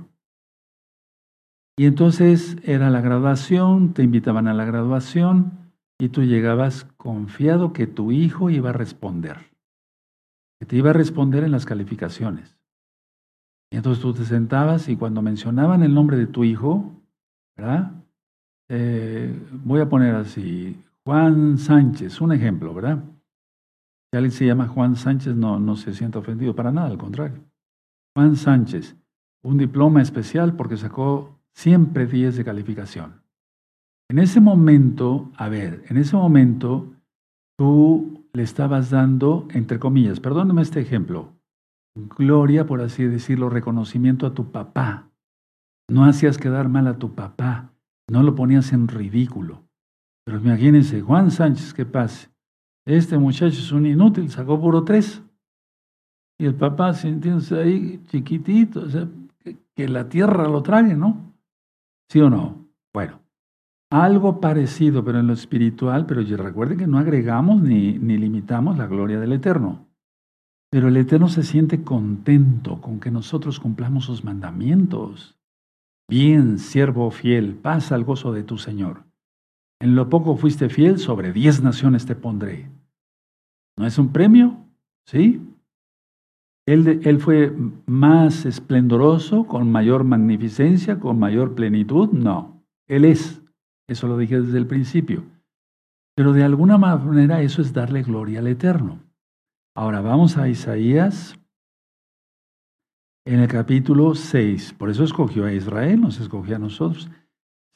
Y 1.80 1.88
entonces 1.88 2.58
era 2.62 2.92
la 2.92 3.02
graduación, 3.02 3.96
te 3.96 4.04
invitaban 4.04 4.48
a 4.48 4.54
la 4.54 4.66
graduación 4.66 5.72
y 5.98 6.10
tú 6.10 6.22
llegabas 6.22 6.84
confiado 6.98 7.74
que 7.74 7.88
tu 7.88 8.12
hijo 8.12 8.52
iba 8.52 8.70
a 8.70 8.74
responder, 8.74 9.50
que 10.60 10.68
te 10.68 10.76
iba 10.76 10.92
a 10.92 10.94
responder 10.94 11.44
en 11.44 11.52
las 11.52 11.66
calificaciones. 11.66 12.60
Y 13.72 13.78
entonces 13.78 14.00
tú 14.00 14.14
te 14.14 14.26
sentabas 14.26 14.90
y 14.90 14.96
cuando 14.96 15.24
mencionaban 15.24 15.82
el 15.82 15.96
nombre 15.96 16.18
de 16.18 16.28
tu 16.28 16.44
hijo, 16.44 17.02
¿verdad? 17.58 17.94
Eh, 18.70 19.34
voy 19.66 19.82
a 19.82 19.90
poner 19.90 20.14
así, 20.14 20.80
Juan 21.10 21.58
Sánchez, 21.58 22.22
un 22.22 22.34
ejemplo, 22.34 22.72
¿verdad? 22.72 23.04
Si 24.12 24.16
alguien 24.16 24.32
se 24.32 24.46
llama 24.46 24.68
Juan 24.68 24.96
Sánchez, 24.96 25.36
no, 25.36 25.60
no 25.60 25.76
se 25.76 25.96
siente 25.96 26.20
ofendido 26.20 26.56
para 26.56 26.72
nada, 26.72 26.90
al 26.90 27.00
contrario. 27.00 27.44
Juan 28.16 28.36
Sánchez, 28.36 28.96
un 29.44 29.58
diploma 29.58 30.04
especial 30.04 30.56
porque 30.56 30.78
sacó 30.78 31.40
siempre 31.52 32.06
10 32.06 32.38
de 32.38 32.46
calificación. 32.46 33.24
En 34.08 34.20
ese 34.20 34.40
momento, 34.40 35.32
a 35.36 35.50
ver, 35.50 35.84
en 35.90 35.98
ese 35.98 36.16
momento 36.16 36.94
tú 37.58 38.28
le 38.32 38.44
estabas 38.44 38.92
dando, 38.92 39.48
entre 39.50 39.80
comillas, 39.80 40.20
perdóname 40.20 40.62
este 40.62 40.80
ejemplo, 40.80 41.34
gloria, 42.20 42.68
por 42.68 42.82
así 42.82 43.06
decirlo, 43.06 43.50
reconocimiento 43.50 44.28
a 44.28 44.36
tu 44.36 44.52
papá. 44.52 45.10
No 45.90 46.06
hacías 46.06 46.38
quedar 46.38 46.70
mal 46.70 46.86
a 46.86 47.00
tu 47.00 47.16
papá, 47.16 47.74
no 48.08 48.22
lo 48.22 48.36
ponías 48.36 48.74
en 48.74 48.88
ridículo. 48.88 49.69
Pero 50.26 50.40
imagínense, 50.40 51.02
Juan 51.02 51.32
Sánchez, 51.32 51.74
¿qué 51.74 51.86
pase? 51.86 52.30
Este 52.86 53.18
muchacho 53.18 53.60
es 53.60 53.72
un 53.72 53.86
inútil, 53.86 54.30
sacó 54.30 54.60
puro 54.60 54.84
tres. 54.84 55.22
Y 56.40 56.46
el 56.46 56.56
papá 56.56 56.94
sintiéndose 56.94 57.60
ahí 57.60 58.04
chiquitito, 58.08 58.86
que, 59.76 59.88
la 59.88 60.08
tierra 60.08 60.48
lo 60.48 60.64
trague, 60.64 60.96
¿no? 60.96 61.34
¿Sí 62.10 62.20
o 62.20 62.30
no? 62.30 62.66
Bueno, 62.94 63.20
algo 63.92 64.40
parecido, 64.40 65.04
pero 65.04 65.20
en 65.20 65.28
lo 65.28 65.34
espiritual, 65.34 66.06
pero 66.06 66.22
recuerden 66.22 66.78
que 66.78 66.88
no 66.88 66.98
agregamos 66.98 67.62
ni, 67.62 67.98
ni 68.00 68.18
limitamos 68.18 68.78
la 68.78 68.88
gloria 68.88 69.20
del 69.20 69.34
Eterno. 69.34 69.88
Pero 70.72 70.88
el 70.88 70.98
Eterno 70.98 71.28
se 71.28 71.44
siente 71.44 71.84
contento 71.84 72.80
con 72.80 73.00
que 73.00 73.12
nosotros 73.12 73.60
cumplamos 73.60 74.06
sus 74.06 74.24
mandamientos. 74.24 75.36
Bien, 76.08 76.58
siervo 76.60 77.12
fiel, 77.12 77.56
pasa 77.56 77.96
al 77.96 78.04
gozo 78.04 78.32
de 78.32 78.44
tu 78.44 78.58
Señor. 78.58 79.09
En 79.82 79.96
lo 79.96 80.10
poco 80.10 80.36
fuiste 80.36 80.70
fiel, 80.70 81.00
sobre 81.00 81.32
diez 81.32 81.62
naciones 81.64 82.06
te 82.06 82.16
pondré. 82.16 82.70
¿No 83.78 83.86
es 83.86 83.98
un 83.98 84.12
premio? 84.12 84.66
¿Sí? 85.06 85.42
Él, 86.68 87.00
él, 87.04 87.20
fue 87.20 87.56
más 87.88 88.46
esplendoroso, 88.46 89.48
con 89.48 89.72
mayor 89.72 90.04
magnificencia, 90.04 91.00
con 91.00 91.18
mayor 91.18 91.56
plenitud. 91.56 92.10
No, 92.10 92.62
Él 92.88 93.06
es. 93.06 93.42
Eso 93.88 94.08
lo 94.08 94.18
dije 94.18 94.42
desde 94.42 94.58
el 94.58 94.68
principio. 94.68 95.24
Pero 96.16 96.34
de 96.34 96.44
alguna 96.44 96.78
manera 96.78 97.42
eso 97.42 97.62
es 97.62 97.74
darle 97.74 98.04
gloria 98.04 98.40
al 98.40 98.48
Eterno. 98.48 99.00
Ahora 99.76 100.02
vamos 100.02 100.38
a 100.38 100.50
Isaías 100.50 101.40
en 103.26 103.40
el 103.40 103.48
capítulo 103.48 104.14
6. 104.14 104.74
Por 104.74 104.90
eso 104.90 105.06
escogió 105.06 105.46
a 105.46 105.54
Israel, 105.54 106.02
nos 106.02 106.20
escogió 106.20 106.58
a 106.58 106.60
nosotros. 106.60 107.10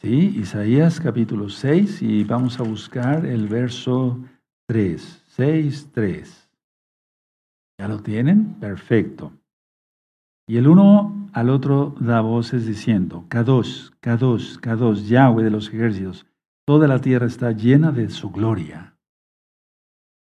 Sí, 0.06 0.36
Isaías 0.36 1.00
capítulo 1.00 1.48
6 1.48 2.02
y 2.02 2.26
vamos 2.26 2.60
a 2.60 2.64
buscar 2.64 3.26
el 3.26 3.48
verso 3.48 4.20
3, 4.68 5.24
6, 5.28 5.92
3. 5.94 6.50
¿Ya 7.80 7.88
lo 7.88 8.02
tienen? 8.02 8.56
Perfecto. 8.56 9.32
Y 10.46 10.58
el 10.58 10.68
uno 10.68 11.30
al 11.32 11.50
otro 11.50 11.96
da 12.02 12.20
voces 12.20 12.68
diciendo, 12.68 13.24
Kadosh, 13.30 13.92
Kadosh, 14.02 14.58
Kadosh, 14.58 15.08
Yahweh 15.08 15.46
de 15.46 15.52
los 15.52 15.70
ejércitos, 15.70 16.26
toda 16.68 16.86
la 16.90 17.00
tierra 17.00 17.26
está 17.26 17.54
llena 17.54 17.94
de 17.94 18.10
su 18.10 18.30
gloria. 18.30 18.98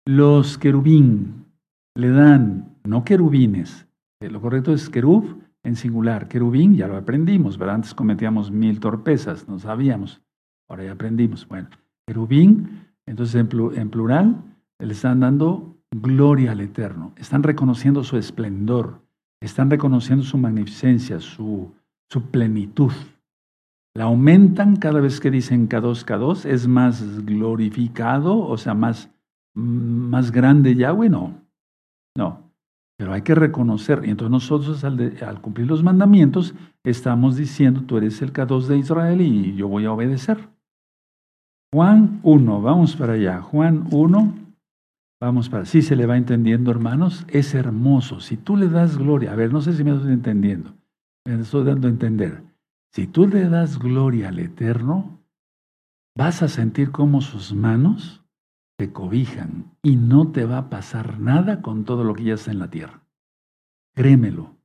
Los 0.05 0.57
querubín 0.57 1.45
le 1.95 2.09
dan, 2.09 2.78
no 2.84 3.05
querubines, 3.05 3.88
eh, 4.22 4.30
lo 4.30 4.41
correcto 4.41 4.74
es 4.74 4.89
querub 4.89 5.41
en 5.64 5.76
singular, 5.76 6.28
querubín, 6.28 6.76
ya 6.76 6.88
lo 6.88 6.97
aprendimos, 6.97 7.57
¿verdad? 7.57 7.76
Antes 7.76 7.93
cometíamos 7.93 8.51
mil 8.51 8.80
torpezas, 8.80 9.47
no 9.47 9.59
sabíamos, 9.59 10.22
ahora 10.68 10.86
ya 10.86 10.93
aprendimos. 10.93 11.47
Bueno, 11.47 11.70
querubín, 12.07 12.88
entonces 13.05 13.36
en, 13.36 13.89
plural, 13.89 14.41
le 14.80 14.93
están 14.93 15.20
dando 15.20 15.78
gloria 15.91 16.53
al 16.53 16.62
Eterno, 16.62 17.14
están 17.18 17.43
reconociendo 17.43 18.03
su 18.03 18.18
esplendor, 18.18 19.01
están 19.41 19.70
reconociendo 19.70 20.24
su 20.24 20.38
magnificencia, 20.38 21.20
su, 21.20 21.74
plenitud. 22.32 22.91
La 23.93 24.05
aumentan 24.05 24.78
cada 24.78 24.99
vez 24.99 25.20
que 25.20 25.32
dicen 25.32 25.68
K2, 25.68 26.05
K2, 26.05 26.45
es 26.45 26.68
más 26.68 27.26
glorificado, 27.26 28.38
o 28.38 28.57
sea, 28.57 28.74
más, 28.74 29.09
más 29.53 30.32
grande 30.32 30.76
Yahweh, 30.76 31.09
no. 31.09 31.41
No, 32.18 32.41
pero 33.02 33.14
hay 33.14 33.24
que 33.24 33.34
reconocer, 33.34 34.04
y 34.06 34.12
entonces 34.12 34.30
nosotros 34.30 34.84
al, 34.84 35.41
cumplir 35.41 35.66
los 35.66 35.82
mandamientos 35.82 36.54
estamos 36.84 37.36
diciendo, 37.36 37.82
tú 37.82 37.97
eres 37.97 38.22
el 38.22 38.32
K2 38.32 38.68
de 38.68 38.78
Israel 38.78 39.22
y 39.22 39.56
yo 39.56 39.68
voy 39.68 39.86
a 39.86 39.91
obedecer. 39.91 40.38
Juan 41.74 42.20
1, 42.22 42.62
vamos 42.62 42.95
para 42.95 43.14
allá. 43.14 43.41
Juan 43.41 43.88
1, 43.89 44.36
vamos 45.20 45.49
para, 45.49 45.66
sí 45.66 45.82
se 45.82 45.95
le 45.95 46.06
va 46.06 46.16
entendiendo 46.16 46.70
hermanos, 46.70 47.26
es 47.30 47.56
hermoso. 47.56 48.20
Si 48.20 48.38
tú 48.38 48.56
le 48.56 48.70
das 48.70 48.99
gloria, 48.99 49.32
a 49.32 49.36
ver, 49.36 49.52
no 49.52 49.62
sé 49.62 49.74
si 49.74 49.84
me 49.84 49.95
estoy 49.95 50.14
entendiendo, 50.14 50.72
me 51.26 51.41
estoy 51.41 51.64
dando 51.64 51.88
a 51.88 51.89
entender. 51.89 52.43
Si 52.93 53.08
tú 53.08 53.28
le 53.28 53.49
das 53.49 53.80
gloria 53.80 54.30
al 54.30 54.38
Eterno, 54.38 55.18
vas 56.16 56.43
a 56.43 56.47
sentir 56.47 56.91
como 56.91 57.22
sus 57.22 57.52
manos 57.52 58.20
te 58.82 58.92
cobijan 58.92 59.76
y 59.84 59.96
no 59.96 60.32
te 60.32 60.44
va 60.44 60.58
a 60.58 60.70
pasar 60.72 61.20
nada 61.20 61.62
con 61.62 61.86
todo 61.86 62.04
lo 62.04 62.16
que 62.16 62.24
ya 62.24 62.34
está 62.34 62.50
en 62.50 62.58
la 62.58 62.72
tierra. 62.72 63.04
Créemelo. 63.94 64.56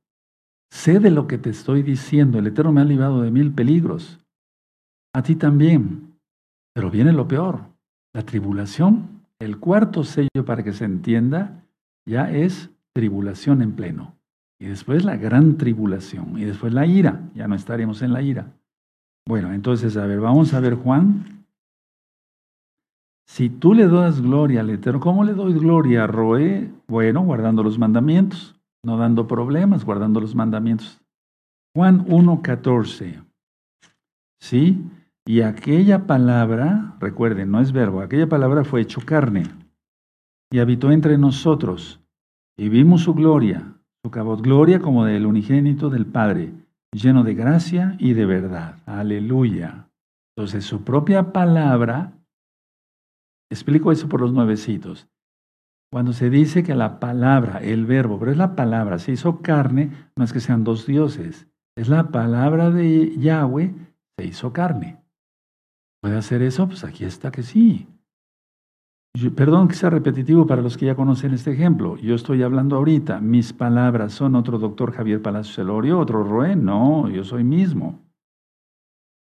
Sé 0.71 0.99
de 0.99 1.11
lo 1.11 1.27
que 1.27 1.37
te 1.37 1.51
estoy 1.51 1.83
diciendo. 1.83 2.39
El 2.39 2.47
Eterno 2.47 2.71
me 2.71 2.81
ha 2.81 2.83
librado 2.83 3.21
de 3.21 3.29
mil 3.29 3.53
peligros. 3.53 4.19
A 5.13 5.21
ti 5.21 5.35
también. 5.35 6.17
Pero 6.73 6.89
viene 6.89 7.13
lo 7.13 7.27
peor. 7.27 7.65
La 8.11 8.23
tribulación. 8.23 9.21
El 9.37 9.59
cuarto 9.59 10.03
sello 10.03 10.43
para 10.45 10.63
que 10.63 10.73
se 10.73 10.85
entienda 10.85 11.63
ya 12.07 12.31
es 12.31 12.71
tribulación 12.95 13.61
en 13.61 13.73
pleno. 13.73 14.15
Y 14.59 14.65
después 14.65 15.05
la 15.05 15.15
gran 15.15 15.59
tribulación. 15.59 16.39
Y 16.39 16.45
después 16.45 16.73
la 16.73 16.87
ira. 16.87 17.21
Ya 17.35 17.47
no 17.47 17.53
estaremos 17.53 18.01
en 18.01 18.13
la 18.13 18.23
ira. 18.23 18.51
Bueno, 19.27 19.53
entonces, 19.53 19.95
a 19.95 20.07
ver, 20.07 20.19
vamos 20.21 20.55
a 20.55 20.59
ver 20.59 20.73
Juan 20.73 21.36
si 23.27 23.49
tú 23.49 23.73
le 23.73 23.87
das 23.87 24.21
gloria 24.21 24.61
al 24.61 24.69
Eterno, 24.69 25.01
¿cómo 25.01 25.23
le 25.23 25.33
doy 25.33 25.53
gloria 25.53 26.05
a 26.05 26.07
Roé? 26.07 26.71
Bueno, 26.87 27.21
guardando 27.21 27.61
los 27.61 27.77
mandamientos, 27.77 28.55
no 28.83 28.97
dando 28.97 29.27
problemas, 29.27 29.83
guardando 29.83 30.21
los 30.21 30.33
mandamientos. 30.33 31.01
Juan 31.75 32.05
1.14. 32.07 33.23
¿Sí? 34.39 34.81
Y 35.25 35.41
aquella 35.41 36.07
palabra, 36.07 36.95
recuerden, 36.99 37.51
no 37.51 37.59
es 37.59 37.73
verbo, 37.73 38.01
aquella 38.01 38.27
palabra 38.27 38.63
fue 38.63 38.81
hecho 38.81 39.01
carne 39.05 39.43
y 40.49 40.59
habitó 40.59 40.91
entre 40.91 41.17
nosotros 41.17 41.99
y 42.57 42.69
vimos 42.69 43.01
su 43.01 43.13
gloria, 43.13 43.75
su 44.05 44.09
cabot 44.09 44.41
gloria 44.41 44.79
como 44.79 45.03
del 45.03 45.25
unigénito 45.25 45.89
del 45.89 46.05
Padre, 46.05 46.53
lleno 46.93 47.23
de 47.23 47.35
gracia 47.35 47.97
y 47.99 48.13
de 48.13 48.25
verdad. 48.25 48.77
Aleluya. 48.85 49.89
Entonces 50.35 50.63
su 50.63 50.83
propia 50.83 51.33
palabra 51.33 52.13
Explico 53.49 53.91
eso 53.91 54.09
por 54.09 54.21
los 54.21 54.33
nuevecitos. 54.33 55.07
Cuando 55.91 56.11
se 56.11 56.29
dice 56.29 56.63
que 56.63 56.75
la 56.75 56.99
palabra, 56.99 57.59
el 57.59 57.85
verbo, 57.85 58.19
pero 58.19 58.31
es 58.31 58.37
la 58.37 58.55
palabra, 58.55 58.99
se 58.99 59.13
hizo 59.13 59.41
carne, 59.41 59.91
no 60.17 60.23
es 60.25 60.33
que 60.33 60.41
sean 60.41 60.65
dos 60.65 60.85
dioses, 60.85 61.47
es 61.77 61.87
la 61.87 62.09
palabra 62.09 62.71
de 62.71 63.15
Yahweh, 63.17 63.73
se 64.17 64.25
hizo 64.25 64.51
carne. 64.51 65.01
¿Puede 66.01 66.17
hacer 66.17 66.41
eso? 66.41 66.67
Pues 66.67 66.83
aquí 66.83 67.05
está 67.05 67.31
que 67.31 67.43
sí. 67.43 67.87
perdón 69.35 69.67
que 69.67 69.75
sea 69.75 69.89
repetitivo 69.89 70.45
para 70.45 70.61
los 70.61 70.77
que 70.77 70.87
ya 70.87 70.95
conocen 70.95 71.33
este 71.33 71.51
ejemplo. 71.51 71.97
Yo 71.97 72.15
estoy 72.15 72.43
hablando 72.43 72.75
ahorita. 72.75 73.19
Mis 73.19 73.53
palabras 73.53 74.13
son 74.13 74.35
otro 74.35 74.59
doctor 74.59 74.91
Javier 74.91 75.21
Palacio 75.21 75.53
Celorio, 75.53 75.99
otro 75.99 76.23
Roé. 76.23 76.55
No, 76.55 77.09
yo 77.09 77.23
soy 77.23 77.43
mismo. 77.43 77.99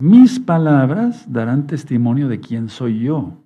Mis 0.00 0.40
palabras 0.40 1.30
darán 1.32 1.66
testimonio 1.66 2.28
de 2.28 2.40
quién 2.40 2.68
soy 2.68 3.00
yo. 3.00 3.43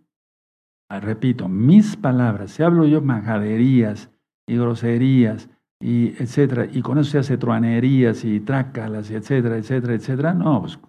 Ah, 0.91 1.01
repito, 1.01 1.49
mis 1.49 1.97
palabras, 1.97 2.53
si 2.53 2.62
hablo 2.62 2.86
yo 2.86 3.03
majaderías 3.03 4.11
y 4.47 4.57
groserías 4.57 5.51
y 5.80 6.09
etcétera, 6.22 6.66
y 6.72 6.80
con 6.80 6.99
eso 6.99 7.11
se 7.11 7.18
hace 7.18 7.36
truanerías 7.36 8.24
y 8.24 8.41
trácalas 8.41 9.11
y 9.11 9.14
etcétera, 9.14 9.59
etcétera, 9.59 9.95
etcétera, 9.95 10.34
no, 10.34 10.62
pues, 10.62 10.80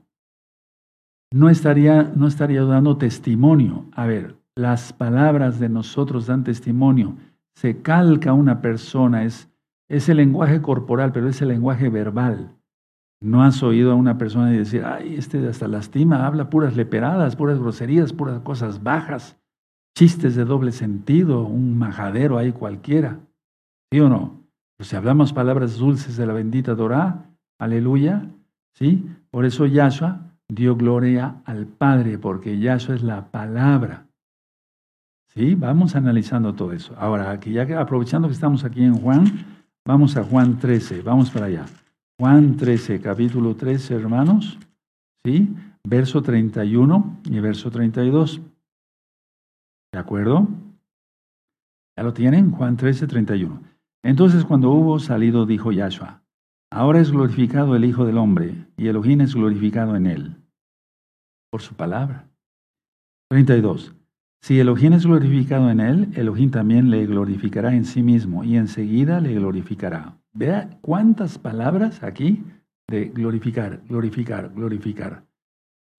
no 1.31 1.49
estaría, 1.49 2.03
no 2.15 2.27
estaría 2.27 2.63
dando 2.63 2.97
testimonio. 2.97 3.85
A 3.91 4.05
ver, 4.05 4.37
las 4.55 4.93
palabras 4.93 5.59
de 5.59 5.69
nosotros 5.69 6.25
dan 6.25 6.43
testimonio. 6.43 7.17
Se 7.55 7.81
calca 7.81 8.33
una 8.33 8.61
persona, 8.61 9.25
es, 9.25 9.51
es 9.89 10.07
el 10.07 10.17
lenguaje 10.17 10.61
corporal, 10.61 11.11
pero 11.11 11.27
es 11.27 11.41
el 11.41 11.49
lenguaje 11.49 11.89
verbal. 11.89 12.55
No 13.21 13.43
has 13.43 13.61
oído 13.61 13.91
a 13.91 13.95
una 13.95 14.17
persona 14.17 14.49
decir, 14.49 14.83
ay, 14.85 15.15
este 15.15 15.45
hasta 15.45 15.67
lastima, 15.67 16.25
habla 16.25 16.49
puras 16.49 16.77
leperadas, 16.77 17.35
puras 17.35 17.59
groserías, 17.59 18.13
puras 18.13 18.39
cosas 18.39 18.81
bajas 18.81 19.37
chistes 19.95 20.35
de 20.35 20.45
doble 20.45 20.71
sentido, 20.71 21.43
un 21.43 21.77
majadero 21.77 22.37
ahí 22.37 22.51
cualquiera. 22.51 23.19
¿Sí 23.91 23.99
o 23.99 24.09
no? 24.09 24.39
Pues 24.77 24.89
si 24.89 24.95
hablamos 24.95 25.33
palabras 25.33 25.77
dulces 25.77 26.15
de 26.15 26.25
la 26.25 26.33
bendita 26.33 26.75
Torah, 26.75 27.25
aleluya, 27.59 28.29
¿sí? 28.73 29.05
Por 29.31 29.45
eso 29.45 29.65
Yahshua 29.65 30.21
dio 30.47 30.75
gloria 30.75 31.41
al 31.45 31.67
Padre, 31.67 32.17
porque 32.17 32.59
Yahshua 32.59 32.95
es 32.95 33.03
la 33.03 33.29
palabra. 33.29 34.05
¿Sí? 35.33 35.53
Vamos 35.53 35.95
analizando 35.95 36.55
todo 36.55 36.73
eso. 36.73 36.95
Ahora, 36.97 37.29
aquí 37.29 37.51
ya 37.51 37.63
aprovechando 37.79 38.27
que 38.27 38.33
estamos 38.33 38.63
aquí 38.63 38.83
en 38.83 38.95
Juan, 38.95 39.25
vamos 39.85 40.17
a 40.17 40.23
Juan 40.23 40.57
13, 40.57 41.01
vamos 41.01 41.29
para 41.29 41.45
allá. 41.45 41.65
Juan 42.19 42.57
13, 42.57 42.99
capítulo 42.99 43.55
13, 43.55 43.95
hermanos, 43.95 44.57
¿sí? 45.23 45.53
Verso 45.87 46.21
31 46.21 47.19
y 47.25 47.39
verso 47.39 47.69
32. 47.69 48.41
¿De 49.91 49.99
acuerdo? 49.99 50.47
¿Ya 51.97 52.03
lo 52.03 52.13
tienen? 52.13 52.51
Juan 52.51 52.77
13, 52.77 53.07
31. 53.07 53.61
Entonces 54.03 54.45
cuando 54.45 54.71
hubo 54.71 54.99
salido, 54.99 55.45
dijo 55.45 55.71
Yahshua, 55.71 56.23
ahora 56.71 56.99
es 57.01 57.11
glorificado 57.11 57.75
el 57.75 57.85
Hijo 57.85 58.05
del 58.05 58.17
Hombre 58.17 58.67
y 58.77 58.87
Elohim 58.87 59.21
es 59.21 59.35
glorificado 59.35 59.95
en 59.95 60.05
él, 60.05 60.35
por 61.51 61.61
su 61.61 61.75
palabra. 61.75 62.29
32. 63.29 63.95
Si 64.41 64.59
Elohim 64.59 64.93
es 64.93 65.05
glorificado 65.05 65.69
en 65.69 65.81
él, 65.81 66.09
Elohim 66.15 66.49
también 66.49 66.89
le 66.89 67.05
glorificará 67.05 67.75
en 67.75 67.83
sí 67.83 68.01
mismo 68.01 68.43
y 68.43 68.55
enseguida 68.55 69.19
le 69.19 69.33
glorificará. 69.33 70.17
Vea 70.33 70.79
cuántas 70.81 71.37
palabras 71.37 72.03
aquí 72.03 72.43
de 72.87 73.05
glorificar, 73.05 73.81
glorificar, 73.87 74.53
glorificar. 74.53 75.27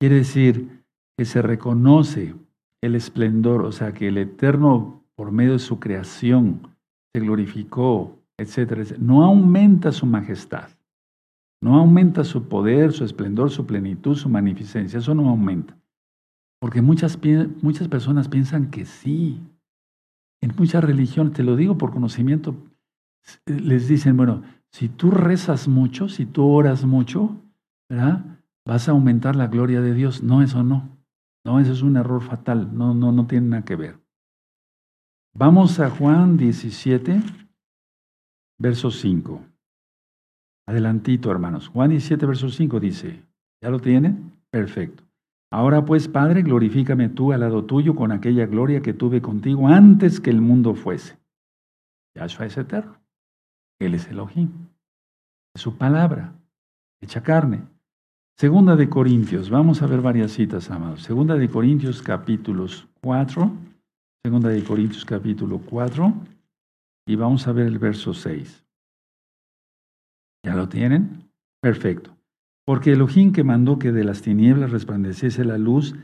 Quiere 0.00 0.16
decir 0.16 0.84
que 1.18 1.26
se 1.26 1.42
reconoce 1.42 2.34
el 2.82 2.94
esplendor, 2.94 3.62
o 3.62 3.72
sea, 3.72 3.92
que 3.92 4.08
el 4.08 4.18
Eterno, 4.18 5.04
por 5.14 5.32
medio 5.32 5.52
de 5.52 5.58
su 5.58 5.78
creación, 5.80 6.68
se 7.14 7.20
glorificó, 7.20 8.18
etcétera, 8.38 8.84
no 8.98 9.24
aumenta 9.24 9.92
su 9.92 10.06
majestad, 10.06 10.70
no 11.62 11.76
aumenta 11.76 12.24
su 12.24 12.48
poder, 12.48 12.92
su 12.92 13.04
esplendor, 13.04 13.50
su 13.50 13.66
plenitud, 13.66 14.16
su 14.16 14.28
magnificencia, 14.28 14.98
eso 14.98 15.14
no 15.14 15.28
aumenta. 15.28 15.76
Porque 16.60 16.82
muchas, 16.82 17.18
muchas 17.62 17.88
personas 17.88 18.28
piensan 18.28 18.70
que 18.70 18.84
sí. 18.84 19.40
En 20.42 20.54
muchas 20.56 20.82
religiones, 20.82 21.34
te 21.34 21.42
lo 21.42 21.56
digo 21.56 21.76
por 21.76 21.90
conocimiento, 21.90 22.54
les 23.46 23.88
dicen, 23.88 24.16
bueno, 24.16 24.42
si 24.72 24.88
tú 24.88 25.10
rezas 25.10 25.68
mucho, 25.68 26.08
si 26.08 26.26
tú 26.26 26.46
oras 26.48 26.84
mucho, 26.84 27.36
¿verdad? 27.90 28.24
Vas 28.66 28.88
a 28.88 28.92
aumentar 28.92 29.36
la 29.36 29.48
gloria 29.48 29.80
de 29.80 29.94
Dios. 29.94 30.22
No, 30.22 30.42
eso 30.42 30.62
no. 30.62 30.99
No, 31.44 31.58
ese 31.58 31.72
es 31.72 31.82
un 31.82 31.96
error 31.96 32.22
fatal, 32.22 32.76
no, 32.76 32.94
no, 32.94 33.12
no 33.12 33.26
tiene 33.26 33.48
nada 33.48 33.64
que 33.64 33.76
ver. 33.76 33.98
Vamos 35.34 35.78
a 35.80 35.88
Juan 35.90 36.36
17, 36.36 37.20
verso 38.58 38.90
5. 38.90 39.40
Adelantito, 40.66 41.30
hermanos. 41.30 41.68
Juan 41.68 41.90
17, 41.90 42.26
verso 42.26 42.48
5 42.48 42.80
dice, 42.80 43.24
¿ya 43.62 43.70
lo 43.70 43.80
tienen? 43.80 44.32
Perfecto. 44.50 45.04
Ahora 45.52 45.84
pues, 45.84 46.08
Padre, 46.08 46.42
glorifícame 46.42 47.08
tú 47.08 47.32
al 47.32 47.40
lado 47.40 47.64
tuyo 47.64 47.96
con 47.96 48.12
aquella 48.12 48.46
gloria 48.46 48.82
que 48.82 48.94
tuve 48.94 49.20
contigo 49.20 49.66
antes 49.66 50.20
que 50.20 50.30
el 50.30 50.40
mundo 50.40 50.74
fuese. 50.74 51.18
Yahshua 52.14 52.46
es 52.46 52.56
eterno. 52.56 53.00
Él 53.80 53.94
es 53.94 54.06
Elohim. 54.08 54.68
de 55.54 55.60
su 55.60 55.76
palabra, 55.76 56.34
hecha 57.00 57.22
carne. 57.22 57.66
Segunda 58.40 58.74
de 58.74 58.88
Corintios, 58.88 59.50
vamos 59.50 59.82
a 59.82 59.86
ver 59.86 60.00
varias 60.00 60.32
citas, 60.32 60.70
amados. 60.70 61.02
Segunda 61.02 61.36
de 61.36 61.50
Corintios 61.50 62.00
capítulos 62.00 62.88
4, 63.02 63.52
Segunda 64.24 64.48
de 64.48 64.64
Corintios 64.64 65.04
capítulo 65.04 65.58
4, 65.58 66.14
y 67.06 67.16
vamos 67.16 67.46
a 67.46 67.52
ver 67.52 67.66
el 67.66 67.78
verso 67.78 68.14
6. 68.14 68.64
¿Ya 70.42 70.54
lo 70.54 70.70
tienen? 70.70 71.30
Perfecto. 71.60 72.16
Porque 72.64 72.92
Elohim 72.92 73.32
que 73.32 73.44
mandó 73.44 73.78
que 73.78 73.92
de 73.92 74.04
las 74.04 74.22
tinieblas 74.22 74.70
resplandeciese 74.70 75.44
la 75.44 75.58
luz, 75.58 75.94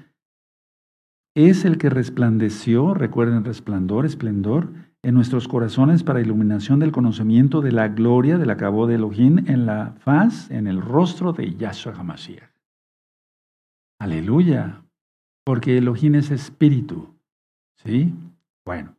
es 1.34 1.64
el 1.64 1.78
que 1.78 1.88
resplandeció, 1.88 2.92
recuerden 2.92 3.46
resplandor, 3.46 4.04
esplendor, 4.04 4.68
en 5.06 5.14
nuestros 5.14 5.46
corazones 5.46 6.02
para 6.02 6.20
iluminación 6.20 6.80
del 6.80 6.90
conocimiento 6.90 7.60
de 7.60 7.70
la 7.70 7.86
gloria 7.86 8.38
del 8.38 8.50
acabo 8.50 8.88
de 8.88 8.96
Elohim 8.96 9.38
en 9.46 9.64
la 9.64 9.94
faz, 10.00 10.50
en 10.50 10.66
el 10.66 10.82
rostro 10.82 11.32
de 11.32 11.54
Yahshua 11.54 11.94
HaMashiach. 11.96 12.50
Aleluya. 14.00 14.82
Porque 15.44 15.78
Elohim 15.78 16.16
es 16.16 16.32
espíritu. 16.32 17.14
¿Sí? 17.84 18.12
Bueno. 18.64 18.96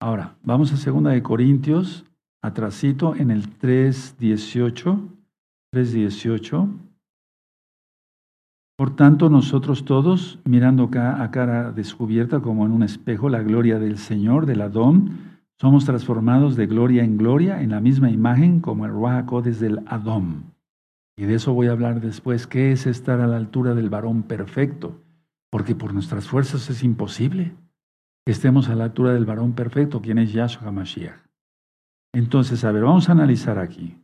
Ahora, 0.00 0.34
vamos 0.42 0.72
a 0.72 0.90
2 0.90 1.04
de 1.04 1.22
Corintios, 1.22 2.04
atrasito 2.42 3.14
en 3.14 3.30
el 3.30 3.48
3.18. 3.60 5.08
3.18. 5.72 6.68
Por 8.76 8.96
tanto, 8.96 9.28
nosotros 9.28 9.84
todos, 9.84 10.38
mirando 10.44 10.90
a 10.94 11.30
cara 11.30 11.72
descubierta 11.72 12.40
como 12.40 12.66
en 12.66 12.72
un 12.72 12.82
espejo 12.82 13.28
la 13.28 13.42
gloria 13.42 13.78
del 13.78 13.98
Señor, 13.98 14.46
del 14.46 14.62
Adón, 14.62 15.38
somos 15.60 15.84
transformados 15.84 16.56
de 16.56 16.66
gloria 16.66 17.04
en 17.04 17.16
gloria 17.16 17.62
en 17.62 17.70
la 17.70 17.80
misma 17.80 18.10
imagen 18.10 18.60
como 18.60 18.84
el 18.84 18.92
Ruach 18.92 19.30
desde 19.44 19.68
del 19.68 19.82
Adón. 19.86 20.52
Y 21.16 21.24
de 21.24 21.34
eso 21.34 21.52
voy 21.52 21.68
a 21.68 21.72
hablar 21.72 22.00
después. 22.00 22.46
¿Qué 22.46 22.72
es 22.72 22.86
estar 22.86 23.20
a 23.20 23.26
la 23.26 23.36
altura 23.36 23.74
del 23.74 23.90
varón 23.90 24.24
perfecto? 24.24 25.00
Porque 25.50 25.74
por 25.74 25.94
nuestras 25.94 26.26
fuerzas 26.26 26.68
es 26.68 26.82
imposible 26.82 27.54
que 28.26 28.32
estemos 28.32 28.68
a 28.68 28.74
la 28.74 28.84
altura 28.84 29.12
del 29.12 29.24
varón 29.24 29.52
perfecto, 29.52 30.00
quien 30.00 30.18
es 30.18 30.32
Yahshua 30.32 30.68
HaMashiach. 30.68 31.20
Entonces, 32.14 32.64
a 32.64 32.72
ver, 32.72 32.82
vamos 32.82 33.08
a 33.08 33.12
analizar 33.12 33.58
aquí. 33.58 33.96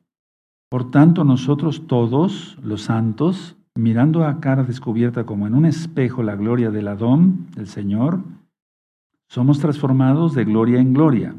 Por 0.71 0.91
tanto, 0.91 1.25
nosotros 1.25 1.87
todos, 1.87 2.57
los 2.63 2.83
santos, 2.83 3.58
mirando 3.79 4.25
a 4.25 4.41
cara 4.41 4.65
descubierta 4.65 5.25
como 5.25 5.47
en 5.47 5.55
un 5.55 5.65
espejo 5.65 6.25
la 6.25 6.35
gloria 6.35 6.71
del 6.71 6.89
Adón, 6.89 7.47
del 7.55 7.69
Señor, 7.69 8.25
somos 9.29 9.61
transformados 9.61 10.35
de 10.35 10.45
gloria 10.45 10.81
en 10.81 10.93
gloria, 10.93 11.37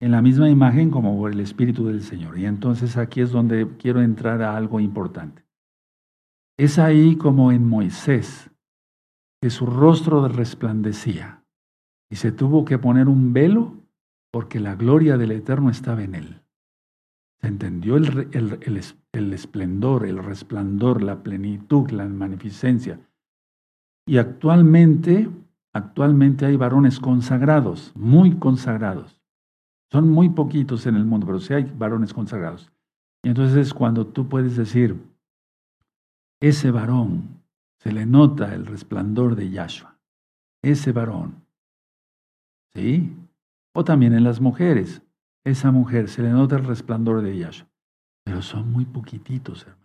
en 0.00 0.10
la 0.12 0.22
misma 0.22 0.48
imagen 0.48 0.90
como 0.90 1.14
por 1.16 1.30
el 1.30 1.40
Espíritu 1.40 1.86
del 1.86 2.02
Señor. 2.02 2.38
Y 2.38 2.46
entonces 2.46 2.96
aquí 2.96 3.20
es 3.20 3.32
donde 3.32 3.68
quiero 3.76 4.00
entrar 4.00 4.40
a 4.40 4.56
algo 4.56 4.80
importante. 4.80 5.44
Es 6.56 6.78
ahí 6.78 7.16
como 7.16 7.52
en 7.52 7.68
Moisés, 7.68 8.50
que 9.42 9.50
su 9.50 9.66
rostro 9.66 10.26
resplandecía 10.28 11.44
y 12.10 12.16
se 12.16 12.32
tuvo 12.32 12.64
que 12.64 12.78
poner 12.78 13.08
un 13.08 13.34
velo 13.34 13.74
porque 14.30 14.58
la 14.58 14.74
gloria 14.74 15.18
del 15.18 15.32
Eterno 15.32 15.68
estaba 15.68 16.02
en 16.02 16.14
él. 16.14 16.42
Se 17.42 17.48
entendió 17.48 17.96
el, 17.96 18.28
el, 18.32 18.80
esplendor, 19.12 20.06
el 20.06 20.18
resplandor, 20.18 21.02
la 21.02 21.22
plenitud, 21.22 21.90
la 21.90 22.06
magnificencia. 22.06 22.98
Y 24.06 24.18
actualmente, 24.18 25.28
actualmente 25.72 26.46
hay 26.46 26.56
varones 26.56 26.98
consagrados, 26.98 27.92
muy 27.94 28.36
consagrados. 28.36 29.20
Son 29.90 30.08
muy 30.08 30.30
poquitos 30.30 30.86
en 30.86 30.96
el 30.96 31.04
mundo, 31.04 31.26
pero 31.26 31.38
sí 31.38 31.52
hay 31.52 31.64
varones 31.64 32.14
consagrados. 32.14 32.72
Y 33.22 33.28
entonces 33.28 33.56
es 33.58 33.74
cuando 33.74 34.06
tú 34.06 34.28
puedes 34.28 34.56
decir, 34.56 34.96
ese 36.40 36.70
varón, 36.70 37.42
se 37.78 37.92
le 37.92 38.06
nota 38.06 38.54
el 38.54 38.66
resplandor 38.66 39.36
de 39.36 39.50
Yahshua. 39.50 39.98
Ese 40.62 40.92
varón. 40.92 41.44
¿Sí? 42.74 43.14
O 43.74 43.84
también 43.84 44.14
en 44.14 44.24
las 44.24 44.40
mujeres 44.40 45.02
esa 45.44 45.72
mujer, 45.72 46.08
se 46.08 46.22
le 46.22 46.30
nota 46.30 46.56
el 46.56 46.64
resplandor 46.64 47.20
de 47.22 47.36
Yahshua. 47.36 47.68
Pero 48.24 48.42
son 48.42 48.70
muy 48.70 48.84
poquititos, 48.84 49.62
hermanos. 49.62 49.82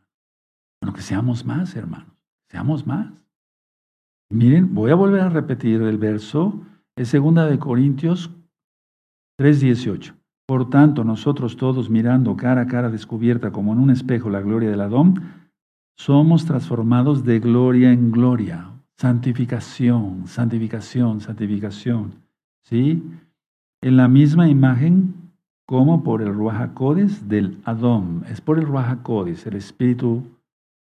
Bueno, 0.82 0.94
que 0.96 1.02
seamos 1.02 1.46
más, 1.46 1.76
hermanos. 1.76 2.14
Seamos 2.50 2.86
más. 2.86 3.12
Miren, 4.30 4.74
voy 4.74 4.92
a 4.92 4.96
volver 4.96 5.22
a 5.22 5.30
repetir 5.30 5.82
el 5.82 5.98
verso. 5.98 6.62
Es 6.96 7.10
segunda 7.10 7.46
de 7.46 7.60
Corintios 7.60 8.30
3.18. 9.40 10.14
Por 10.48 10.70
tanto, 10.70 11.04
nosotros 11.04 11.58
todos 11.58 11.90
mirando 11.90 12.38
cara 12.38 12.62
a 12.62 12.68
cara 12.68 12.90
descubierta 12.90 13.52
como 13.52 13.74
en 13.74 13.80
un 13.80 13.90
espejo 13.90 14.30
la 14.30 14.42
gloria 14.42 14.70
del 14.70 14.82
Adón, 14.82 15.50
somos 15.98 16.46
transformados 16.46 17.24
de 17.26 17.40
gloria 17.40 17.92
en 17.92 18.12
gloria. 18.12 18.72
Santificación, 18.98 20.28
santificación, 20.28 21.22
santificación. 21.22 22.14
¿Sí? 22.64 23.04
En 23.82 23.98
la 23.98 24.08
misma 24.08 24.48
imagen 24.48 25.27
como 25.68 26.02
por 26.02 26.22
el 26.22 26.34
Ruach 26.34 26.72
del 27.24 27.62
Adón. 27.66 28.24
Es 28.30 28.40
por 28.40 28.58
el 28.58 28.66
Ruach 28.66 29.00
el 29.46 29.56
Espíritu 29.56 30.24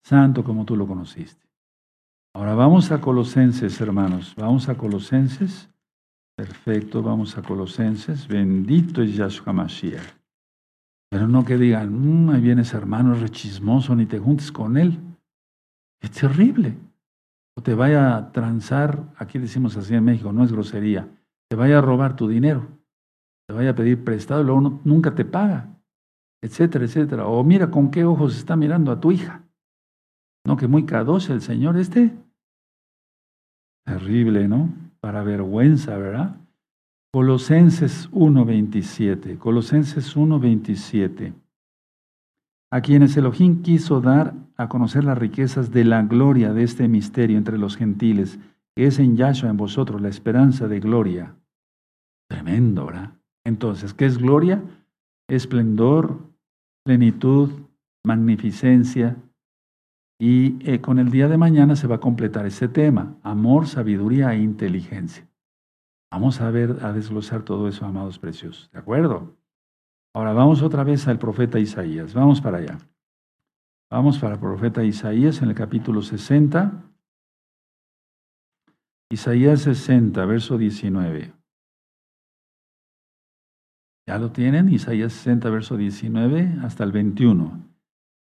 Santo 0.03 0.43
como 0.43 0.63
tú 0.63 0.75
lo 0.75 0.87
conociste. 0.87 1.43
Ahora 2.35 2.53
vamos 2.53 2.91
a 2.91 3.01
Colosenses, 3.01 3.81
hermanos. 3.81 4.35
Vamos 4.37 4.69
a 4.69 4.75
Colosenses. 4.75 5.69
Perfecto, 6.37 7.01
vamos 7.01 7.35
a 7.37 7.41
Colosenses. 7.41 8.27
Bendito 8.27 9.01
es 9.01 9.15
Yahshua 9.15 9.53
Mashiach. 9.53 10.03
Pero 11.09 11.27
no 11.27 11.43
que 11.43 11.57
digan, 11.57 12.25
mmm, 12.25 12.29
ahí 12.29 12.41
vienes 12.41 12.73
hermano, 12.73 13.15
es 13.15 13.21
rechismoso, 13.21 13.95
ni 13.95 14.05
te 14.05 14.19
juntes 14.19 14.51
con 14.51 14.77
él. 14.77 14.99
Es 15.99 16.11
terrible. 16.11 16.75
O 17.57 17.63
te 17.63 17.73
vaya 17.73 18.17
a 18.17 18.31
transar, 18.31 19.01
aquí 19.17 19.39
decimos 19.39 19.77
así 19.77 19.95
en 19.95 20.03
México, 20.03 20.31
no 20.33 20.43
es 20.43 20.51
grosería, 20.51 21.07
te 21.47 21.55
vaya 21.55 21.77
a 21.77 21.81
robar 21.81 22.15
tu 22.17 22.27
dinero 22.27 22.67
te 23.47 23.53
vaya 23.53 23.71
a 23.71 23.75
pedir 23.75 24.03
prestado 24.03 24.41
y 24.41 24.45
luego 24.45 24.79
nunca 24.83 25.13
te 25.13 25.25
paga, 25.25 25.69
etcétera, 26.41 26.85
etcétera. 26.85 27.27
O 27.27 27.43
mira 27.43 27.69
con 27.69 27.91
qué 27.91 28.03
ojos 28.03 28.35
está 28.37 28.55
mirando 28.55 28.91
a 28.91 28.99
tu 28.99 29.11
hija. 29.11 29.43
No, 30.45 30.57
que 30.57 30.67
muy 30.67 30.85
cadoce 30.85 31.33
el 31.33 31.41
Señor 31.41 31.77
este. 31.77 32.13
Terrible, 33.85 34.47
¿no? 34.47 34.73
Para 34.99 35.23
vergüenza, 35.23 35.97
¿verdad? 35.97 36.37
Colosenses 37.13 38.11
1.27. 38.11 39.37
Colosenses 39.37 40.15
1.27. 40.15 41.33
A 42.71 42.81
quienes 42.81 43.15
Elohim 43.15 43.61
quiso 43.61 44.01
dar 44.01 44.33
a 44.57 44.67
conocer 44.69 45.03
las 45.03 45.17
riquezas 45.17 45.71
de 45.71 45.85
la 45.85 46.01
gloria 46.01 46.53
de 46.53 46.63
este 46.63 46.87
misterio 46.87 47.37
entre 47.37 47.57
los 47.57 47.77
gentiles, 47.77 48.39
que 48.75 48.87
es 48.87 48.99
en 48.99 49.15
Yahshua 49.15 49.49
en 49.49 49.57
vosotros 49.57 50.01
la 50.01 50.09
esperanza 50.09 50.67
de 50.67 50.79
gloria. 50.79 51.35
Tremendo, 52.27 52.87
¿verdad? 52.87 53.13
Entonces, 53.45 53.93
¿qué 53.93 54.05
es 54.05 54.17
gloria? 54.17 54.63
Esplendor, 55.29 56.19
plenitud, 56.83 57.51
magnificencia. 58.03 59.17
Y 60.19 60.57
eh, 60.69 60.81
con 60.81 60.99
el 60.99 61.11
día 61.11 61.27
de 61.27 61.37
mañana 61.37 61.75
se 61.75 61.87
va 61.87 61.95
a 61.95 61.99
completar 61.99 62.45
ese 62.45 62.67
tema, 62.67 63.17
amor, 63.21 63.67
sabiduría 63.67 64.33
e 64.33 64.39
inteligencia. 64.39 65.27
Vamos 66.11 66.39
a 66.41 66.49
ver, 66.49 66.77
a 66.81 66.93
desglosar 66.93 67.43
todo 67.43 67.67
eso, 67.67 67.85
amados 67.85 68.17
preciosos. 68.17 68.71
¿De 68.71 68.79
acuerdo? 68.79 69.37
Ahora 70.15 70.31
vamos 70.31 70.61
otra 70.61 70.83
vez 70.83 71.07
al 71.07 71.19
profeta 71.19 71.59
Isaías. 71.59 72.13
Vamos 72.13 72.39
para 72.39 72.59
allá. 72.59 72.77
Vamos 73.91 74.17
para 74.17 74.35
el 74.35 74.39
profeta 74.39 74.83
Isaías 74.83 75.41
en 75.41 75.49
el 75.49 75.55
capítulo 75.55 76.01
60. 76.01 76.83
Isaías 79.11 79.61
60, 79.61 80.25
verso 80.25 80.57
19. 80.57 81.33
Ya 84.07 84.19
lo 84.19 84.31
tienen, 84.31 84.69
Isaías 84.69 85.13
60, 85.13 85.49
verso 85.49 85.77
19 85.77 86.59
hasta 86.61 86.83
el 86.83 86.91
21. 86.91 87.59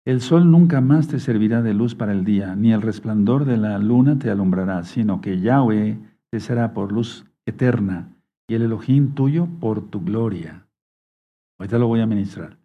El 0.04 0.20
sol 0.20 0.48
nunca 0.48 0.80
más 0.80 1.08
te 1.08 1.18
servirá 1.18 1.60
de 1.60 1.74
luz 1.74 1.96
para 1.96 2.12
el 2.12 2.24
día, 2.24 2.54
ni 2.54 2.72
el 2.72 2.82
resplandor 2.82 3.44
de 3.44 3.56
la 3.56 3.78
luna 3.78 4.18
te 4.18 4.30
alumbrará, 4.30 4.84
sino 4.84 5.20
que 5.20 5.40
Yahweh 5.40 5.98
te 6.30 6.40
será 6.40 6.72
por 6.72 6.92
luz 6.92 7.24
eterna 7.46 8.08
y 8.48 8.54
el 8.54 8.62
Elohim 8.62 9.14
tuyo 9.14 9.48
por 9.60 9.90
tu 9.90 10.04
gloria. 10.04 10.66
Ahorita 11.58 11.78
lo 11.78 11.88
voy 11.88 12.00
a 12.00 12.06
ministrar. 12.06 12.58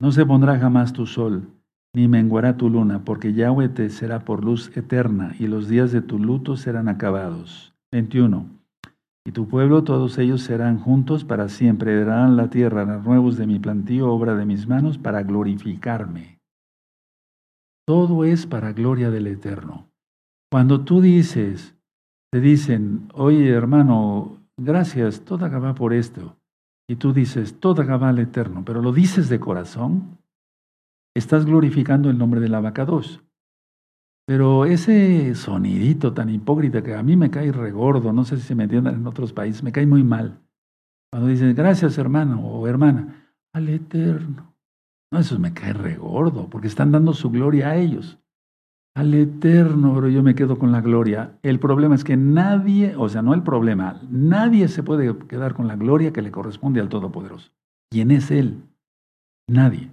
No 0.00 0.12
se 0.12 0.24
pondrá 0.24 0.58
jamás 0.58 0.92
tu 0.92 1.06
sol, 1.06 1.48
ni 1.92 2.06
menguará 2.06 2.56
tu 2.56 2.70
luna, 2.70 3.04
porque 3.04 3.34
Yahweh 3.34 3.68
te 3.68 3.90
será 3.90 4.24
por 4.24 4.44
luz 4.44 4.76
eterna 4.76 5.34
y 5.38 5.48
los 5.48 5.68
días 5.68 5.90
de 5.90 6.02
tu 6.02 6.18
luto 6.20 6.56
serán 6.56 6.88
acabados. 6.88 7.74
21. 7.90 8.59
Y 9.26 9.32
tu 9.32 9.48
pueblo, 9.48 9.84
todos 9.84 10.16
ellos 10.18 10.42
serán 10.42 10.78
juntos 10.78 11.24
para 11.24 11.48
siempre, 11.48 11.92
heredarán 11.92 12.36
la 12.36 12.48
tierra, 12.48 12.84
los 12.84 13.04
nuevos 13.04 13.36
de 13.36 13.46
mi 13.46 13.58
plantío, 13.58 14.10
obra 14.10 14.34
de 14.34 14.46
mis 14.46 14.66
manos, 14.66 14.96
para 14.96 15.22
glorificarme. 15.22 16.40
Todo 17.86 18.24
es 18.24 18.46
para 18.46 18.72
gloria 18.72 19.10
del 19.10 19.26
Eterno. 19.26 19.90
Cuando 20.50 20.84
tú 20.84 21.00
dices, 21.00 21.76
te 22.32 22.40
dicen, 22.40 23.08
oye 23.12 23.50
hermano, 23.50 24.38
gracias, 24.56 25.24
toda 25.24 25.48
va 25.58 25.74
por 25.74 25.92
esto. 25.92 26.36
Y 26.88 26.96
tú 26.96 27.12
dices, 27.12 27.60
toda 27.60 27.84
va 27.96 28.08
al 28.08 28.18
Eterno, 28.18 28.64
pero 28.64 28.80
lo 28.80 28.92
dices 28.92 29.28
de 29.28 29.38
corazón, 29.38 30.18
estás 31.14 31.44
glorificando 31.44 32.10
el 32.10 32.18
nombre 32.18 32.40
del 32.40 32.54
abacados. 32.54 33.22
Pero 34.30 34.64
ese 34.64 35.34
sonidito 35.34 36.14
tan 36.14 36.30
hipócrita 36.30 36.84
que 36.84 36.94
a 36.94 37.02
mí 37.02 37.16
me 37.16 37.32
cae 37.32 37.50
regordo, 37.50 38.12
no 38.12 38.24
sé 38.24 38.36
si 38.36 38.44
se 38.44 38.54
me 38.54 38.62
entiendan 38.62 38.94
en 38.94 39.04
otros 39.08 39.32
países, 39.32 39.64
me 39.64 39.72
cae 39.72 39.88
muy 39.88 40.04
mal. 40.04 40.38
Cuando 41.10 41.28
dicen, 41.28 41.52
gracias 41.52 41.98
hermano 41.98 42.40
o 42.40 42.68
hermana, 42.68 43.34
al 43.52 43.68
eterno. 43.68 44.54
No, 45.12 45.18
eso 45.18 45.36
me 45.40 45.52
cae 45.52 45.72
regordo, 45.72 46.48
porque 46.48 46.68
están 46.68 46.92
dando 46.92 47.12
su 47.12 47.28
gloria 47.32 47.70
a 47.70 47.76
ellos. 47.76 48.20
Al 48.94 49.14
eterno, 49.14 49.96
pero 49.96 50.08
yo 50.08 50.22
me 50.22 50.36
quedo 50.36 50.60
con 50.60 50.70
la 50.70 50.80
gloria. 50.80 51.36
El 51.42 51.58
problema 51.58 51.96
es 51.96 52.04
que 52.04 52.16
nadie, 52.16 52.94
o 52.96 53.08
sea, 53.08 53.22
no 53.22 53.34
el 53.34 53.42
problema, 53.42 54.00
nadie 54.12 54.68
se 54.68 54.84
puede 54.84 55.12
quedar 55.26 55.54
con 55.54 55.66
la 55.66 55.74
gloria 55.74 56.12
que 56.12 56.22
le 56.22 56.30
corresponde 56.30 56.78
al 56.78 56.88
Todopoderoso. 56.88 57.50
¿Quién 57.90 58.12
es 58.12 58.30
Él? 58.30 58.62
Nadie. 59.48 59.90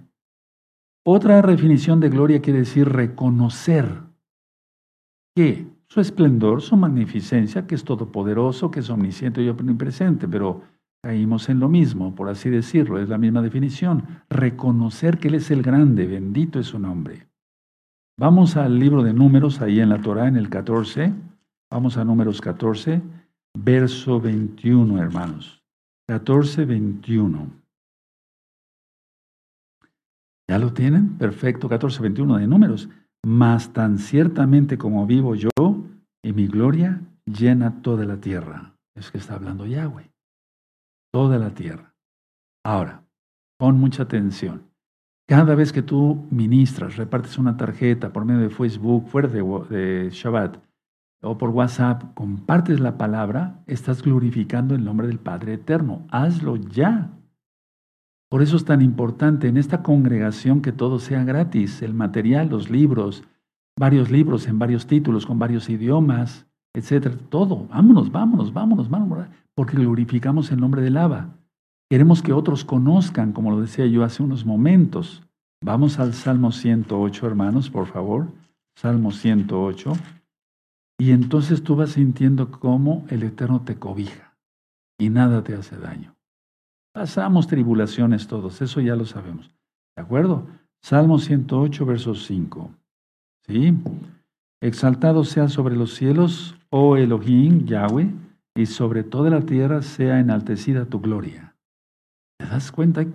Otra 1.04 1.42
definición 1.42 1.98
de 1.98 2.08
gloria 2.08 2.40
quiere 2.40 2.60
decir 2.60 2.88
reconocer 2.88 4.06
su 5.88 6.00
esplendor, 6.00 6.62
su 6.62 6.76
magnificencia, 6.76 7.66
que 7.66 7.74
es 7.74 7.84
todopoderoso, 7.84 8.70
que 8.70 8.80
es 8.80 8.90
omnisciente 8.90 9.42
y 9.42 9.48
omnipresente, 9.48 10.28
pero 10.28 10.62
caímos 11.02 11.48
en 11.48 11.60
lo 11.60 11.68
mismo, 11.68 12.14
por 12.14 12.28
así 12.28 12.50
decirlo, 12.50 12.98
es 12.98 13.08
la 13.08 13.18
misma 13.18 13.40
definición. 13.40 14.04
Reconocer 14.28 15.18
que 15.18 15.28
Él 15.28 15.34
es 15.34 15.50
el 15.50 15.62
grande, 15.62 16.06
bendito 16.06 16.58
es 16.58 16.66
su 16.66 16.78
nombre. 16.78 17.26
Vamos 18.18 18.56
al 18.56 18.78
libro 18.78 19.02
de 19.02 19.12
números, 19.12 19.60
ahí 19.60 19.80
en 19.80 19.90
la 19.90 20.00
Torah, 20.00 20.26
en 20.26 20.36
el 20.36 20.50
14. 20.50 21.14
Vamos 21.70 21.96
a 21.96 22.04
números 22.04 22.40
14, 22.40 23.00
verso 23.56 24.20
21, 24.20 25.00
hermanos. 25.00 25.62
14, 26.08 26.64
21. 26.64 27.46
¿Ya 30.50 30.58
lo 30.58 30.72
tienen? 30.72 31.16
Perfecto, 31.16 31.68
14, 31.68 32.02
21 32.02 32.38
de 32.38 32.46
números. 32.46 32.88
Mas 33.30 33.74
tan 33.74 33.98
ciertamente 33.98 34.78
como 34.78 35.04
vivo 35.04 35.34
yo, 35.34 35.50
y 36.24 36.32
mi 36.32 36.46
gloria 36.46 37.02
llena 37.26 37.82
toda 37.82 38.06
la 38.06 38.22
tierra. 38.22 38.72
Es 38.96 39.10
que 39.10 39.18
está 39.18 39.34
hablando 39.34 39.66
Yahweh. 39.66 40.10
Toda 41.12 41.38
la 41.38 41.50
tierra. 41.50 41.94
Ahora, 42.64 43.04
pon 43.58 43.78
mucha 43.78 44.04
atención. 44.04 44.62
Cada 45.28 45.54
vez 45.54 45.74
que 45.74 45.82
tú 45.82 46.26
ministras, 46.30 46.96
repartes 46.96 47.36
una 47.36 47.58
tarjeta 47.58 48.14
por 48.14 48.24
medio 48.24 48.40
de 48.40 48.48
Facebook, 48.48 49.08
fuera 49.08 49.28
de, 49.28 49.42
de 49.42 50.08
Shabbat, 50.10 50.56
o 51.20 51.36
por 51.36 51.50
WhatsApp, 51.50 52.14
compartes 52.14 52.80
la 52.80 52.96
palabra, 52.96 53.62
estás 53.66 54.02
glorificando 54.02 54.74
el 54.74 54.82
nombre 54.82 55.06
del 55.06 55.18
Padre 55.18 55.52
Eterno. 55.52 56.06
Hazlo 56.10 56.56
ya. 56.56 57.10
Por 58.30 58.42
eso 58.42 58.56
es 58.56 58.64
tan 58.64 58.82
importante 58.82 59.48
en 59.48 59.56
esta 59.56 59.82
congregación 59.82 60.60
que 60.60 60.72
todo 60.72 60.98
sea 60.98 61.24
gratis, 61.24 61.80
el 61.80 61.94
material, 61.94 62.50
los 62.50 62.68
libros, 62.68 63.24
varios 63.78 64.10
libros 64.10 64.46
en 64.48 64.58
varios 64.58 64.86
títulos, 64.86 65.24
con 65.24 65.38
varios 65.38 65.70
idiomas, 65.70 66.46
etcétera, 66.74 67.16
todo. 67.30 67.66
Vámonos, 67.68 68.12
vámonos, 68.12 68.52
vámonos, 68.52 68.90
vámonos, 68.90 69.28
porque 69.54 69.78
glorificamos 69.78 70.52
el 70.52 70.60
nombre 70.60 70.82
del 70.82 70.98
Abba. 70.98 71.30
Queremos 71.90 72.20
que 72.20 72.34
otros 72.34 72.66
conozcan, 72.66 73.32
como 73.32 73.50
lo 73.50 73.62
decía 73.62 73.86
yo 73.86 74.04
hace 74.04 74.22
unos 74.22 74.44
momentos. 74.44 75.22
Vamos 75.64 75.98
al 75.98 76.12
Salmo 76.12 76.52
108, 76.52 77.26
hermanos, 77.26 77.70
por 77.70 77.86
favor. 77.86 78.28
Salmo 78.76 79.10
108. 79.10 79.94
Y 81.00 81.12
entonces 81.12 81.62
tú 81.62 81.76
vas 81.76 81.90
sintiendo 81.90 82.50
cómo 82.50 83.06
el 83.08 83.22
Eterno 83.22 83.62
te 83.62 83.76
cobija 83.76 84.36
y 84.98 85.08
nada 85.08 85.42
te 85.42 85.54
hace 85.54 85.76
daño. 85.78 86.17
Pasamos 86.92 87.46
tribulaciones 87.46 88.26
todos, 88.26 88.60
eso 88.62 88.80
ya 88.80 88.96
lo 88.96 89.06
sabemos. 89.06 89.50
¿De 89.96 90.02
acuerdo? 90.02 90.46
Salmo 90.82 91.18
108, 91.18 91.86
verso 91.86 92.14
5. 92.14 92.70
¿Sí? 93.46 93.74
Exaltado 94.60 95.24
sea 95.24 95.48
sobre 95.48 95.76
los 95.76 95.94
cielos, 95.94 96.56
oh 96.70 96.96
Elohim, 96.96 97.64
Yahweh, 97.66 98.12
y 98.56 98.66
sobre 98.66 99.04
toda 99.04 99.30
la 99.30 99.42
tierra 99.42 99.82
sea 99.82 100.18
enaltecida 100.18 100.86
tu 100.86 101.00
gloria. 101.00 101.54
¿Te 102.38 102.46
das 102.46 102.72
cuenta? 102.72 103.00
Hay 103.00 103.12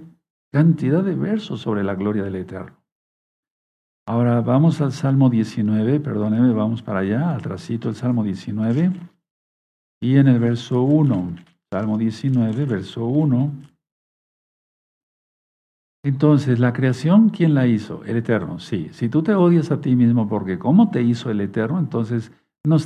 cantidad 0.53 1.03
de 1.03 1.15
versos 1.15 1.61
sobre 1.61 1.83
la 1.83 1.95
gloria 1.95 2.23
del 2.23 2.35
Eterno. 2.35 2.77
Ahora 4.05 4.41
vamos 4.41 4.81
al 4.81 4.91
Salmo 4.91 5.29
19, 5.29 5.99
perdóneme, 5.99 6.53
vamos 6.53 6.81
para 6.81 6.99
allá, 6.99 7.33
atrásito 7.33 7.89
el 7.89 7.95
Salmo 7.95 8.23
19, 8.23 8.91
y 10.01 10.17
en 10.17 10.27
el 10.27 10.39
verso 10.39 10.81
1. 10.83 11.35
Salmo 11.73 11.97
19, 11.97 12.65
verso 12.65 13.03
1. 13.03 13.51
Entonces, 16.05 16.59
la 16.59 16.71
creación, 16.71 17.29
¿quién 17.29 17.55
la 17.55 17.65
hizo? 17.65 18.05
El 18.05 18.17
Eterno, 18.17 18.59
sí. 18.59 18.89
Si 18.91 19.09
tú 19.09 19.23
te 19.23 19.33
odias 19.33 19.71
a 19.71 19.81
ti 19.81 19.95
mismo 19.95 20.29
porque 20.29 20.59
cómo 20.59 20.91
te 20.91 21.01
hizo 21.01 21.31
el 21.31 21.41
Eterno, 21.41 21.79
entonces 21.79 22.31
no, 22.63 22.77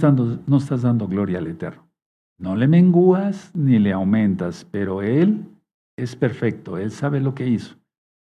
no 0.47 0.57
estás 0.57 0.83
dando 0.83 1.05
gloria 1.09 1.39
al 1.39 1.47
Eterno. 1.47 1.85
No 2.39 2.55
le 2.55 2.69
mengúas 2.69 3.53
ni 3.53 3.77
le 3.77 3.91
aumentas, 3.91 4.65
pero 4.71 5.01
Él 5.01 5.43
es 5.97 6.15
perfecto, 6.15 6.77
Él 6.77 6.91
sabe 6.91 7.19
lo 7.19 7.35
que 7.35 7.45
hizo. 7.45 7.75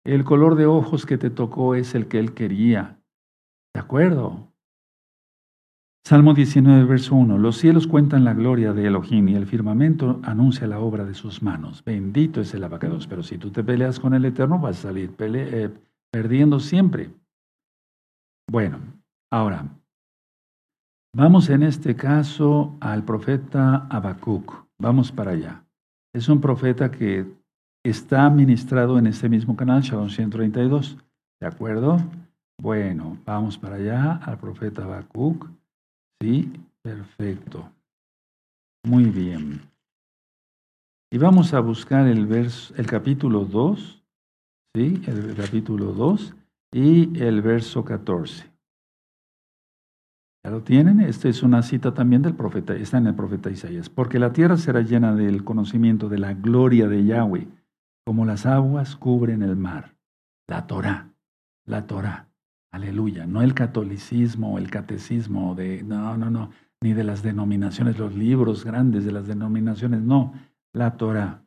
El 0.03 0.25
color 0.25 0.55
de 0.55 0.65
ojos 0.65 1.05
que 1.05 1.19
te 1.19 1.29
tocó 1.29 1.75
es 1.75 1.95
el 1.95 2.09
que 2.09 2.19
Él 2.19 2.33
quería. 2.33 2.99
¿De 3.75 3.81
acuerdo? 3.81 4.54
Salmo 6.07 6.35
19, 6.35 6.85
verso 6.85 7.15
1. 7.15 7.39
Los 7.39 7.57
cielos 7.57 7.87
cuentan 7.87 8.25
la 8.25 8.35
gloria 8.35 8.75
de 8.75 8.89
Elohim 8.89 9.27
y 9.29 9.37
el 9.37 9.47
firmamento 9.47 10.21
anuncia 10.23 10.67
la 10.67 10.79
obra 10.79 11.07
de 11.07 11.15
sus 11.15 11.43
manos. 11.43 11.83
Bendito 11.83 12.43
es 12.43 12.53
el 12.53 12.63
abacados. 12.63 13.07
Pero 13.07 13.23
si 13.23 13.39
tú 13.39 13.51
te 13.51 13.65
peleas 13.65 13.99
con 13.99 14.13
el 14.13 14.27
Eterno, 14.27 14.59
vas 14.59 14.81
a 14.81 14.83
salir 14.89 15.15
eh, 15.19 15.71
perdiendo 16.13 16.61
siempre. 16.61 17.11
Bueno, 18.51 18.81
ahora, 19.33 19.65
vamos 21.17 21.49
en 21.49 21.63
este 21.63 21.97
caso 21.97 22.77
al 22.81 23.03
profeta 23.05 23.87
Habacuc. 23.89 24.67
Vamos 24.79 25.11
para 25.11 25.31
allá. 25.31 25.65
Es 26.13 26.29
un 26.29 26.39
profeta 26.43 26.91
que 26.91 27.25
está 27.83 28.29
ministrado 28.29 28.99
en 28.99 29.07
este 29.07 29.31
mismo 29.31 29.57
canal, 29.57 29.81
Shalom 29.81 30.11
132. 30.11 30.99
¿De 31.41 31.47
acuerdo? 31.47 31.97
Bueno, 32.61 33.17
vamos 33.25 33.57
para 33.57 33.77
allá 33.77 34.17
al 34.17 34.37
profeta 34.37 34.85
Habacuc. 34.85 35.49
Sí, 36.25 36.51
perfecto. 36.81 37.71
Muy 38.83 39.05
bien. 39.11 39.61
Y 41.13 41.19
vamos 41.19 41.53
a 41.53 41.61
buscar 41.61 42.07
el, 42.07 42.25
verso, 42.25 42.73
el 42.79 42.87
capítulo 42.87 43.45
2, 43.45 44.03
¿sí? 44.75 45.03
El 45.07 45.35
capítulo 45.37 45.93
2 45.93 46.35
y 46.73 47.23
el 47.23 47.43
verso 47.43 47.85
14. 47.85 48.51
¿Ya 50.43 50.51
lo 50.51 50.63
tienen? 50.63 51.01
Esta 51.01 51.29
es 51.29 51.43
una 51.43 51.63
cita 51.63 51.93
también 51.93 52.23
del 52.23 52.35
profeta, 52.35 52.75
está 52.75 52.97
en 52.97 53.09
el 53.09 53.15
profeta 53.15 53.51
Isaías. 53.51 53.91
Porque 53.91 54.19
la 54.19 54.33
tierra 54.33 54.57
será 54.57 54.81
llena 54.81 55.15
del 55.15 55.45
conocimiento 55.45 56.09
de 56.09 56.21
la 56.21 56.33
gloria 56.33 56.89
de 56.89 57.05
Yahweh, 57.05 57.49
como 58.07 58.25
las 58.25 58.47
aguas 58.47 58.97
cubren 58.97 59.43
el 59.43 59.57
mar. 59.57 59.95
La 60.49 60.67
Torah, 60.67 61.11
la 61.67 61.87
Torah. 61.87 62.34
Aleluya. 62.75 63.25
No 63.25 63.41
el 63.41 63.55
catolicismo 63.55 64.59
el 64.59 64.69
catecismo 64.69 65.55
de, 65.55 65.85
no, 65.85 66.17
no, 66.17 66.29
no, 66.29 66.51
ni 66.83 66.93
de 66.93 67.05
las 67.05 67.23
denominaciones, 67.23 68.01
los 68.01 68.17
libros 68.17 68.65
grandes 68.65 69.05
de 69.05 69.13
las 69.13 69.29
denominaciones, 69.29 70.03
no, 70.03 70.35
la 70.73 70.97
Torah. 70.97 71.45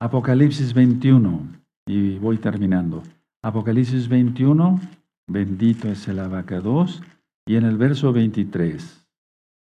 Apocalipsis 0.00 0.72
21, 0.72 1.38
y 1.86 2.16
voy 2.16 2.38
terminando. 2.38 3.02
Apocalipsis 3.42 4.08
21, 4.08 4.80
bendito 5.28 5.88
es 5.88 6.08
el 6.08 6.18
abacados, 6.18 7.02
y 7.46 7.56
en 7.56 7.64
el 7.64 7.76
verso 7.76 8.10
23. 8.10 9.06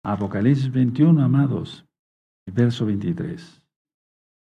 Apocalipsis 0.06 0.72
21, 0.72 1.22
amados, 1.22 1.86
verso 2.50 2.86
23. 2.86 3.61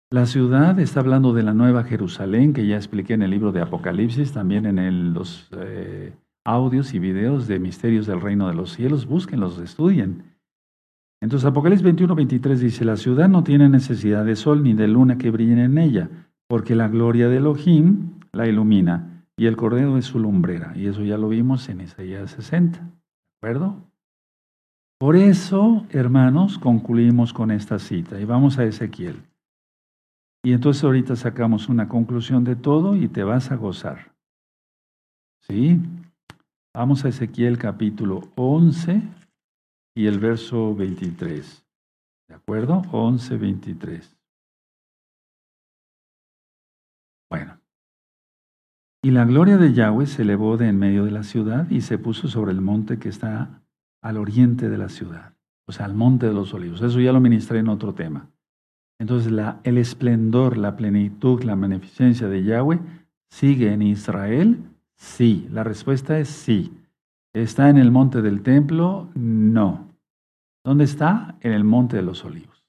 La 0.09 0.27
ciudad 0.27 0.79
está 0.79 1.01
hablando 1.01 1.33
de 1.33 1.43
la 1.43 1.53
nueva 1.53 1.83
Jerusalén, 1.83 2.53
que 2.53 2.65
ya 2.65 2.77
expliqué 2.77 3.15
en 3.15 3.23
el 3.23 3.31
libro 3.33 3.51
de 3.51 3.61
Apocalipsis, 3.61 4.33
también 4.33 4.67
en 4.67 5.13
los 5.13 5.49
eh, 5.59 6.15
audios 6.45 6.95
y 6.95 7.01
videos 7.01 7.49
de 7.49 7.59
Misterios 7.59 8.07
del 8.07 8.21
Reino 8.21 8.47
de 8.47 8.55
los 8.55 8.73
Cielos. 8.73 9.07
Búsquenlos, 9.07 9.59
estudien. 9.59 10.37
Entonces 11.21 11.45
Apocalipsis 11.45 11.83
21, 11.83 12.15
23 12.15 12.61
dice, 12.61 12.85
la 12.85 12.97
ciudad 12.97 13.29
no 13.29 13.43
tiene 13.43 13.69
necesidad 13.69 14.25
de 14.25 14.37
sol 14.37 14.63
ni 14.63 14.75
de 14.75 14.87
luna 14.87 15.19
que 15.19 15.33
brillen 15.33 15.59
en 15.59 15.77
ella, 15.77 16.09
porque 16.47 16.77
la 16.77 16.87
gloria 16.87 17.29
de 17.29 17.39
Elohim 17.39 18.13
la 18.33 18.47
ilumina 18.47 19.25
y 19.37 19.47
el 19.47 19.57
cordero 19.57 19.99
es 19.99 20.05
su 20.05 20.21
lumbrera. 20.21 20.73
Y 20.77 20.87
eso 20.87 21.03
ya 21.03 21.19
lo 21.19 21.29
vimos 21.29 21.69
en 21.69 21.81
Isaías 21.81 22.31
60. 22.31 22.79
¿De 22.79 22.87
acuerdo? 23.41 23.83
Por 24.99 25.17
eso, 25.17 25.85
hermanos, 25.91 26.61
concluimos 26.61 27.33
con 27.33 27.51
esta 27.51 27.81
cita 27.81 28.21
y 28.21 28.25
vamos 28.25 28.59
a 28.59 28.65
Ezequiel. 28.65 29.17
Y 30.47 30.53
entonces 30.53 30.85
ahorita 30.85 31.17
sacamos 31.17 31.69
una 31.69 31.89
conclusión 31.89 32.45
de 32.45 32.55
todo 32.55 32.95
y 32.95 33.09
te 33.09 33.25
vas 33.25 33.51
a 33.51 33.57
gozar. 33.57 34.15
¿Sí? 35.41 35.81
Vamos 36.73 37.05
a 37.05 37.09
Ezequiel 37.09 37.59
capítulo 37.59 38.31
11 38.37 39.03
y 39.97 40.07
el 40.07 40.21
verso 40.21 40.73
23. 40.77 41.67
¿De 42.29 42.35
acuerdo? 42.37 42.83
11, 42.93 43.37
23. 43.37 44.17
Bueno. 47.29 47.59
Y 49.03 49.11
la 49.11 49.25
gloria 49.25 49.57
de 49.57 49.73
Yahweh 49.73 50.07
se 50.07 50.23
elevó 50.23 50.57
de 50.57 50.69
en 50.69 50.79
medio 50.79 51.05
de 51.05 51.11
la 51.11 51.25
ciudad 51.25 51.69
y 51.71 51.81
se 51.81 51.99
puso 51.99 52.29
sobre 52.29 52.53
el 52.53 52.61
monte 52.61 53.01
que 53.01 53.09
está 53.09 53.65
al 54.01 54.17
oriente 54.17 54.69
de 54.69 54.79
la 54.79 54.91
ciudad, 54.91 55.35
o 55.67 55.73
sea, 55.73 55.87
al 55.87 55.95
monte 55.95 56.27
de 56.27 56.35
los 56.35 56.55
olivos. 56.55 56.83
Eso 56.83 57.01
ya 57.01 57.13
lo 57.13 57.19
ministré 57.19 57.59
en 57.59 57.69
otro 57.69 57.95
tema. 57.95 58.31
Entonces, 58.99 59.33
el 59.65 59.79
esplendor, 59.79 60.57
la 60.57 60.77
plenitud, 60.77 61.43
la 61.43 61.57
magnificencia 61.57 62.29
de 62.29 62.45
Yahweh 62.45 62.81
sigue 63.29 63.73
en 63.73 63.83
Israel. 63.83 64.59
Sí, 64.97 65.49
la 65.53 65.65
respuesta 65.65 66.19
es 66.19 66.29
sí. 66.29 66.73
¿Está 67.35 67.69
en 67.69 67.77
el 67.77 67.91
monte 67.91 68.23
del 68.23 68.43
templo? 68.43 69.11
No. 69.15 69.89
¿Dónde 70.65 70.85
está? 70.85 71.37
En 71.41 71.53
el 71.53 71.65
monte 71.65 71.97
de 71.97 72.03
los 72.03 72.25
olivos. 72.25 72.65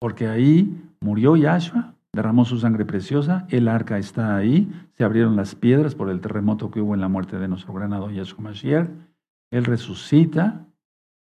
Porque 0.00 0.28
ahí 0.28 0.80
murió 1.00 1.34
Yahshua, 1.36 1.94
derramó 2.12 2.44
su 2.44 2.58
sangre 2.58 2.84
preciosa, 2.84 3.46
el 3.50 3.66
arca 3.66 3.98
está 3.98 4.36
ahí, 4.36 4.70
se 4.92 5.02
abrieron 5.02 5.34
las 5.34 5.56
piedras 5.56 5.96
por 5.96 6.08
el 6.10 6.20
terremoto 6.20 6.70
que 6.70 6.80
hubo 6.80 6.94
en 6.94 7.00
la 7.00 7.08
muerte 7.08 7.38
de 7.38 7.48
nuestro 7.48 7.74
granado 7.74 8.10
Yahshua 8.10 8.40
Mashiach. 8.40 8.88
Él 9.50 9.64
resucita, 9.64 10.64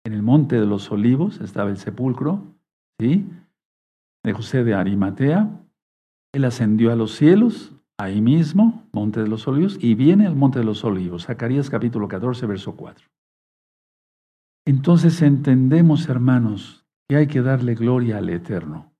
en 0.04 0.12
el 0.12 0.22
monte 0.22 0.58
de 0.58 0.66
los 0.66 0.90
olivos 0.90 1.40
estaba 1.40 1.70
el 1.70 1.76
sepulcro, 1.76 2.42
¿sí? 2.98 3.28
De 4.24 4.32
José 4.32 4.64
de 4.64 4.74
Arimatea. 4.74 5.50
Él 6.32 6.44
ascendió 6.44 6.92
a 6.92 6.96
los 6.96 7.12
cielos, 7.12 7.74
ahí 7.98 8.20
mismo, 8.20 8.88
monte 8.92 9.20
de 9.20 9.28
los 9.28 9.48
olivos, 9.48 9.78
y 9.80 9.94
viene 9.94 10.26
al 10.26 10.36
monte 10.36 10.58
de 10.58 10.64
los 10.64 10.84
olivos, 10.84 11.26
Zacarías 11.26 11.70
capítulo 11.70 12.06
14, 12.08 12.46
verso 12.46 12.76
4. 12.76 13.08
Entonces 14.66 15.20
entendemos, 15.22 16.08
hermanos, 16.08 16.86
que 17.08 17.16
hay 17.16 17.26
que 17.26 17.42
darle 17.42 17.74
gloria 17.74 18.18
al 18.18 18.28
Eterno. 18.28 18.92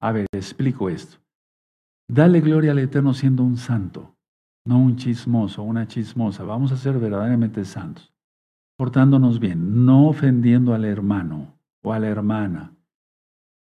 A 0.00 0.12
ver, 0.12 0.26
explico 0.32 0.88
esto. 0.88 1.18
Dale 2.08 2.40
gloria 2.40 2.72
al 2.72 2.78
Eterno 2.78 3.14
siendo 3.14 3.44
un 3.44 3.56
santo, 3.56 4.16
no 4.66 4.78
un 4.78 4.96
chismoso, 4.96 5.62
una 5.62 5.86
chismosa. 5.86 6.42
Vamos 6.44 6.72
a 6.72 6.76
ser 6.76 6.98
verdaderamente 6.98 7.64
santos 7.64 8.14
portándonos 8.76 9.38
bien, 9.38 9.84
no 9.84 10.08
ofendiendo 10.08 10.74
al 10.74 10.84
hermano 10.84 11.58
o 11.82 11.92
a 11.92 11.98
la 11.98 12.08
hermana, 12.08 12.73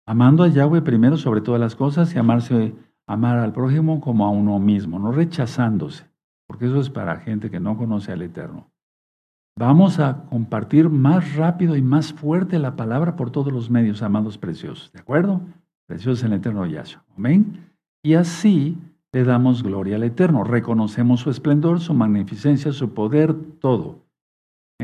amando 0.06 0.44
a 0.44 0.48
Yahweh 0.48 0.82
primero 0.82 1.18
sobre 1.18 1.42
todas 1.42 1.60
las 1.60 1.76
cosas 1.76 2.14
y 2.14 2.20
amarse, 2.20 2.76
amar 3.08 3.38
al 3.38 3.54
prójimo 3.54 4.02
como 4.02 4.26
a 4.26 4.30
uno 4.30 4.60
mismo, 4.60 5.00
no 5.00 5.12
rechazándose, 5.12 6.06
porque 6.48 6.66
eso 6.66 6.80
es 6.80 6.90
para 6.90 7.18
gente 7.18 7.50
que 7.50 7.60
no 7.60 7.78
conoce 7.78 8.12
al 8.12 8.22
Eterno. 8.22 8.70
Vamos 9.58 10.00
a 10.00 10.24
compartir 10.26 10.90
más 10.90 11.36
rápido 11.36 11.76
y 11.76 11.82
más 11.82 12.14
fuerte 12.14 12.58
la 12.58 12.76
palabra 12.76 13.16
por 13.16 13.30
todos 13.30 13.54
los 13.54 13.70
medios, 13.70 14.02
amados 14.02 14.38
preciosos, 14.38 14.92
¿de 14.92 15.00
acuerdo? 15.00 15.42
Preciosos 15.88 16.24
en 16.24 16.34
el 16.34 16.40
Eterno 16.40 16.66
Yahshua. 16.66 17.04
Amén. 17.16 17.70
Y 18.04 18.16
así 18.16 18.78
le 19.12 19.24
damos 19.24 19.62
gloria 19.62 19.98
al 19.98 20.04
Eterno, 20.04 20.44
reconocemos 20.44 21.20
su 21.20 21.30
esplendor, 21.30 21.80
su 21.80 21.94
magnificencia, 21.94 22.72
su 22.72 22.94
poder, 22.94 23.36
todo 23.60 24.04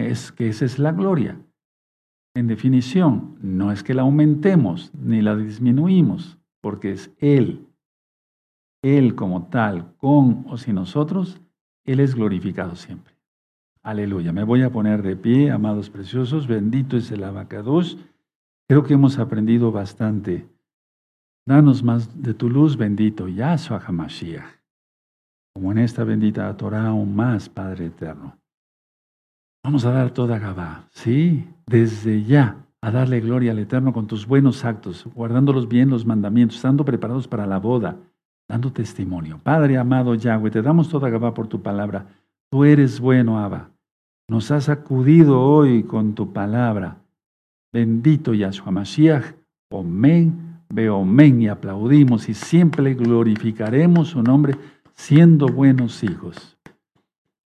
es 0.07 0.31
que 0.31 0.49
esa 0.49 0.65
es 0.65 0.79
la 0.79 0.91
gloria. 0.91 1.39
En 2.35 2.47
definición, 2.47 3.37
no 3.41 3.71
es 3.71 3.83
que 3.83 3.93
la 3.93 4.03
aumentemos 4.03 4.91
ni 4.93 5.21
la 5.21 5.35
disminuimos, 5.35 6.37
porque 6.61 6.91
es 6.91 7.11
Él. 7.17 7.67
Él 8.81 9.15
como 9.15 9.47
tal, 9.47 9.95
con 9.97 10.45
o 10.47 10.57
sin 10.57 10.75
nosotros, 10.75 11.41
Él 11.83 11.99
es 11.99 12.15
glorificado 12.15 12.75
siempre. 12.75 13.19
Aleluya. 13.81 14.31
Me 14.31 14.43
voy 14.43 14.61
a 14.61 14.71
poner 14.71 15.01
de 15.01 15.15
pie, 15.15 15.51
amados 15.51 15.89
preciosos. 15.89 16.47
Bendito 16.47 16.97
es 16.97 17.11
el 17.11 17.23
abacados. 17.23 17.97
Creo 18.67 18.83
que 18.83 18.93
hemos 18.93 19.17
aprendido 19.17 19.71
bastante. 19.71 20.47
Danos 21.47 21.81
más 21.81 22.21
de 22.21 22.33
tu 22.33 22.49
luz, 22.49 22.77
bendito 22.77 23.27
Yahshua 23.27 23.81
HaMashiach. 23.85 24.59
Como 25.55 25.71
en 25.71 25.79
esta 25.79 26.03
bendita 26.03 26.55
Torah, 26.55 26.87
aún 26.87 27.15
más, 27.15 27.49
Padre 27.49 27.87
eterno. 27.87 28.37
Vamos 29.63 29.85
a 29.85 29.91
dar 29.91 30.11
toda 30.11 30.39
Gabá, 30.39 30.87
¿sí? 30.91 31.47
Desde 31.69 32.23
ya, 32.23 32.65
a 32.81 32.89
darle 32.89 33.19
gloria 33.19 33.51
al 33.51 33.59
Eterno 33.59 33.93
con 33.93 34.07
tus 34.07 34.25
buenos 34.25 34.65
actos, 34.65 35.05
guardándolos 35.13 35.67
bien 35.67 35.91
los 35.91 36.03
mandamientos, 36.03 36.55
estando 36.55 36.83
preparados 36.83 37.27
para 37.27 37.45
la 37.45 37.59
boda, 37.59 37.95
dando 38.47 38.73
testimonio. 38.73 39.39
Padre 39.43 39.77
amado 39.77 40.15
Yahweh, 40.15 40.49
te 40.49 40.63
damos 40.63 40.89
toda 40.89 41.11
Gabá 41.11 41.35
por 41.35 41.45
tu 41.45 41.61
palabra. 41.61 42.07
Tú 42.49 42.63
eres 42.63 42.99
bueno, 42.99 43.37
Abba. 43.37 43.69
Nos 44.27 44.49
has 44.49 44.67
acudido 44.67 45.39
hoy 45.39 45.83
con 45.83 46.15
tu 46.15 46.33
palabra. 46.33 46.97
Bendito 47.71 48.33
Yahshua 48.33 48.71
Mashiach. 48.71 49.35
Omen, 49.71 50.63
omen 50.91 51.41
y 51.43 51.49
aplaudimos 51.49 52.29
y 52.29 52.33
siempre 52.33 52.95
glorificaremos 52.95 54.07
su 54.07 54.23
nombre 54.23 54.55
siendo 54.95 55.45
buenos 55.45 56.03
hijos. 56.03 56.57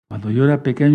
Cuando 0.09 0.33
yo 0.33 0.43
era 0.43 0.65
pequeño, 0.65 0.87